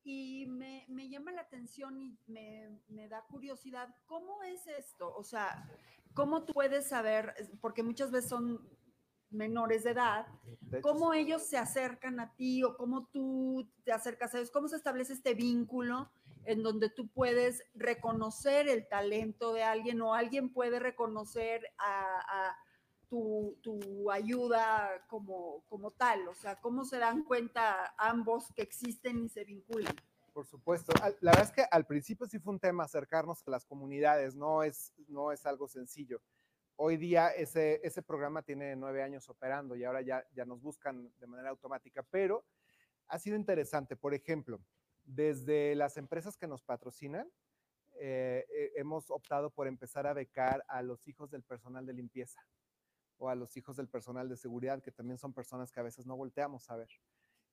Y 0.04 0.46
me, 0.48 0.86
me 0.88 1.10
llama 1.10 1.32
la 1.32 1.42
atención 1.42 1.98
y 1.98 2.18
me, 2.28 2.80
me 2.88 3.08
da 3.08 3.26
curiosidad, 3.26 3.90
¿cómo 4.06 4.44
es 4.44 4.68
esto? 4.68 5.12
O 5.16 5.24
sea, 5.24 5.68
¿cómo 6.14 6.46
tú 6.46 6.54
puedes 6.54 6.88
saber? 6.88 7.34
Porque 7.60 7.82
muchas 7.82 8.12
veces 8.12 8.30
son 8.30 8.70
menores 9.32 9.84
de 9.84 9.92
edad, 9.92 10.28
De 10.62 10.78
hecho, 10.78 10.88
cómo 10.88 11.14
ellos 11.14 11.44
se 11.44 11.58
acercan 11.58 12.20
a 12.20 12.36
ti 12.36 12.64
o 12.64 12.78
cómo 12.78 13.08
tú 13.08 13.68
te 13.84 13.92
acercas 13.92 14.34
a 14.34 14.38
ellos, 14.38 14.52
cómo 14.52 14.68
se 14.68 14.76
establece 14.76 15.14
este 15.14 15.34
vínculo 15.34 16.12
en 16.46 16.62
donde 16.62 16.90
tú 16.90 17.08
puedes 17.08 17.64
reconocer 17.74 18.68
el 18.68 18.88
talento 18.88 19.54
de 19.54 19.64
alguien 19.64 20.02
o 20.02 20.14
alguien 20.14 20.54
puede 20.54 20.80
reconocer 20.80 21.66
a, 21.78 22.50
a 22.50 22.58
tu, 23.16 23.58
tu 23.62 24.12
ayuda 24.12 25.06
como, 25.08 25.64
como 25.70 25.92
tal, 25.92 26.28
o 26.28 26.34
sea, 26.34 26.60
cómo 26.60 26.84
se 26.84 26.98
dan 26.98 27.24
cuenta 27.24 27.96
ambos 27.98 28.52
que 28.54 28.62
existen 28.62 29.24
y 29.24 29.30
se 29.30 29.46
vinculan. 29.46 29.96
Por 30.34 30.46
supuesto. 30.46 30.92
La 31.22 31.32
verdad 31.32 31.46
es 31.46 31.52
que 31.52 31.66
al 31.72 31.86
principio 31.86 32.28
sí 32.28 32.40
fue 32.40 32.52
un 32.52 32.60
tema 32.60 32.84
acercarnos 32.84 33.42
a 33.48 33.52
las 33.52 33.66
comunidades, 33.66 34.36
no 34.36 34.64
es, 34.64 34.92
no 35.08 35.32
es 35.32 35.46
algo 35.46 35.70
sencillo. 35.70 36.22
Hoy 36.76 36.98
día 36.98 37.30
ese, 37.30 37.80
ese 37.86 38.02
programa 38.02 38.42
tiene 38.42 38.76
nueve 38.76 39.02
años 39.02 39.30
operando 39.30 39.78
y 39.78 39.86
ahora 39.86 40.02
ya, 40.02 40.26
ya 40.34 40.44
nos 40.44 40.62
buscan 40.62 41.10
de 41.18 41.28
manera 41.28 41.52
automática, 41.52 42.04
pero 42.04 42.44
ha 43.08 43.18
sido 43.18 43.38
interesante. 43.38 43.96
Por 43.96 44.14
ejemplo, 44.14 44.60
desde 45.06 45.74
las 45.76 45.96
empresas 45.96 46.36
que 46.36 46.48
nos 46.48 46.64
patrocinan, 46.64 47.32
eh, 47.98 48.46
eh, 48.50 48.74
hemos 48.76 49.10
optado 49.10 49.52
por 49.52 49.68
empezar 49.68 50.06
a 50.06 50.14
becar 50.14 50.66
a 50.68 50.82
los 50.82 51.08
hijos 51.08 51.32
del 51.32 51.44
personal 51.44 51.86
de 51.86 51.94
limpieza 51.94 52.46
o 53.18 53.30
a 53.30 53.36
los 53.36 53.56
hijos 53.58 53.78
del 53.78 53.88
personal 53.88 54.28
de 54.30 54.38
seguridad, 54.38 54.82
que 54.82 54.92
también 54.92 55.18
son 55.18 55.34
personas 55.34 55.72
que 55.72 55.80
a 55.80 55.84
veces 55.84 56.06
no 56.06 56.16
volteamos 56.16 56.70
a 56.70 56.76
ver. 56.76 56.90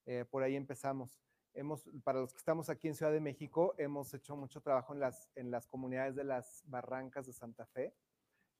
Eh, 0.06 0.24
por 0.28 0.42
ahí 0.42 0.56
empezamos 0.56 1.20
hemos, 1.54 1.88
para 2.02 2.20
los 2.20 2.32
que 2.32 2.38
estamos 2.38 2.68
aquí 2.68 2.88
en 2.88 2.94
Ciudad 2.94 3.12
de 3.12 3.20
México, 3.20 3.74
hemos 3.78 4.12
hecho 4.14 4.36
mucho 4.36 4.60
trabajo 4.60 4.94
en 4.94 5.00
las, 5.00 5.28
en 5.34 5.50
las 5.50 5.66
comunidades 5.66 6.14
de 6.14 6.24
las 6.24 6.62
barrancas 6.66 7.26
de 7.26 7.32
Santa 7.32 7.66
Fe, 7.66 7.94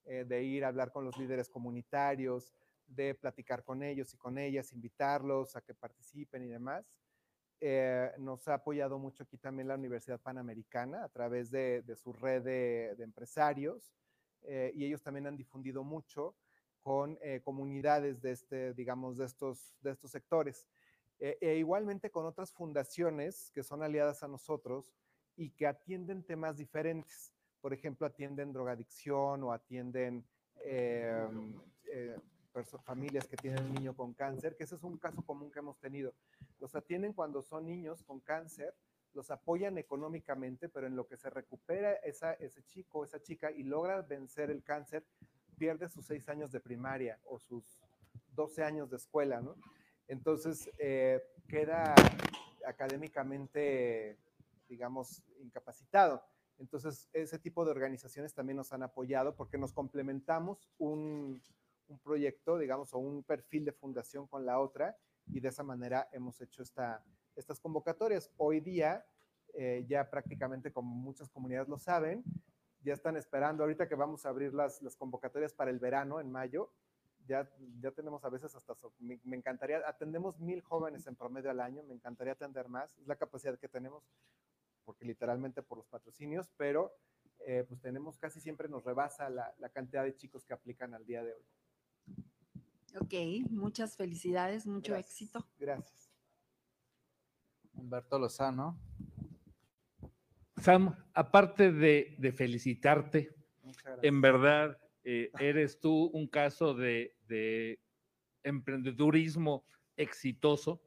eh, 0.05 0.25
de 0.25 0.43
ir 0.43 0.65
a 0.65 0.69
hablar 0.69 0.93
con 0.93 1.05
los 1.05 1.17
líderes 1.17 1.49
comunitarios, 1.49 2.53
de 2.87 3.15
platicar 3.15 3.65
con 3.65 3.83
ellos 3.83 4.13
y 4.13 4.17
con 4.17 4.39
ellas, 4.39 4.73
invitarlos 4.73 5.57
a 5.57 5.63
que 5.63 5.75
participen 5.75 6.43
y 6.43 6.49
demás. 6.49 6.85
Eh, 7.61 8.11
nos 8.19 8.47
ha 8.49 8.55
apoyado 8.55 8.99
mucho 8.99 9.23
aquí 9.23 9.39
también 9.39 9.69
la 9.69 9.77
Universidad 9.77 10.21
Panamericana 10.21 11.05
a 11.05 11.09
través 11.09 11.51
de, 11.51 11.83
de 11.83 11.97
su 11.97 12.13
red 12.13 12.43
de, 12.43 12.97
empresarios 12.99 13.95
y 14.45 14.85
ellos 14.85 15.01
también 15.01 15.29
han 15.29 15.37
difundido 15.37 15.85
mucho 15.85 16.35
con 16.83 17.19
eh, 17.23 17.41
comunidades 17.45 18.21
de 18.21 18.33
este, 18.33 18.75
digamos, 18.75 19.17
de 19.17 19.27
estos, 19.27 19.75
de 19.81 19.93
estos 19.93 20.11
sectores. 20.11 20.67
Eh, 21.19 21.39
e 21.41 21.57
igualmente 21.57 22.11
con 22.11 22.27
otras 22.27 22.53
fundaciones 22.53 23.51
que 23.55 23.63
son 23.63 23.83
aliadas 23.83 24.25
a 24.25 24.29
nosotros 24.29 24.93
y 25.37 25.51
que 25.51 25.67
atienden 25.67 26.25
temas 26.25 26.57
diferentes. 26.57 27.33
Por 27.61 27.73
ejemplo, 27.73 28.07
atienden 28.07 28.53
drogadicción 28.53 29.45
o 29.45 29.53
atienden 29.53 30.25
eh, 30.65 31.29
eh, 31.93 32.17
familias 32.85 33.27
que 33.27 33.37
tienen 33.37 33.65
un 33.65 33.75
niño 33.75 33.95
con 33.95 34.13
cáncer, 34.15 34.57
que 34.57 34.65
ese 34.65 34.75
es 34.75 34.83
un 34.83 34.99
caso 34.99 35.23
común 35.23 35.51
que 35.51 35.61
hemos 35.61 35.79
tenido. 35.79 36.13
Los 36.59 36.75
atienden 36.75 37.13
cuando 37.13 37.41
son 37.41 37.67
niños 37.67 38.03
con 38.03 38.21
cáncer, 38.21 38.75
los 39.15 39.31
apoyan 39.31 39.79
económicamente, 39.79 40.69
pero 40.69 40.87
en 40.87 40.97
lo 40.97 41.07
que 41.07 41.17
se 41.17 41.31
recupera 41.31 41.95
esa, 41.95 42.33
ese 42.35 42.63
chico 42.65 43.05
esa 43.05 43.23
chica 43.23 43.51
y 43.51 43.63
logra 43.63 44.03
vencer 44.03 44.51
el 44.51 44.63
cáncer, 44.63 45.05
pierde 45.63 45.89
sus 45.89 46.05
seis 46.05 46.29
años 46.29 46.51
de 46.51 46.59
primaria 46.59 47.21
o 47.23 47.39
sus 47.39 47.79
12 48.35 48.65
años 48.65 48.91
de 48.91 48.97
escuela, 48.97 49.41
¿no? 49.41 49.55
Entonces, 50.09 50.69
eh, 50.77 51.23
queda 51.47 51.95
académicamente, 52.67 54.19
digamos, 54.69 55.23
incapacitado. 55.39 56.21
Entonces, 56.59 57.09
ese 57.13 57.39
tipo 57.39 57.65
de 57.65 57.71
organizaciones 57.71 58.35
también 58.35 58.57
nos 58.57 58.73
han 58.73 58.83
apoyado 58.83 59.37
porque 59.37 59.57
nos 59.57 59.73
complementamos 59.73 60.69
un, 60.79 61.41
proyecto, 62.03 62.59
digamos, 62.59 62.93
o 62.93 62.99
un 62.99 63.23
perfil 63.23 63.65
de 63.65 63.71
fundación 63.73 64.27
con 64.27 64.45
la 64.45 64.59
otra 64.59 64.97
y 65.29 65.39
de 65.39 65.51
esa 65.51 65.63
manera 65.63 66.09
hemos 66.11 66.41
hecho 66.41 66.65
esta, 66.65 67.05
estas 67.37 67.61
convocatorias. 67.61 68.33
Hoy 68.37 68.59
día, 68.59 69.07
eh, 69.55 69.85
ya 69.87 70.11
prácticamente 70.11 70.73
como 70.73 70.93
muchas 70.93 71.29
comunidades 71.29 71.69
lo 71.69 71.79
saben, 71.79 72.25
ya 72.83 72.95
están 72.95 73.17
esperando, 73.17 73.63
ahorita 73.63 73.89
que 73.89 73.95
vamos 73.95 74.27
a 74.27 74.29
abrir 74.29 74.55
las, 74.55 74.83
las 74.83 74.97
convocatorias 74.97 75.53
para 75.53 75.71
el 75.71 75.79
verano 75.79 76.21
en 76.21 76.31
mayo, 76.31 76.73
ya, 77.27 77.49
ya 77.81 77.93
tenemos 77.93 78.25
a 78.25 78.29
veces 78.29 78.55
hasta, 78.55 78.75
me, 78.99 79.21
me 79.25 79.37
encantaría, 79.37 79.81
atendemos 79.87 80.41
mil 80.41 80.61
jóvenes 80.61 81.07
en 81.07 81.15
promedio 81.15 81.51
al 81.51 81.61
año, 81.61 81.83
me 81.85 81.95
encantaría 81.95 82.33
atender 82.33 82.69
más, 82.69 82.97
es 82.99 83.07
la 83.07 83.17
capacidad 83.17 83.59
que 83.59 83.69
tenemos, 83.69 84.05
porque 84.85 85.05
literalmente 85.05 85.63
por 85.63 85.79
los 85.79 85.87
patrocinios, 85.87 86.51
pero 86.57 86.93
eh, 87.47 87.65
pues 87.69 87.81
tenemos 87.81 88.19
casi 88.19 88.41
siempre 88.41 88.69
nos 88.69 88.85
rebasa 88.85 89.31
la, 89.31 89.55
la 89.59 89.69
cantidad 89.69 90.05
de 90.05 90.17
chicos 90.17 90.45
que 90.45 90.55
aplican 90.55 90.95
al 90.95 91.07
día 91.07 91.23
de 91.23 91.35
hoy. 91.35 91.45
Ok, 93.01 93.51
muchas 93.51 93.97
felicidades, 93.97 94.67
mucho 94.67 94.93
Gracias, 94.93 95.13
éxito. 95.13 95.47
Gracias. 95.59 96.11
Humberto 97.75 98.19
Lozano. 98.19 98.79
Sam, 100.63 100.95
aparte 101.13 101.73
de, 101.73 102.15
de 102.19 102.33
felicitarte, 102.33 103.35
en 104.01 104.21
verdad 104.21 104.79
eh, 105.03 105.31
eres 105.41 105.81
tú 105.81 106.05
un 106.13 106.29
caso 106.29 106.73
de, 106.73 107.17
de 107.27 107.81
emprendedurismo 108.45 109.67
exitoso. 109.97 110.81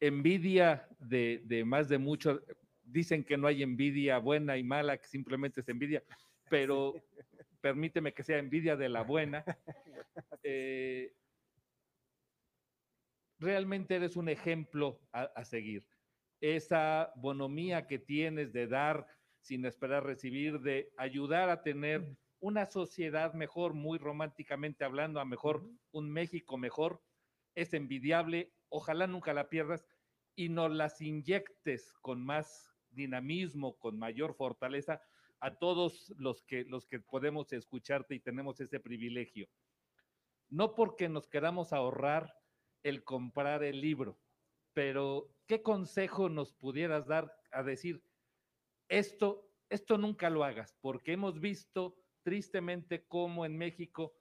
Envidia 0.00 0.88
de, 0.98 1.42
de 1.44 1.62
más 1.66 1.90
de 1.90 1.98
muchos. 1.98 2.40
Dicen 2.82 3.22
que 3.22 3.36
no 3.36 3.46
hay 3.48 3.62
envidia 3.62 4.16
buena 4.16 4.56
y 4.56 4.64
mala, 4.64 4.96
que 4.96 5.06
simplemente 5.06 5.60
es 5.60 5.68
envidia, 5.68 6.02
pero 6.48 6.94
permíteme 7.60 8.14
que 8.14 8.22
sea 8.22 8.38
envidia 8.38 8.76
de 8.76 8.88
la 8.88 9.02
buena. 9.02 9.44
Eh, 10.44 11.14
realmente 13.38 13.94
eres 13.94 14.16
un 14.16 14.28
ejemplo 14.28 15.00
a, 15.12 15.22
a 15.22 15.44
seguir. 15.44 15.86
Esa 16.42 17.12
bonomía 17.14 17.86
que 17.86 18.00
tienes 18.00 18.52
de 18.52 18.66
dar 18.66 19.06
sin 19.40 19.64
esperar 19.64 20.04
recibir, 20.04 20.60
de 20.60 20.92
ayudar 20.98 21.50
a 21.50 21.62
tener 21.62 22.16
una 22.40 22.66
sociedad 22.66 23.32
mejor, 23.32 23.74
muy 23.74 23.98
románticamente 23.98 24.84
hablando, 24.84 25.20
a 25.20 25.24
mejor 25.24 25.64
un 25.92 26.10
México 26.10 26.58
mejor, 26.58 27.00
es 27.54 27.72
envidiable. 27.72 28.52
Ojalá 28.68 29.06
nunca 29.06 29.32
la 29.32 29.48
pierdas 29.48 29.86
y 30.34 30.48
nos 30.48 30.72
las 30.72 31.00
inyectes 31.00 31.92
con 32.00 32.24
más 32.24 32.74
dinamismo, 32.90 33.78
con 33.78 33.96
mayor 33.96 34.34
fortaleza 34.34 35.00
a 35.38 35.54
todos 35.54 36.12
los 36.18 36.42
que, 36.42 36.64
los 36.64 36.86
que 36.86 36.98
podemos 36.98 37.52
escucharte 37.52 38.16
y 38.16 38.20
tenemos 38.20 38.60
ese 38.60 38.80
privilegio. 38.80 39.48
No 40.48 40.74
porque 40.74 41.08
nos 41.08 41.28
queramos 41.28 41.72
ahorrar 41.72 42.34
el 42.82 43.04
comprar 43.04 43.62
el 43.62 43.80
libro, 43.80 44.18
pero 44.72 45.32
¿qué 45.52 45.62
consejo 45.62 46.30
nos 46.30 46.54
pudieras 46.54 47.06
dar 47.06 47.30
a 47.50 47.62
decir, 47.62 48.02
esto, 48.88 49.52
esto 49.68 49.98
nunca 49.98 50.30
lo 50.30 50.44
hagas? 50.44 50.78
Porque 50.80 51.12
hemos 51.12 51.40
visto 51.40 52.02
tristemente 52.22 53.06
cómo 53.06 53.44
en 53.44 53.58
México 53.58 54.14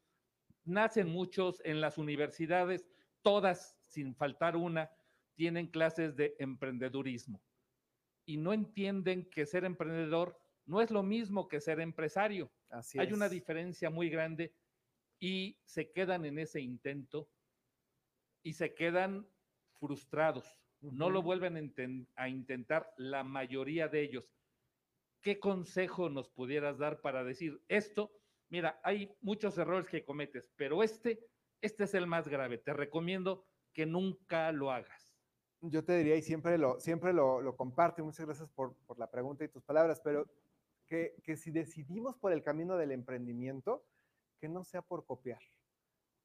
nacen 0.66 1.08
muchos 1.08 1.62
en 1.64 1.80
las 1.80 1.98
universidades, 1.98 2.86
todas 3.22 3.78
sin 3.80 4.14
faltar 4.14 4.58
una, 4.58 4.92
tienen 5.34 5.68
clases 5.68 6.18
de 6.18 6.36
emprendedurismo 6.38 7.42
y 8.26 8.36
no 8.36 8.52
entienden 8.52 9.30
que 9.30 9.46
ser 9.46 9.64
emprendedor 9.64 10.38
no 10.66 10.82
es 10.82 10.92
lo 10.92 11.02
mismo 11.02 11.48
que 11.48 11.62
ser 11.62 11.80
empresario. 11.80 12.52
Así 12.68 13.00
Hay 13.00 13.14
una 13.14 13.28
es. 13.28 13.32
diferencia 13.32 13.90
muy 13.90 14.10
grande 14.10 14.54
y 15.18 15.62
se 15.64 15.94
quedan 15.94 16.26
en 16.26 16.40
ese 16.40 16.60
intento 16.60 17.30
y 18.44 18.52
se 18.52 18.76
quedan 18.76 19.26
frustrados. 19.80 20.58
No 20.82 21.10
lo 21.10 21.22
vuelven 21.22 21.58
a, 21.58 21.62
inten- 21.62 22.08
a 22.16 22.28
intentar 22.28 22.94
la 22.98 23.24
mayoría 23.24 23.88
de 23.88 24.02
ellos. 24.02 24.26
¿Qué 25.22 25.40
consejo 25.40 26.10
nos 26.10 26.30
pudieras 26.30 26.80
dar 26.80 27.02
para 27.02 27.24
decir 27.24 27.64
esto? 27.68 28.12
Mira, 28.50 28.80
hay 28.84 29.16
muchos 29.22 29.58
errores 29.58 29.88
que 29.88 30.04
cometes, 30.04 30.52
pero 30.56 30.82
este, 30.82 31.30
este 31.62 31.84
es 31.84 31.94
el 31.94 32.08
más 32.08 32.28
grave. 32.28 32.58
Te 32.58 32.74
recomiendo 32.74 33.46
que 33.72 33.86
nunca 33.86 34.52
lo 34.52 34.72
hagas. 34.72 35.16
Yo 35.62 35.86
te 35.86 35.96
diría, 35.98 36.16
y 36.16 36.24
siempre 36.24 36.58
lo, 36.58 36.80
siempre 36.80 37.14
lo, 37.14 37.40
lo 37.40 37.56
comparto, 37.56 38.04
muchas 38.04 38.26
gracias 38.26 38.50
por, 38.50 38.76
por 38.88 38.98
la 38.98 39.12
pregunta 39.12 39.46
y 39.46 39.50
tus 39.50 39.64
palabras, 39.64 40.02
pero 40.04 40.28
que, 40.88 41.16
que 41.24 41.38
si 41.38 41.52
decidimos 41.52 42.18
por 42.18 42.34
el 42.34 42.42
camino 42.42 42.76
del 42.76 42.92
emprendimiento, 42.92 43.86
que 44.40 44.50
no 44.50 44.64
sea 44.64 44.82
por 44.82 45.06
copiar, 45.06 45.42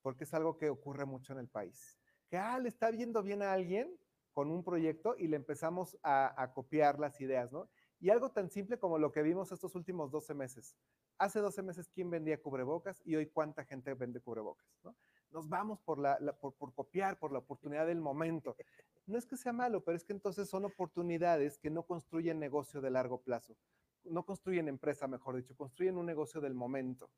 porque 0.01 0.25
es 0.25 0.33
algo 0.33 0.57
que 0.57 0.71
ocurre 0.71 1.05
mucho 1.05 1.35
en 1.35 1.41
el 1.41 1.49
país. 1.49 2.01
Que, 2.31 2.39
ah, 2.39 2.59
le 2.59 2.71
está 2.71 2.91
viendo 2.91 3.23
bien 3.23 3.43
a 3.43 3.53
alguien 3.53 3.95
con 4.37 4.51
un 4.51 4.62
proyecto 4.62 5.16
y 5.16 5.28
le 5.28 5.37
empezamos 5.37 5.97
a, 6.03 6.43
a 6.43 6.53
copiar 6.53 6.99
las 6.99 7.18
ideas, 7.22 7.51
¿no? 7.53 7.70
Y 7.99 8.11
algo 8.11 8.30
tan 8.32 8.51
simple 8.51 8.78
como 8.78 8.99
lo 8.99 9.11
que 9.11 9.22
vimos 9.22 9.51
estos 9.51 9.74
últimos 9.74 10.11
12 10.11 10.34
meses. 10.34 10.76
Hace 11.16 11.41
12 11.41 11.62
meses, 11.62 11.89
¿quién 11.89 12.11
vendía 12.11 12.43
cubrebocas? 12.43 13.01
Y 13.07 13.16
hoy, 13.16 13.28
¿cuánta 13.30 13.64
gente 13.64 13.95
vende 13.95 14.20
cubrebocas? 14.20 14.66
¿no? 14.84 14.95
Nos 15.30 15.49
vamos 15.49 15.80
por, 15.80 15.99
la, 15.99 16.18
la- 16.20 16.34
por, 16.39 16.53
por 16.53 16.74
copiar, 16.74 17.18
por 17.18 17.32
la 17.32 17.39
oportunidad 17.39 17.87
del 17.87 18.03
momento. 18.03 18.55
No 19.09 19.16
es 19.16 19.24
que 19.24 19.37
sea 19.37 19.53
malo, 19.53 19.84
pero 19.84 19.97
es 19.97 20.05
que 20.05 20.12
entonces 20.12 20.49
son 20.51 20.64
oportunidades 20.64 21.59
que 21.59 21.70
no 21.70 21.84
construyen 21.84 22.41
negocio 22.41 22.80
de 22.80 22.91
largo 22.91 23.22
plazo. 23.22 23.57
No 24.05 24.26
construyen 24.26 24.66
empresa, 24.68 25.07
mejor 25.07 25.37
dicho, 25.37 25.55
construyen 25.57 25.97
un 25.97 26.07
negocio 26.07 26.41
del 26.41 26.55
momento. 26.55 27.09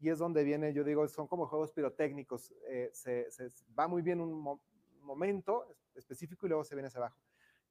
Y 0.00 0.08
es 0.08 0.18
donde 0.18 0.42
viene, 0.42 0.72
yo 0.72 0.84
digo, 0.84 1.06
son 1.06 1.28
como 1.28 1.46
juegos 1.46 1.70
pirotécnicos. 1.72 2.50
eh, 2.68 2.88
se, 2.94 3.30
se- 3.30 3.50
va 3.78 3.86
muy 3.88 4.00
bien 4.02 4.20
un 4.22 4.58
momento 5.04 5.76
específico 5.94 6.46
y 6.46 6.48
luego 6.48 6.64
se 6.64 6.74
viene 6.74 6.88
hacia 6.88 6.98
abajo. 6.98 7.20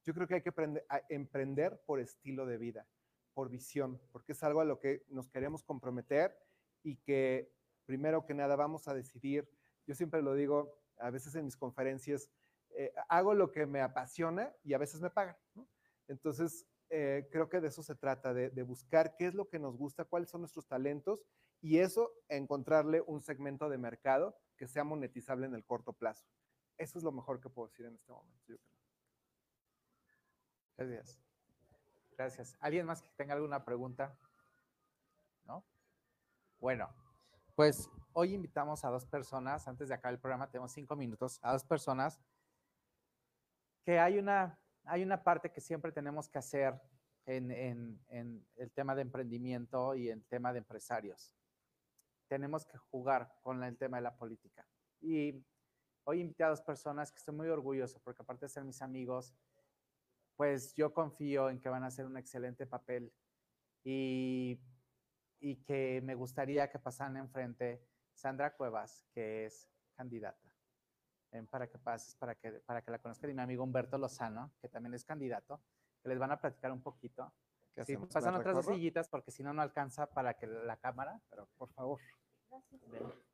Yo 0.03 0.13
creo 0.13 0.27
que 0.27 0.35
hay 0.35 0.41
que 0.41 0.49
aprender 0.49 0.85
a 0.89 1.01
emprender 1.09 1.81
por 1.85 1.99
estilo 1.99 2.45
de 2.45 2.57
vida, 2.57 2.87
por 3.33 3.49
visión, 3.49 4.01
porque 4.11 4.33
es 4.33 4.43
algo 4.43 4.61
a 4.61 4.65
lo 4.65 4.79
que 4.79 5.05
nos 5.09 5.29
queremos 5.29 5.63
comprometer 5.63 6.37
y 6.83 6.97
que 6.97 7.53
primero 7.85 8.25
que 8.25 8.33
nada 8.33 8.55
vamos 8.55 8.87
a 8.87 8.93
decidir, 8.93 9.49
yo 9.85 9.95
siempre 9.95 10.21
lo 10.21 10.33
digo 10.33 10.81
a 10.99 11.09
veces 11.09 11.35
en 11.35 11.45
mis 11.45 11.57
conferencias, 11.57 12.29
eh, 12.71 12.93
hago 13.09 13.33
lo 13.33 13.51
que 13.51 13.65
me 13.65 13.81
apasiona 13.81 14.53
y 14.63 14.73
a 14.73 14.77
veces 14.77 15.01
me 15.01 15.09
pagan. 15.09 15.37
¿no? 15.55 15.67
Entonces, 16.07 16.65
eh, 16.89 17.27
creo 17.31 17.49
que 17.49 17.61
de 17.61 17.69
eso 17.69 17.81
se 17.83 17.95
trata, 17.95 18.33
de, 18.33 18.49
de 18.49 18.63
buscar 18.63 19.15
qué 19.15 19.27
es 19.27 19.33
lo 19.33 19.49
que 19.49 19.59
nos 19.59 19.77
gusta, 19.77 20.05
cuáles 20.05 20.29
son 20.29 20.41
nuestros 20.41 20.67
talentos 20.67 21.25
y 21.61 21.79
eso 21.79 22.11
encontrarle 22.27 23.01
un 23.01 23.21
segmento 23.21 23.69
de 23.69 23.77
mercado 23.77 24.37
que 24.57 24.67
sea 24.67 24.83
monetizable 24.83 25.45
en 25.45 25.55
el 25.55 25.65
corto 25.65 25.93
plazo. 25.93 26.25
Eso 26.77 26.97
es 26.97 27.03
lo 27.03 27.11
mejor 27.11 27.39
que 27.39 27.49
puedo 27.49 27.67
decir 27.67 27.85
en 27.85 27.95
este 27.95 28.11
momento. 28.11 28.53
Gracias. 30.77 31.19
Gracias. 32.17 32.57
¿Alguien 32.59 32.85
más 32.85 33.01
que 33.01 33.09
tenga 33.15 33.33
alguna 33.33 33.63
pregunta? 33.63 34.17
¿No? 35.45 35.63
Bueno, 36.59 36.89
pues 37.55 37.89
hoy 38.13 38.33
invitamos 38.33 38.83
a 38.85 38.89
dos 38.89 39.05
personas, 39.05 39.67
antes 39.67 39.87
de 39.89 39.93
acabar 39.95 40.13
el 40.13 40.19
programa, 40.19 40.49
tenemos 40.49 40.71
cinco 40.71 40.95
minutos, 40.95 41.39
a 41.43 41.51
dos 41.53 41.63
personas 41.63 42.19
que 43.83 43.99
hay 43.99 44.17
una, 44.17 44.57
hay 44.85 45.03
una 45.03 45.23
parte 45.23 45.51
que 45.51 45.59
siempre 45.61 45.91
tenemos 45.91 46.29
que 46.29 46.39
hacer 46.39 46.79
en, 47.25 47.51
en- 47.51 47.99
en 48.07 48.47
el 48.55 48.71
tema 48.71 48.95
de 48.95 49.01
emprendimiento 49.01 49.93
y 49.95 50.09
el 50.09 50.23
tema 50.25 50.53
de 50.53 50.59
empresarios. 50.59 51.35
Tenemos 52.27 52.65
que 52.65 52.77
jugar 52.77 53.35
con 53.41 53.63
el 53.63 53.77
tema 53.77 53.97
de 53.97 54.03
la 54.03 54.15
política. 54.15 54.65
Y 55.01 55.43
hoy 56.05 56.21
invité 56.21 56.43
a 56.43 56.49
dos 56.49 56.61
personas 56.61 57.11
que 57.11 57.19
estoy 57.19 57.35
muy 57.35 57.47
orgulloso 57.47 57.99
porque 58.03 58.21
aparte 58.21 58.45
de 58.45 58.49
ser 58.49 58.63
mis 58.63 58.81
amigos, 58.81 59.33
pues 60.35 60.73
yo 60.73 60.93
confío 60.93 61.49
en 61.49 61.59
que 61.59 61.69
van 61.69 61.83
a 61.83 61.87
hacer 61.87 62.05
un 62.05 62.17
excelente 62.17 62.65
papel 62.65 63.13
y, 63.83 64.59
y 65.39 65.57
que 65.63 66.01
me 66.03 66.15
gustaría 66.15 66.69
que 66.69 66.79
pasaran 66.79 67.17
enfrente 67.17 67.85
Sandra 68.13 68.55
Cuevas, 68.55 69.05
que 69.13 69.45
es 69.45 69.69
candidata. 69.95 70.55
Ven 71.31 71.47
para 71.47 71.67
que 71.67 71.77
pases, 71.77 72.15
para 72.15 72.35
que, 72.35 72.51
para 72.51 72.81
que 72.83 72.91
la 72.91 72.99
conozcan, 72.99 73.29
y 73.29 73.33
mi 73.33 73.41
amigo 73.41 73.63
Humberto 73.63 73.97
Lozano, 73.97 74.53
que 74.61 74.69
también 74.69 74.93
es 74.93 75.03
candidato, 75.03 75.61
que 76.01 76.09
les 76.09 76.19
van 76.19 76.31
a 76.31 76.39
platicar 76.39 76.71
un 76.71 76.81
poquito. 76.81 77.33
¿Qué 77.73 77.83
Sí, 77.83 77.97
pasan 77.97 78.35
otras 78.35 78.55
dos 78.55 78.67
sillitas 78.67 79.09
porque 79.09 79.31
si 79.31 79.41
no, 79.41 79.51
no 79.51 79.63
alcanza 79.63 80.05
para 80.05 80.35
que 80.35 80.45
la 80.45 80.77
cámara, 80.77 81.19
pero 81.29 81.47
Por 81.57 81.69
favor. 81.73 81.99
ven. 82.91 83.32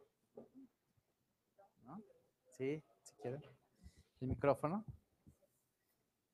Sí, 2.60 2.84
si 3.04 3.16
quieren. 3.22 3.42
El 4.20 4.28
micrófono. 4.28 4.84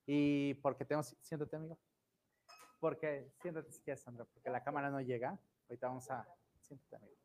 Y 0.07 0.55
porque 0.55 0.83
tenemos, 0.83 1.15
siéntate 1.21 1.55
amigo. 1.55 1.77
Porque, 2.79 3.31
siéntate 3.43 3.71
si 3.71 3.79
quieres, 3.83 4.01
Sandra, 4.01 4.25
porque 4.25 4.49
la 4.49 4.63
cámara 4.63 4.89
no 4.89 4.99
llega. 5.01 5.37
Ahorita 5.69 5.87
vamos 5.87 6.09
a, 6.09 6.27
siéntate 6.61 6.95
amigo. 6.95 7.15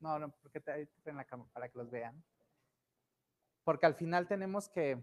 No, 0.00 0.18
no, 0.18 0.30
porque 0.30 0.58
te, 0.58 0.86
te 0.86 1.12
la 1.12 1.26
cámara 1.26 1.50
para 1.52 1.68
que 1.68 1.76
los 1.76 1.90
vean. 1.90 2.24
Porque 3.62 3.84
al 3.84 3.94
final 3.94 4.26
tenemos 4.26 4.70
que, 4.70 4.98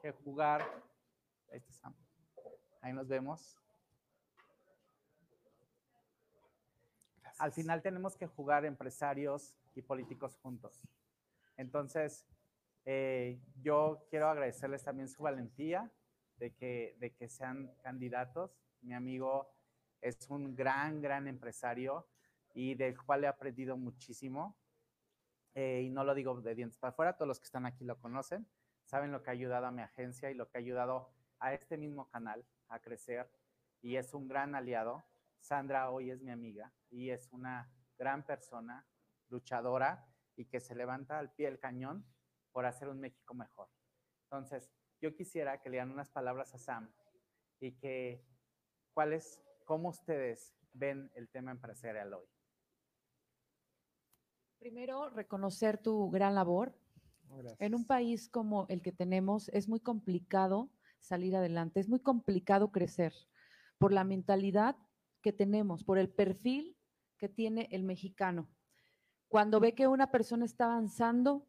que 0.00 0.12
jugar. 0.12 0.62
Ahí 1.52 1.62
está. 1.68 1.92
Ahí 2.80 2.94
nos 2.94 3.08
vemos. 3.08 3.58
Al 7.38 7.52
final 7.52 7.82
tenemos 7.82 8.16
que 8.16 8.26
jugar 8.26 8.64
empresarios 8.64 9.54
y 9.74 9.82
políticos 9.82 10.38
juntos. 10.40 10.80
Entonces, 11.56 12.26
eh, 12.84 13.40
yo 13.62 14.06
quiero 14.10 14.28
agradecerles 14.28 14.84
también 14.84 15.08
su 15.08 15.22
valentía 15.22 15.90
de 16.36 16.54
que, 16.54 16.96
de 16.98 17.14
que 17.14 17.28
sean 17.28 17.74
candidatos. 17.82 18.58
Mi 18.82 18.94
amigo 18.94 19.54
es 20.00 20.28
un 20.28 20.54
gran, 20.54 21.00
gran 21.00 21.26
empresario 21.28 22.06
y 22.52 22.74
del 22.74 23.00
cual 23.00 23.24
he 23.24 23.26
aprendido 23.26 23.76
muchísimo. 23.76 24.56
Eh, 25.54 25.82
y 25.82 25.90
no 25.90 26.04
lo 26.04 26.14
digo 26.14 26.40
de 26.40 26.54
dientes 26.54 26.78
para 26.78 26.90
afuera, 26.90 27.16
todos 27.16 27.28
los 27.28 27.38
que 27.38 27.44
están 27.44 27.64
aquí 27.64 27.84
lo 27.84 27.98
conocen, 28.00 28.46
saben 28.84 29.12
lo 29.12 29.22
que 29.22 29.30
ha 29.30 29.32
ayudado 29.32 29.66
a 29.66 29.70
mi 29.70 29.82
agencia 29.82 30.30
y 30.30 30.34
lo 30.34 30.48
que 30.48 30.58
ha 30.58 30.60
ayudado 30.60 31.12
a 31.38 31.54
este 31.54 31.76
mismo 31.76 32.08
canal 32.08 32.44
a 32.68 32.80
crecer. 32.80 33.30
Y 33.80 33.96
es 33.96 34.14
un 34.14 34.26
gran 34.26 34.54
aliado. 34.54 35.04
Sandra 35.38 35.90
hoy 35.90 36.10
es 36.10 36.20
mi 36.22 36.30
amiga 36.30 36.72
y 36.90 37.10
es 37.10 37.30
una 37.32 37.70
gran 37.96 38.24
persona, 38.24 38.86
luchadora 39.28 40.04
y 40.36 40.46
que 40.46 40.60
se 40.60 40.74
levanta 40.74 41.18
al 41.18 41.32
pie 41.32 41.46
del 41.46 41.58
cañón 41.58 42.04
por 42.52 42.66
hacer 42.66 42.88
un 42.88 43.00
México 43.00 43.34
mejor. 43.34 43.68
Entonces, 44.24 44.70
yo 45.00 45.14
quisiera 45.14 45.60
que 45.60 45.68
le 45.68 45.74
dieran 45.74 45.90
unas 45.90 46.10
palabras 46.10 46.54
a 46.54 46.58
Sam 46.58 46.90
y 47.60 47.72
que, 47.72 48.24
¿cuáles, 48.92 49.42
cómo 49.64 49.90
ustedes 49.90 50.54
ven 50.72 51.10
el 51.14 51.28
tema 51.28 51.50
empresarial 51.50 52.14
hoy? 52.14 52.26
Primero, 54.58 55.10
reconocer 55.10 55.78
tu 55.78 56.10
gran 56.10 56.34
labor. 56.34 56.74
En 57.58 57.74
un 57.74 57.86
país 57.86 58.28
como 58.28 58.66
el 58.68 58.80
que 58.80 58.92
tenemos 58.92 59.48
es 59.50 59.68
muy 59.68 59.80
complicado 59.80 60.70
salir 61.00 61.36
adelante, 61.36 61.80
es 61.80 61.88
muy 61.88 62.00
complicado 62.00 62.70
crecer 62.70 63.12
por 63.78 63.92
la 63.92 64.04
mentalidad 64.04 64.76
que 65.20 65.32
tenemos, 65.32 65.84
por 65.84 65.98
el 65.98 66.08
perfil 66.08 66.76
que 67.18 67.28
tiene 67.28 67.68
el 67.72 67.82
mexicano. 67.82 68.48
Cuando 69.34 69.58
ve 69.58 69.74
que 69.74 69.88
una 69.88 70.12
persona 70.12 70.44
está 70.44 70.66
avanzando, 70.66 71.48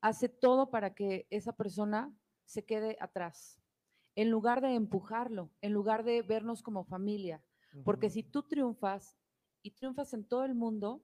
hace 0.00 0.28
todo 0.28 0.70
para 0.70 0.94
que 0.94 1.26
esa 1.30 1.52
persona 1.52 2.16
se 2.44 2.64
quede 2.64 2.96
atrás, 3.00 3.60
en 4.14 4.30
lugar 4.30 4.60
de 4.60 4.76
empujarlo, 4.76 5.50
en 5.60 5.72
lugar 5.72 6.04
de 6.04 6.22
vernos 6.22 6.62
como 6.62 6.84
familia. 6.84 7.42
Porque 7.82 8.08
si 8.08 8.22
tú 8.22 8.44
triunfas 8.44 9.18
y 9.64 9.72
triunfas 9.72 10.14
en 10.14 10.22
todo 10.28 10.44
el 10.44 10.54
mundo, 10.54 11.02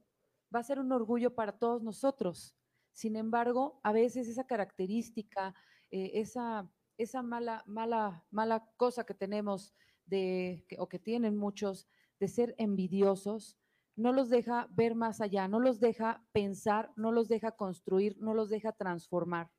va 0.54 0.60
a 0.60 0.62
ser 0.62 0.78
un 0.78 0.92
orgullo 0.92 1.34
para 1.34 1.58
todos 1.58 1.82
nosotros. 1.82 2.56
Sin 2.92 3.16
embargo, 3.16 3.80
a 3.82 3.90
veces 3.90 4.28
esa 4.28 4.46
característica, 4.46 5.52
eh, 5.90 6.12
esa, 6.14 6.72
esa 6.96 7.22
mala, 7.22 7.64
mala, 7.66 8.24
mala 8.30 8.70
cosa 8.76 9.02
que 9.02 9.14
tenemos 9.14 9.74
de, 10.06 10.64
que- 10.68 10.76
o 10.78 10.88
que 10.88 11.00
tienen 11.00 11.36
muchos 11.36 11.88
de 12.20 12.28
ser 12.28 12.54
envidiosos, 12.56 13.58
no 13.96 14.12
los 14.12 14.30
deja 14.30 14.68
ver 14.70 14.94
más 14.94 15.20
allá, 15.20 15.48
no 15.48 15.60
los 15.60 15.80
deja 15.80 16.24
pensar, 16.32 16.92
no 16.96 17.12
los 17.12 17.28
deja 17.28 17.52
construir, 17.52 18.16
no 18.18 18.34
los 18.34 18.48
deja 18.48 18.72
transformar. 18.72 19.50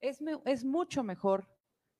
Es, 0.00 0.20
mucho 0.64 1.02
mejor 1.02 1.48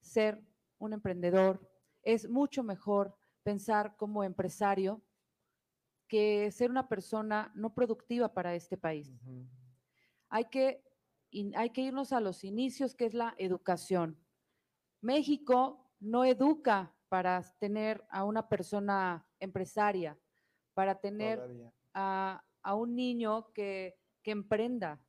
ser 0.00 0.44
un 0.78 0.92
emprendedor, 0.92 1.68
es 2.02 2.28
mucho 2.28 2.62
mejor 2.62 3.16
pensar 3.42 3.96
como 3.96 4.22
empresario 4.22 5.02
que 6.06 6.50
ser 6.52 6.70
una 6.70 6.88
persona 6.88 7.50
no 7.54 7.74
productiva 7.74 8.32
para 8.32 8.54
este 8.54 8.76
país. 8.76 9.12
Hay 10.28 10.44
que, 10.44 10.84
hay 11.54 11.70
que 11.70 11.80
irnos 11.80 12.12
a 12.12 12.20
los 12.20 12.44
inicios, 12.44 12.94
que 12.94 13.06
es 13.06 13.14
la 13.14 13.34
educación. 13.38 14.20
México 15.00 15.90
no 15.98 16.24
educa 16.24 16.94
para 17.08 17.42
tener 17.58 18.04
a 18.10 18.24
una 18.24 18.48
persona 18.48 19.26
empresaria, 19.40 20.18
para 20.76 21.00
tener 21.00 21.40
a, 21.94 22.44
a 22.60 22.74
un 22.74 22.94
niño 22.94 23.50
que, 23.54 23.98
que 24.22 24.30
emprenda. 24.30 25.00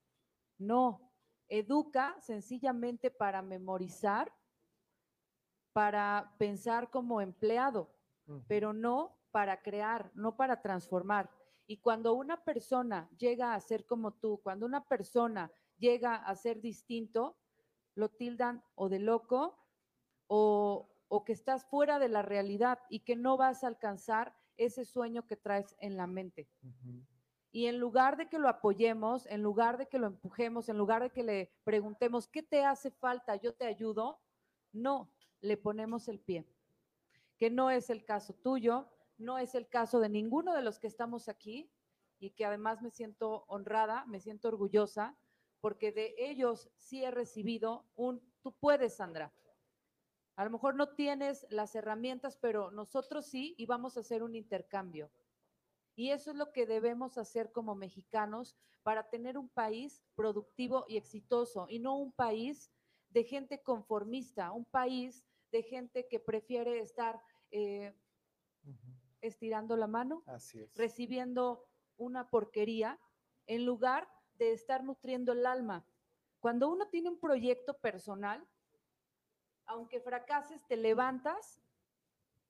No, 0.58 1.12
educa 1.50 2.16
sencillamente 2.22 3.12
para 3.12 3.42
memorizar, 3.42 4.34
para 5.74 6.34
pensar 6.38 6.90
como 6.90 7.20
empleado, 7.20 7.94
pero 8.48 8.72
no 8.72 9.20
para 9.32 9.62
crear, 9.62 10.10
no 10.16 10.38
para 10.38 10.62
transformar. 10.62 11.30
Y 11.68 11.82
cuando 11.82 12.14
una 12.14 12.46
persona 12.46 13.10
llega 13.18 13.54
a 13.54 13.60
ser 13.60 13.86
como 13.86 14.14
tú, 14.14 14.40
cuando 14.42 14.66
una 14.66 14.86
persona 14.86 15.52
llega 15.78 16.16
a 16.16 16.34
ser 16.38 16.62
distinto, 16.62 17.36
lo 17.94 18.08
tildan 18.08 18.64
o 18.76 18.88
de 18.88 19.00
loco 19.00 19.60
o, 20.28 20.88
o 21.10 21.26
que 21.26 21.34
estás 21.34 21.66
fuera 21.66 22.00
de 22.00 22.08
la 22.08 22.22
realidad 22.22 22.80
y 22.90 23.02
que 23.02 23.18
no 23.18 23.36
vas 23.36 23.66
a 23.66 23.68
alcanzar 23.68 24.34
ese 24.58 24.86
sueño 24.86 25.26
que 25.26 25.38
traes 25.38 25.76
en 25.80 25.98
la 25.98 26.08
mente. 26.08 26.50
Y 27.52 27.66
en 27.68 27.80
lugar 27.80 28.18
de 28.18 28.30
que 28.30 28.40
lo 28.40 28.50
apoyemos, 28.50 29.26
en 29.28 29.42
lugar 29.42 29.78
de 29.78 29.88
que 29.88 29.98
lo 29.98 30.08
empujemos, 30.08 30.70
en 30.70 30.78
lugar 30.78 31.02
de 31.02 31.10
que 31.10 31.24
le 31.24 31.52
preguntemos, 31.64 32.28
¿qué 32.28 32.44
te 32.44 32.66
hace 32.66 32.92
falta? 32.92 33.36
Yo 33.36 33.54
te 33.54 33.66
ayudo. 33.66 34.20
No, 34.74 35.12
le 35.42 35.58
ponemos 35.58 36.08
el 36.08 36.20
pie. 36.20 36.46
Que 37.38 37.50
no 37.50 37.72
es 37.72 37.90
el 37.90 38.04
caso 38.04 38.34
tuyo, 38.34 38.88
no 39.18 39.38
es 39.38 39.56
el 39.56 39.68
caso 39.70 40.00
de 40.00 40.10
ninguno 40.10 40.54
de 40.54 40.62
los 40.62 40.80
que 40.80 40.88
estamos 40.88 41.30
aquí 41.30 41.72
y 42.20 42.32
que 42.32 42.46
además 42.46 42.82
me 42.82 42.92
siento 42.92 43.46
honrada, 43.48 44.06
me 44.06 44.20
siento 44.20 44.48
orgullosa, 44.48 45.18
porque 45.62 45.92
de 45.92 46.16
ellos 46.18 46.70
sí 46.76 47.04
he 47.04 47.12
recibido 47.12 47.86
un, 47.96 48.22
tú 48.42 48.54
puedes, 48.54 48.96
Sandra. 48.96 49.34
A 50.38 50.46
lo 50.46 50.52
mejor 50.52 50.76
no 50.76 50.90
tienes 50.94 51.48
las 51.50 51.74
herramientas, 51.74 52.38
pero 52.38 52.70
nosotros 52.70 53.26
sí 53.26 53.56
y 53.58 53.66
vamos 53.66 53.98
a 53.98 54.02
hacer 54.02 54.22
un 54.22 54.36
intercambio. 54.36 55.10
Y 55.96 56.12
eso 56.12 56.30
es 56.30 56.38
lo 56.38 56.54
que 56.54 56.68
debemos 56.68 57.18
hacer 57.18 57.52
como 57.52 57.74
mexicanos 57.74 58.56
para 58.84 59.10
tener 59.10 59.36
un 59.36 59.50
país 59.50 60.04
productivo 60.14 60.86
y 60.88 60.98
exitoso 60.98 61.66
y 61.68 61.80
no 61.80 61.98
un 61.98 62.12
país 62.12 62.72
de 63.10 63.24
gente 63.24 63.64
conformista, 63.64 64.52
un 64.52 64.66
país 64.66 65.26
de 65.52 65.64
gente 65.64 66.08
que 66.08 66.20
prefiere 66.20 66.82
estar 66.82 67.20
eh, 67.50 67.96
estirando 69.22 69.76
la 69.76 69.88
mano, 69.88 70.22
Así 70.28 70.60
es. 70.62 70.78
recibiendo 70.78 71.68
una 71.98 72.30
porquería, 72.30 73.00
en 73.48 73.66
lugar 73.66 74.08
de 74.36 74.52
estar 74.52 74.84
nutriendo 74.84 75.32
el 75.32 75.48
alma. 75.48 75.84
Cuando 76.40 76.70
uno 76.70 76.90
tiene 76.90 77.10
un 77.10 77.20
proyecto 77.20 77.74
personal, 77.80 78.48
aunque 79.68 80.00
fracases, 80.00 80.66
te 80.66 80.78
levantas 80.78 81.62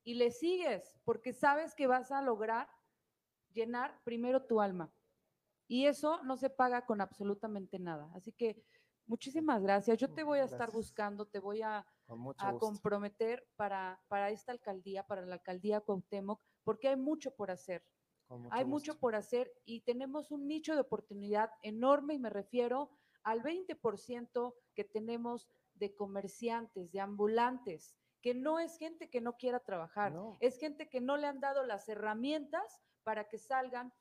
y 0.04 0.14
le 0.14 0.30
sigues, 0.30 0.98
porque 1.04 1.32
sabes 1.32 1.74
que 1.74 1.86
vas 1.86 2.10
a 2.10 2.22
lograr 2.22 2.68
llenar 3.52 4.00
primero 4.04 4.44
tu 4.46 4.60
alma. 4.60 4.92
Y 5.66 5.86
eso 5.86 6.22
no 6.22 6.36
se 6.36 6.48
paga 6.48 6.86
con 6.86 7.00
absolutamente 7.00 7.78
nada. 7.78 8.10
Así 8.14 8.32
que 8.32 8.64
muchísimas 9.06 9.62
gracias. 9.62 9.98
Yo 9.98 10.10
te 10.14 10.22
voy 10.22 10.38
a 10.38 10.44
estar 10.44 10.70
buscando, 10.70 11.26
te 11.26 11.40
voy 11.40 11.60
a, 11.62 11.84
comprometer 12.58 13.46
para, 13.56 14.00
para 14.08 14.30
esta 14.30 14.52
alcaldía, 14.52 15.02
para 15.02 15.26
la 15.26 15.34
alcaldía 15.34 15.82
Cuauhtémoc, 15.82 16.40
porque 16.64 16.88
hay 16.88 16.96
mucho 16.96 17.34
por 17.34 17.50
hacer. 17.50 17.84
mucho 18.30 18.48
Hay 18.50 18.64
mucho 18.64 18.98
por 18.98 19.14
hacer 19.14 19.52
y 19.66 19.80
tenemos 19.82 20.30
un 20.30 20.46
nicho 20.46 20.74
de 20.74 20.80
oportunidad 20.80 21.50
enorme 21.62 22.14
y 22.14 22.18
me 22.18 22.30
refiero 22.30 22.90
al 23.22 23.42
20% 23.42 24.54
que 24.74 24.84
tenemos 24.84 25.50
de 25.78 25.94
comerciantes, 25.94 26.90
de 26.92 27.00
ambulantes, 27.00 27.96
que 28.20 28.34
no 28.34 28.58
es 28.58 28.76
gente 28.78 29.10
que 29.10 29.20
no 29.20 29.36
quiera 29.36 29.60
trabajar, 29.60 30.12
No. 30.12 30.36
es 30.40 30.58
gente 30.58 30.88
que 30.88 31.00
no 31.00 31.16
le 31.16 31.26
han 31.26 31.40
dado 31.40 31.64
las 31.64 31.88
herramientas 31.88 32.80
para 33.04 33.28
que 33.28 33.38
salgan 33.38 33.92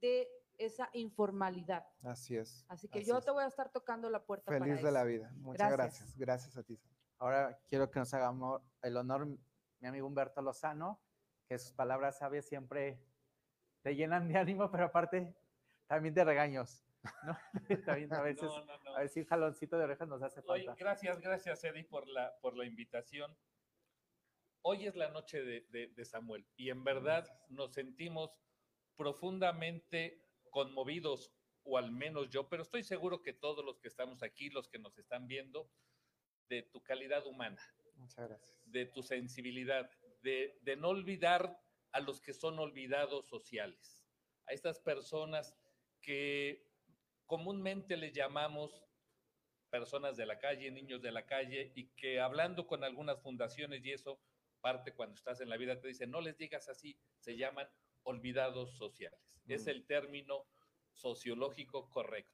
de 0.00 0.28
esa 0.58 0.88
informalidad. 0.92 1.86
Así 2.02 2.36
es. 2.36 2.64
Así 2.68 2.88
que 2.88 3.00
así 3.00 3.08
yo 3.08 3.18
es. 3.18 3.24
te 3.24 3.30
voy 3.30 3.44
a 3.44 3.46
estar 3.46 3.70
tocando 3.70 4.08
la 4.10 4.24
puerta 4.24 4.46
para 4.46 4.64
Feliz 4.64 4.82
de 4.82 4.92
la 4.92 5.04
vida. 5.04 5.30
Muchas 5.36 5.70
Gracias. 5.72 6.14
gracias. 6.14 6.18
Gracias 6.18 6.56
a 6.56 6.62
ti. 6.62 6.76
Sandra. 6.76 6.96
Ahora 7.18 7.58
quiero 7.68 7.90
que 7.90 7.98
nos 7.98 8.12
hagamos 8.14 8.62
el 8.82 8.96
honor, 8.96 9.26
mi 9.26 9.88
amigo 9.88 10.06
Humberto 10.06 10.40
Lozano, 10.42 11.00
que 11.48 11.58
sus 11.58 11.72
palabras 11.72 12.18
sabias 12.18 12.44
siempre 12.46 13.02
te 13.82 13.94
llenan 13.94 14.28
de 14.28 14.36
ánimo, 14.38 14.70
pero 14.70 14.84
aparte 14.86 15.34
también 15.86 16.14
de 16.14 16.24
regaños. 16.24 16.85
¿No? 17.24 17.38
también 17.84 18.12
a 18.12 18.22
veces, 18.22 18.42
No, 18.44 18.64
no, 18.64 18.78
no. 18.84 18.96
a 18.96 19.00
veces 19.00 19.26
jaloncito 19.26 19.76
de 19.78 19.84
orejas 19.84 20.08
nos 20.08 20.22
hace 20.22 20.40
Oye, 20.46 20.64
falta. 20.64 20.74
gracias, 20.84 21.20
gracias, 21.20 21.64
Eddie, 21.64 21.84
por 21.84 22.06
la, 22.08 22.38
por 22.40 22.56
la 22.56 22.64
invitación. 22.64 23.36
Hoy 24.62 24.86
es 24.86 24.96
la 24.96 25.10
noche 25.10 25.42
de, 25.42 25.60
de- 25.68 25.88
de 25.88 26.04
Samuel 26.04 26.46
y 26.56 26.70
en 26.70 26.82
verdad 26.84 27.26
nos 27.48 27.72
sentimos 27.74 28.36
profundamente 28.96 30.22
conmovidos, 30.50 31.32
o 31.62 31.78
al 31.78 31.90
menos 31.92 32.28
yo, 32.30 32.48
pero 32.48 32.62
estoy 32.62 32.82
seguro 32.82 33.22
que 33.22 33.32
todos 33.32 33.64
los 33.64 33.78
que 33.78 33.88
estamos 33.88 34.22
aquí, 34.22 34.50
los 34.50 34.68
que 34.68 34.78
nos 34.78 34.98
están 34.98 35.26
viendo, 35.28 35.70
de 36.48 36.62
tu 36.62 36.82
calidad 36.82 37.26
humana, 37.26 37.60
Muchas 37.96 38.28
gracias. 38.28 38.62
de 38.64 38.86
tu 38.86 39.02
sensibilidad, 39.02 39.90
de, 40.22 40.58
de 40.62 40.76
no 40.76 40.88
olvidar 40.88 41.60
a 41.92 42.00
los 42.00 42.20
que 42.20 42.32
son 42.34 42.58
olvidados 42.58 43.26
sociales, 43.28 44.04
a 44.46 44.52
estas 44.52 44.78
personas 44.80 45.54
que 46.00 46.65
comúnmente 47.26 47.96
les 47.96 48.12
llamamos 48.12 48.82
personas 49.70 50.16
de 50.16 50.26
la 50.26 50.38
calle, 50.38 50.70
niños 50.70 51.02
de 51.02 51.12
la 51.12 51.26
calle, 51.26 51.72
y 51.74 51.88
que 51.88 52.20
hablando 52.20 52.66
con 52.66 52.84
algunas 52.84 53.20
fundaciones 53.20 53.84
y 53.84 53.92
eso, 53.92 54.20
parte 54.60 54.94
cuando 54.94 55.16
estás 55.16 55.40
en 55.40 55.48
la 55.50 55.56
vida, 55.56 55.80
te 55.80 55.88
dicen, 55.88 56.10
no 56.10 56.20
les 56.20 56.38
digas 56.38 56.68
así, 56.68 56.98
se 57.18 57.36
llaman 57.36 57.68
olvidados 58.04 58.76
sociales. 58.76 59.20
Es 59.48 59.66
Mm. 59.66 59.70
el 59.70 59.86
término 59.86 60.46
sociológico 60.92 61.90
correcto. 61.90 62.32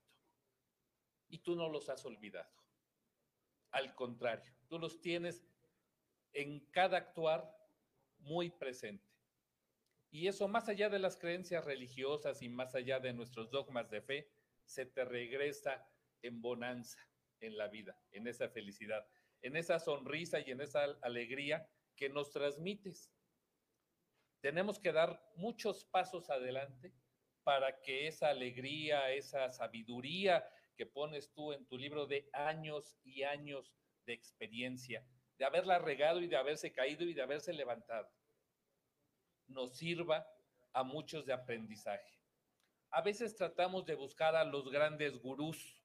Y 1.29 1.39
tú 1.39 1.57
no 1.57 1.69
los 1.69 1.89
has 1.89 2.05
olvidado. 2.05 2.53
Al 3.71 3.95
contrario, 3.95 4.55
tú 4.69 4.79
los 4.79 5.01
tienes 5.01 5.47
en 6.33 6.61
cada 6.71 6.99
actuar 6.99 7.57
muy 8.19 8.51
presente. 8.51 9.11
Y 10.11 10.29
eso 10.29 10.47
más 10.47 10.69
allá 10.69 10.91
de 10.91 10.99
las 10.99 11.17
creencias 11.17 11.65
religiosas 11.65 12.43
y 12.43 12.49
más 12.51 12.75
allá 12.75 13.01
de 13.01 13.15
nuestros 13.15 13.51
dogmas 13.51 13.91
de 13.91 14.03
fe, 14.03 14.31
se 14.65 14.87
te 14.87 15.05
regresa 15.05 15.87
en 16.23 16.41
bonanza 16.41 16.99
en 17.41 17.57
la 17.57 17.69
vida, 17.69 17.99
en 18.13 18.27
esa 18.27 18.49
felicidad, 18.49 19.07
en 19.43 19.57
esa 19.57 19.79
sonrisa 19.79 20.41
y 20.41 20.51
en 20.51 20.61
esa 20.61 20.85
alegría 21.03 21.69
que 21.97 22.09
nos 22.09 22.31
transmites. 22.31 23.13
Tenemos 24.41 24.79
que 24.79 24.93
dar 24.93 25.23
muchos 25.37 25.85
pasos 25.85 26.31
adelante 26.31 26.93
para 27.43 27.81
que 27.81 28.07
esa 28.07 28.29
alegría, 28.29 29.13
esa 29.13 29.51
sabiduría 29.51 30.49
que 30.77 30.87
pones 30.87 31.33
tú 31.33 31.53
en 31.53 31.67
tu 31.67 31.77
libro 31.77 32.07
de 32.07 32.29
años 32.33 32.97
y 33.05 33.25
años 33.25 33.75
de 34.07 34.13
experiencia, 34.15 35.05
de 35.39 35.45
haberla 35.45 35.79
regado 35.79 36.21
y 36.21 36.29
de 36.29 36.37
haberse 36.37 36.73
caído 36.73 37.05
y 37.05 37.15
de 37.15 37.23
haberse 37.23 37.53
levantado, 37.53 38.11
nos 39.49 39.77
sirva 39.77 40.27
a 40.73 40.83
muchos 40.83 41.27
de 41.27 41.33
aprendizaje. 41.33 42.22
A 42.93 43.01
veces 43.03 43.35
tratamos 43.37 43.87
de 43.87 43.95
buscar 43.95 44.37
a 44.37 44.45
los 44.45 44.71
grandes 44.71 45.19
gurús 45.21 45.83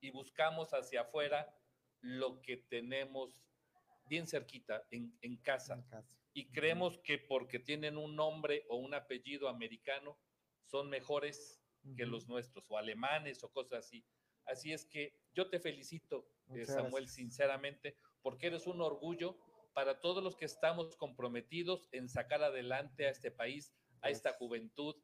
y 0.00 0.10
buscamos 0.10 0.72
hacia 0.72 1.02
afuera 1.02 1.54
lo 2.00 2.40
que 2.40 2.56
tenemos 2.56 3.34
bien 4.06 4.26
cerquita, 4.26 4.86
en, 4.90 5.16
en 5.20 5.36
casa 5.36 5.74
En 5.74 5.82
casa. 5.82 6.08
y 6.32 6.50
creemos 6.50 6.98
que 6.98 7.18
porque 7.18 7.58
tienen 7.58 7.98
un 7.98 8.16
nombre 8.16 8.64
o 8.68 8.76
un 8.76 8.94
apellido 8.94 9.48
americano 9.48 10.18
son 10.64 10.88
mejores 10.88 11.62
que 11.96 12.06
los 12.06 12.26
nuestros, 12.28 12.70
o 12.70 12.78
alemanes 12.78 13.42
o 13.44 13.50
cosas 13.52 13.84
así. 13.86 14.04
Así 14.44 14.72
es 14.72 14.84
que 14.86 15.14
yo 15.34 15.48
te 15.50 15.60
felicito, 15.60 16.26
eh, 16.54 16.64
Muchas 16.64 16.68
Samuel, 16.74 17.04
gracias. 17.04 17.14
sinceramente, 17.14 17.96
porque 18.22 18.46
eres 18.48 18.66
un 18.66 18.80
orgullo 18.80 19.38
para 19.74 20.00
todos 20.00 20.22
los 20.22 20.36
que 20.36 20.44
estamos 20.46 20.96
comprometidos 20.96 21.88
en 21.92 22.08
sacar 22.08 22.42
adelante 22.42 23.06
a 23.06 23.10
este 23.10 23.30
país, 23.30 23.72
a 24.02 24.10
esta 24.10 24.32
juventud, 24.34 24.96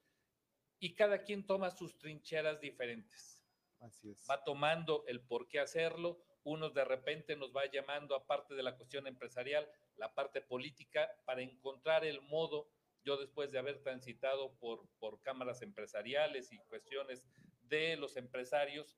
y 0.78 0.94
cada 0.94 1.22
quien 1.22 1.46
toma 1.46 1.70
sus 1.70 1.96
trincheras 1.98 2.60
diferentes 2.60 3.40
Así 3.80 4.10
es. 4.10 4.26
va 4.30 4.42
tomando 4.44 5.04
el 5.06 5.20
por 5.20 5.48
qué 5.48 5.60
hacerlo, 5.60 6.18
unos 6.44 6.72
de 6.74 6.84
repente 6.84 7.36
nos 7.36 7.54
va 7.54 7.66
llamando 7.70 8.14
aparte 8.14 8.54
de 8.54 8.62
la 8.62 8.76
cuestión 8.76 9.06
empresarial, 9.06 9.68
la 9.96 10.14
parte 10.14 10.40
política, 10.40 11.10
para 11.24 11.42
encontrar 11.42 12.04
el 12.04 12.20
modo, 12.22 12.68
yo 13.04 13.16
después 13.16 13.50
de 13.50 13.58
haber 13.58 13.82
transitado 13.82 14.54
por, 14.58 14.88
por 14.98 15.20
cámaras 15.22 15.62
empresariales 15.62 16.52
y 16.52 16.58
cuestiones 16.68 17.24
de 17.62 17.96
los 17.96 18.16
empresarios, 18.16 18.96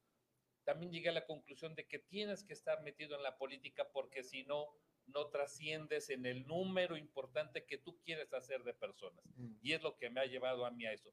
también 0.64 0.92
llegué 0.92 1.08
a 1.08 1.12
la 1.12 1.24
conclusión 1.26 1.74
de 1.74 1.86
que 1.86 1.98
tienes 1.98 2.44
que 2.44 2.52
estar 2.52 2.82
metido 2.82 3.16
en 3.16 3.22
la 3.22 3.38
política 3.38 3.90
porque 3.90 4.22
si 4.22 4.44
no, 4.44 4.66
no 5.06 5.28
trasciendes 5.28 6.10
en 6.10 6.26
el 6.26 6.46
número 6.46 6.96
importante 6.98 7.64
que 7.64 7.78
tú 7.78 7.98
quieres 8.04 8.32
hacer 8.34 8.62
de 8.64 8.74
personas 8.74 9.24
Mm. 9.36 9.56
y 9.62 9.72
es 9.72 9.82
lo 9.82 9.96
que 9.96 10.10
me 10.10 10.20
ha 10.20 10.26
llevado 10.26 10.66
a 10.66 10.70
mí 10.70 10.84
a 10.84 10.92
eso. 10.92 11.10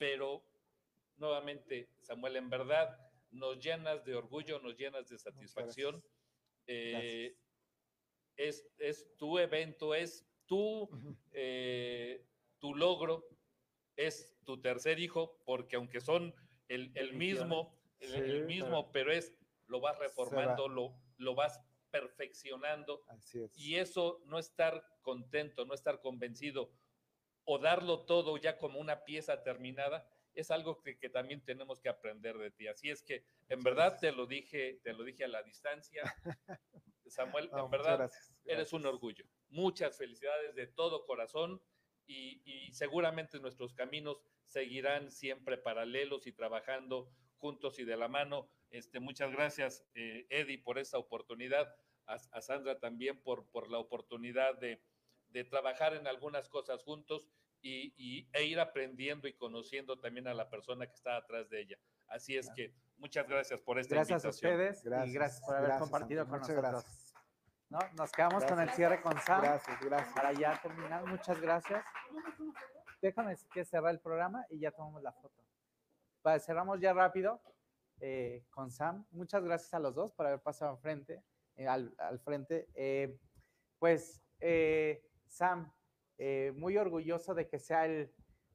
Pero 0.00 0.42
nuevamente, 1.16 1.90
Samuel, 2.00 2.36
en 2.36 2.48
verdad 2.48 2.98
nos 3.30 3.58
llenas 3.62 4.02
de 4.06 4.14
orgullo, 4.14 4.58
nos 4.60 4.78
llenas 4.78 5.10
de 5.10 5.18
satisfacción. 5.18 6.02
gracias. 6.66 7.04
Eh, 7.04 7.36
es, 8.36 8.66
es 8.78 9.14
tu 9.18 9.38
evento, 9.38 9.94
es 9.94 10.26
tu, 10.46 10.88
eh, 11.32 12.26
tu 12.58 12.74
logro, 12.74 13.28
es 13.94 14.38
tu 14.46 14.58
tercer 14.62 14.98
hijo, 14.98 15.42
porque 15.44 15.76
aunque 15.76 16.00
son 16.00 16.34
el, 16.68 16.92
el 16.96 17.12
mismo, 17.12 17.78
el, 17.98 18.14
el 18.14 18.38
Sí, 18.40 18.46
mismo, 18.46 18.90
pero 18.92 19.12
es, 19.12 19.34
lo 19.66 19.80
vas 19.80 19.98
va. 19.98 20.04
reformando, 20.04 20.66
lo, 20.68 20.94
lo 21.18 21.34
vas 21.34 21.60
perfeccionando 21.90 23.04
Así 23.08 23.42
es. 23.42 23.58
y 23.58 23.76
eso 23.76 24.22
no 24.24 24.38
estar 24.38 24.82
contento, 25.02 25.66
no 25.66 25.74
estar 25.74 26.00
convencido 26.00 26.72
o 27.44 27.58
darlo 27.58 28.04
todo 28.04 28.36
ya 28.36 28.58
como 28.58 28.78
una 28.78 29.04
pieza 29.04 29.42
terminada, 29.42 30.06
es 30.34 30.50
algo 30.50 30.80
que, 30.80 30.98
que 30.98 31.08
también 31.08 31.44
tenemos 31.44 31.80
que 31.80 31.88
aprender 31.88 32.38
de 32.38 32.50
ti. 32.50 32.68
Así 32.68 32.90
es 32.90 33.02
que 33.02 33.24
en 33.48 33.62
verdad 33.62 33.98
te 34.00 34.12
lo 34.12 34.26
dije, 34.26 34.80
te 34.84 34.92
lo 34.92 35.04
dije 35.04 35.24
a 35.24 35.28
la 35.28 35.42
distancia. 35.42 36.02
Samuel, 37.06 37.50
No, 37.50 37.64
en 37.64 37.70
verdad 37.70 37.98
gracias. 37.98 38.32
eres 38.44 38.72
un 38.72 38.86
orgullo. 38.86 39.24
Muchas 39.48 39.96
felicidades 39.98 40.54
de 40.54 40.68
todo 40.68 41.04
corazón 41.06 41.60
y, 42.06 42.40
y 42.44 42.72
seguramente 42.72 43.40
nuestros 43.40 43.74
caminos 43.74 44.22
seguirán 44.46 45.10
siempre 45.10 45.58
paralelos 45.58 46.26
y 46.26 46.32
trabajando 46.32 47.10
juntos 47.38 47.78
y 47.80 47.84
de 47.84 47.96
la 47.96 48.06
mano. 48.08 48.48
Este, 48.70 49.00
muchas 49.00 49.32
gracias, 49.32 49.84
eh, 49.94 50.26
Eddie, 50.30 50.58
por 50.62 50.78
esta 50.78 50.98
oportunidad, 50.98 51.74
a, 52.06 52.14
a 52.14 52.40
Sandra 52.40 52.78
también 52.78 53.20
por, 53.22 53.48
por 53.50 53.68
la 53.70 53.78
oportunidad 53.78 54.56
de, 54.58 54.80
de 55.30 55.44
trabajar 55.44 55.94
en 55.94 56.06
algunas 56.06 56.48
cosas 56.48 56.82
juntos 56.82 57.28
y, 57.62 57.92
y- 57.96 58.28
e 58.32 58.44
ir 58.44 58.58
aprendiendo 58.60 59.28
y 59.28 59.34
conociendo 59.34 59.98
también 60.00 60.26
a 60.28 60.34
la 60.34 60.48
persona 60.48 60.86
que 60.86 60.94
está 60.94 61.16
atrás 61.16 61.48
de 61.50 61.60
ella. 61.60 61.78
Así 62.08 62.36
es 62.36 62.50
que 62.50 62.74
muchas 62.96 63.28
gracias 63.28 63.60
por 63.60 63.78
esta 63.78 63.94
Gracias 63.96 64.24
a 64.24 64.28
invitación. 64.28 64.52
ustedes 64.52 64.84
y 64.84 64.88
Gracias, 64.88 65.14
gracias 65.14 65.40
por 65.42 65.54
haber 65.56 65.68
gracias, 65.68 65.90
compartido 65.90 66.20
Santi, 66.24 66.30
con 66.30 66.40
muchas 66.40 66.56
nosotros. 66.56 66.84
gracias. 66.84 67.14
¿No? 67.68 67.78
Nos 67.96 68.10
quedamos 68.12 68.42
con 68.44 68.52
el 68.54 68.56
Gracias. 68.66 68.76
cierre 68.76 69.00
con 69.02 69.20
Sam 69.20 69.42
Gracias, 69.42 69.80
gracias. 69.80 70.14
para 70.14 70.32
ya 70.32 70.60
terminar. 70.60 71.06
Muchas 71.06 71.40
gracias. 71.40 71.84
Déjame 73.00 73.36
que 73.52 73.64
cerrar 73.64 73.92
el 73.92 74.00
programa 74.00 74.44
y 74.50 74.58
ya 74.58 74.72
tomamos 74.72 75.02
la 75.02 75.12
foto. 75.12 75.42
Para, 76.22 76.38
cerramos 76.40 76.80
ya 76.80 76.92
rápido 76.92 77.40
eh, 78.00 78.44
con 78.50 78.70
Sam. 78.70 79.06
Muchas 79.12 79.44
gracias 79.44 79.72
a 79.74 79.78
los 79.78 79.94
dos 79.94 80.12
por 80.12 80.26
haber 80.26 80.40
pasado 80.40 80.72
al 80.72 80.78
frente. 80.78 81.22
eh, 81.56 81.68
al, 81.68 81.94
al 81.98 82.18
frente. 82.20 82.68
Eh, 82.74 83.18
pues, 83.78 84.20
eh, 84.40 85.02
Sam, 85.30 85.72
eh, 86.18 86.52
muy 86.56 86.76
orgulloso 86.76 87.34
de 87.34 87.48
que 87.48 87.58
sea 87.58 87.86
el 87.86 88.12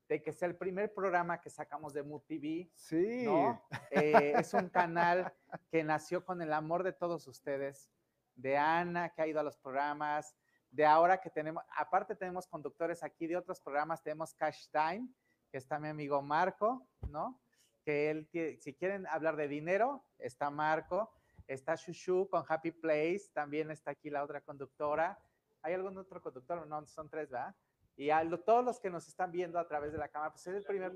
de 0.07 0.21
que 0.21 0.31
sea 0.31 0.47
el 0.47 0.55
primer 0.55 0.93
programa 0.93 1.41
que 1.41 1.49
sacamos 1.49 1.93
de 1.93 2.03
Mood 2.03 2.21
TV. 2.27 2.69
Sí. 2.75 3.23
¿no? 3.25 3.59
Eh, 3.89 4.33
es 4.37 4.53
un 4.53 4.69
canal 4.69 5.33
que 5.71 5.83
nació 5.83 6.23
con 6.23 6.43
el 6.43 6.53
amor 6.53 6.83
de 6.83 6.93
todos 6.93 7.27
ustedes, 7.27 7.89
de 8.35 8.55
Ana, 8.55 9.09
que 9.09 9.23
ha 9.23 9.27
ido 9.27 9.39
a 9.39 9.43
los 9.43 9.57
programas, 9.57 10.35
de 10.69 10.85
ahora 10.85 11.21
que 11.21 11.29
tenemos, 11.29 11.63
aparte 11.77 12.15
tenemos 12.15 12.47
conductores 12.47 13.01
aquí 13.01 13.27
de 13.27 13.37
otros 13.37 13.61
programas, 13.61 14.03
tenemos 14.03 14.33
Cash 14.33 14.67
Time, 14.69 15.07
que 15.49 15.57
está 15.57 15.79
mi 15.79 15.87
amigo 15.87 16.21
Marco, 16.21 16.85
¿no? 17.09 17.41
Que 17.83 18.11
él, 18.11 18.29
si 18.59 18.73
quieren 18.73 19.07
hablar 19.07 19.37
de 19.37 19.47
dinero, 19.47 20.03
está 20.19 20.49
Marco, 20.49 21.13
está 21.47 21.75
Shushu 21.75 22.27
con 22.29 22.43
Happy 22.47 22.71
Place, 22.71 23.29
también 23.33 23.71
está 23.71 23.91
aquí 23.91 24.09
la 24.09 24.23
otra 24.23 24.41
conductora. 24.41 25.17
¿Hay 25.65 25.73
algún 25.73 25.97
otro 25.97 26.21
conductor? 26.21 26.67
No, 26.67 26.85
son 26.85 27.09
tres, 27.09 27.27
¿verdad? 27.31 27.55
Y 27.95 28.11
a 28.11 28.23
lo- 28.23 28.39
todos 28.39 28.63
los 28.63 28.79
que 28.79 28.91
nos 28.91 29.07
están 29.07 29.31
viendo 29.31 29.57
a 29.57 29.67
través 29.67 29.91
de 29.91 29.97
la 29.97 30.07
cámara, 30.07 30.31
pues 30.31 30.45
es 30.45 30.53
el 30.53 30.63
primer, 30.63 30.95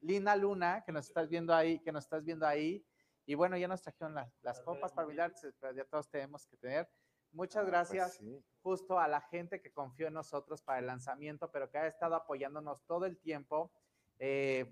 Lina 0.00 0.34
Luna, 0.34 0.82
que 0.84 0.90
nos 0.90 1.06
estás 1.06 1.28
viendo 1.28 1.54
ahí, 1.54 1.78
que 1.78 1.92
nos 1.92 2.02
estás 2.04 2.24
viendo 2.24 2.44
ahí. 2.44 2.84
Y 3.26 3.36
bueno, 3.36 3.56
ya 3.56 3.68
nos 3.68 3.80
trajeron 3.80 4.14
las, 4.14 4.36
las 4.42 4.60
copas 4.60 4.92
para 4.92 5.06
brindar, 5.06 5.32
pero 5.60 5.72
ya 5.72 5.84
todos 5.84 6.10
tenemos 6.10 6.44
que 6.48 6.56
tener. 6.56 6.90
Muchas 7.30 7.62
Pues 7.62 7.70
gracias 7.70 8.14
sí. 8.16 8.44
justo 8.60 8.98
a 8.98 9.06
la 9.06 9.20
gente 9.20 9.60
que 9.60 9.70
confió 9.72 10.08
en 10.08 10.14
nosotros 10.14 10.60
para 10.62 10.80
el 10.80 10.86
lanzamiento, 10.86 11.48
pero 11.52 11.70
que 11.70 11.78
ha 11.78 11.86
estado 11.86 12.16
apoyándonos 12.16 12.84
todo 12.84 13.06
el 13.06 13.18
tiempo. 13.18 13.70
Eh, 14.18 14.68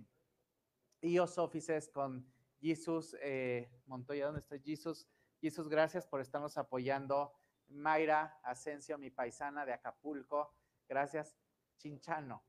IOS 1.03 1.39
Offices 1.39 1.89
con 1.89 2.26
Jesus 2.61 3.16
eh, 3.22 3.70
Montoya, 3.87 4.26
¿dónde 4.26 4.41
está 4.41 4.59
Jesus? 4.59 5.09
Jesus, 5.41 5.68
gracias 5.68 6.07
por 6.07 6.20
estarnos 6.20 6.59
apoyando. 6.59 7.33
Mayra 7.71 8.41
Asensio, 8.43 8.99
mi 8.99 9.11
paisana 9.11 9.64
de 9.64 9.73
Acapulco, 9.73 10.55
gracias. 10.89 11.37
Chinchano, 11.77 12.45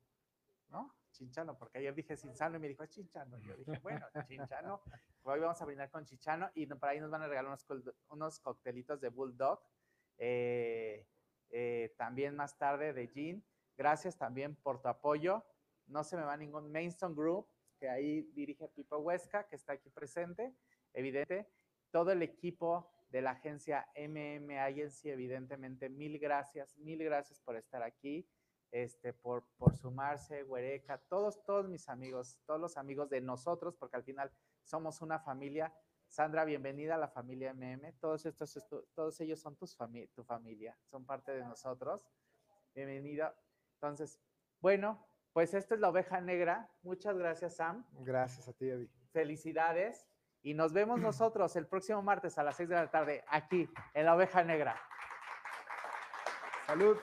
¿no? 0.68 0.94
Chinchano, 1.12 1.56
porque 1.56 1.78
ayer 1.78 1.94
dije 1.94 2.16
Cinzano 2.16 2.56
y 2.56 2.60
me 2.60 2.68
dijo, 2.68 2.82
"Es 2.82 2.90
Chinchano. 2.90 3.38
Yo 3.38 3.56
dije, 3.56 3.78
bueno, 3.78 4.06
Chinchano. 4.28 4.82
Hoy 5.22 5.40
vamos 5.40 5.60
a 5.60 5.64
brindar 5.64 5.90
con 5.90 6.04
Chinchano 6.04 6.50
y 6.54 6.66
por 6.66 6.88
ahí 6.88 7.00
nos 7.00 7.10
van 7.10 7.22
a 7.22 7.28
regalar 7.28 7.46
unos, 7.46 7.94
unos 8.08 8.40
coctelitos 8.40 9.00
de 9.00 9.08
Bulldog. 9.08 9.62
Eh, 10.18 11.06
eh, 11.50 11.94
también 11.96 12.34
más 12.34 12.56
tarde 12.58 12.92
de 12.92 13.08
Jean. 13.08 13.44
Gracias 13.76 14.16
también 14.16 14.56
por 14.56 14.80
tu 14.80 14.88
apoyo. 14.88 15.44
No 15.86 16.02
se 16.02 16.16
me 16.16 16.22
va 16.22 16.36
ningún 16.36 16.72
Mainstone 16.72 17.14
Group, 17.14 17.46
que 17.78 17.88
ahí 17.88 18.22
dirige 18.32 18.68
Pipo 18.68 18.96
Huesca, 18.98 19.46
que 19.48 19.56
está 19.56 19.74
aquí 19.74 19.90
presente, 19.90 20.54
evidente. 20.92 21.48
Todo 21.90 22.12
el 22.12 22.22
equipo 22.22 22.90
de 23.12 23.22
la 23.22 23.32
agencia 23.32 23.86
MM 23.94 24.58
Agency, 24.58 25.10
evidentemente, 25.10 25.88
mil 25.88 26.18
gracias, 26.18 26.76
mil 26.78 27.04
gracias 27.04 27.40
por 27.40 27.56
estar 27.56 27.82
aquí, 27.82 28.26
este, 28.70 29.12
por, 29.12 29.44
por 29.58 29.76
sumarse, 29.76 30.42
Huereca, 30.44 30.98
todos, 31.08 31.44
todos 31.44 31.68
mis 31.68 31.88
amigos, 31.90 32.40
todos 32.46 32.58
los 32.58 32.76
amigos 32.78 33.10
de 33.10 33.20
nosotros, 33.20 33.76
porque 33.76 33.96
al 33.96 34.02
final 34.02 34.32
somos 34.64 35.02
una 35.02 35.20
familia. 35.20 35.72
Sandra, 36.08 36.44
bienvenida 36.44 36.94
a 36.94 36.98
la 36.98 37.08
familia 37.08 37.52
MM. 37.54 37.92
Todos 38.00 38.24
estos, 38.26 38.66
todos 38.94 39.20
ellos 39.20 39.40
son 39.40 39.56
tus 39.56 39.76
fami- 39.78 40.10
tu 40.14 40.24
familia, 40.24 40.76
son 40.90 41.04
parte 41.06 41.32
de 41.32 41.44
nosotros. 41.44 42.02
Bienvenida. 42.74 43.34
Entonces, 43.74 44.18
bueno, 44.60 45.06
pues 45.32 45.52
esta 45.54 45.74
es 45.74 45.80
la 45.80 45.88
oveja 45.90 46.20
negra. 46.20 46.70
Muchas 46.82 47.16
gracias, 47.18 47.56
Sam. 47.56 47.86
Gracias 48.00 48.48
a 48.48 48.52
ti, 48.54 48.68
Eddie. 48.70 48.90
Felicidades. 49.12 50.06
Y 50.42 50.54
nos 50.54 50.72
vemos 50.72 51.00
nosotros 51.00 51.54
el 51.56 51.66
próximo 51.66 52.02
martes 52.02 52.36
a 52.38 52.42
las 52.42 52.56
6 52.56 52.68
de 52.68 52.74
la 52.74 52.90
tarde 52.90 53.24
aquí 53.28 53.68
en 53.94 54.06
la 54.06 54.16
oveja 54.16 54.42
negra. 54.42 54.76
Salud. 56.66 56.98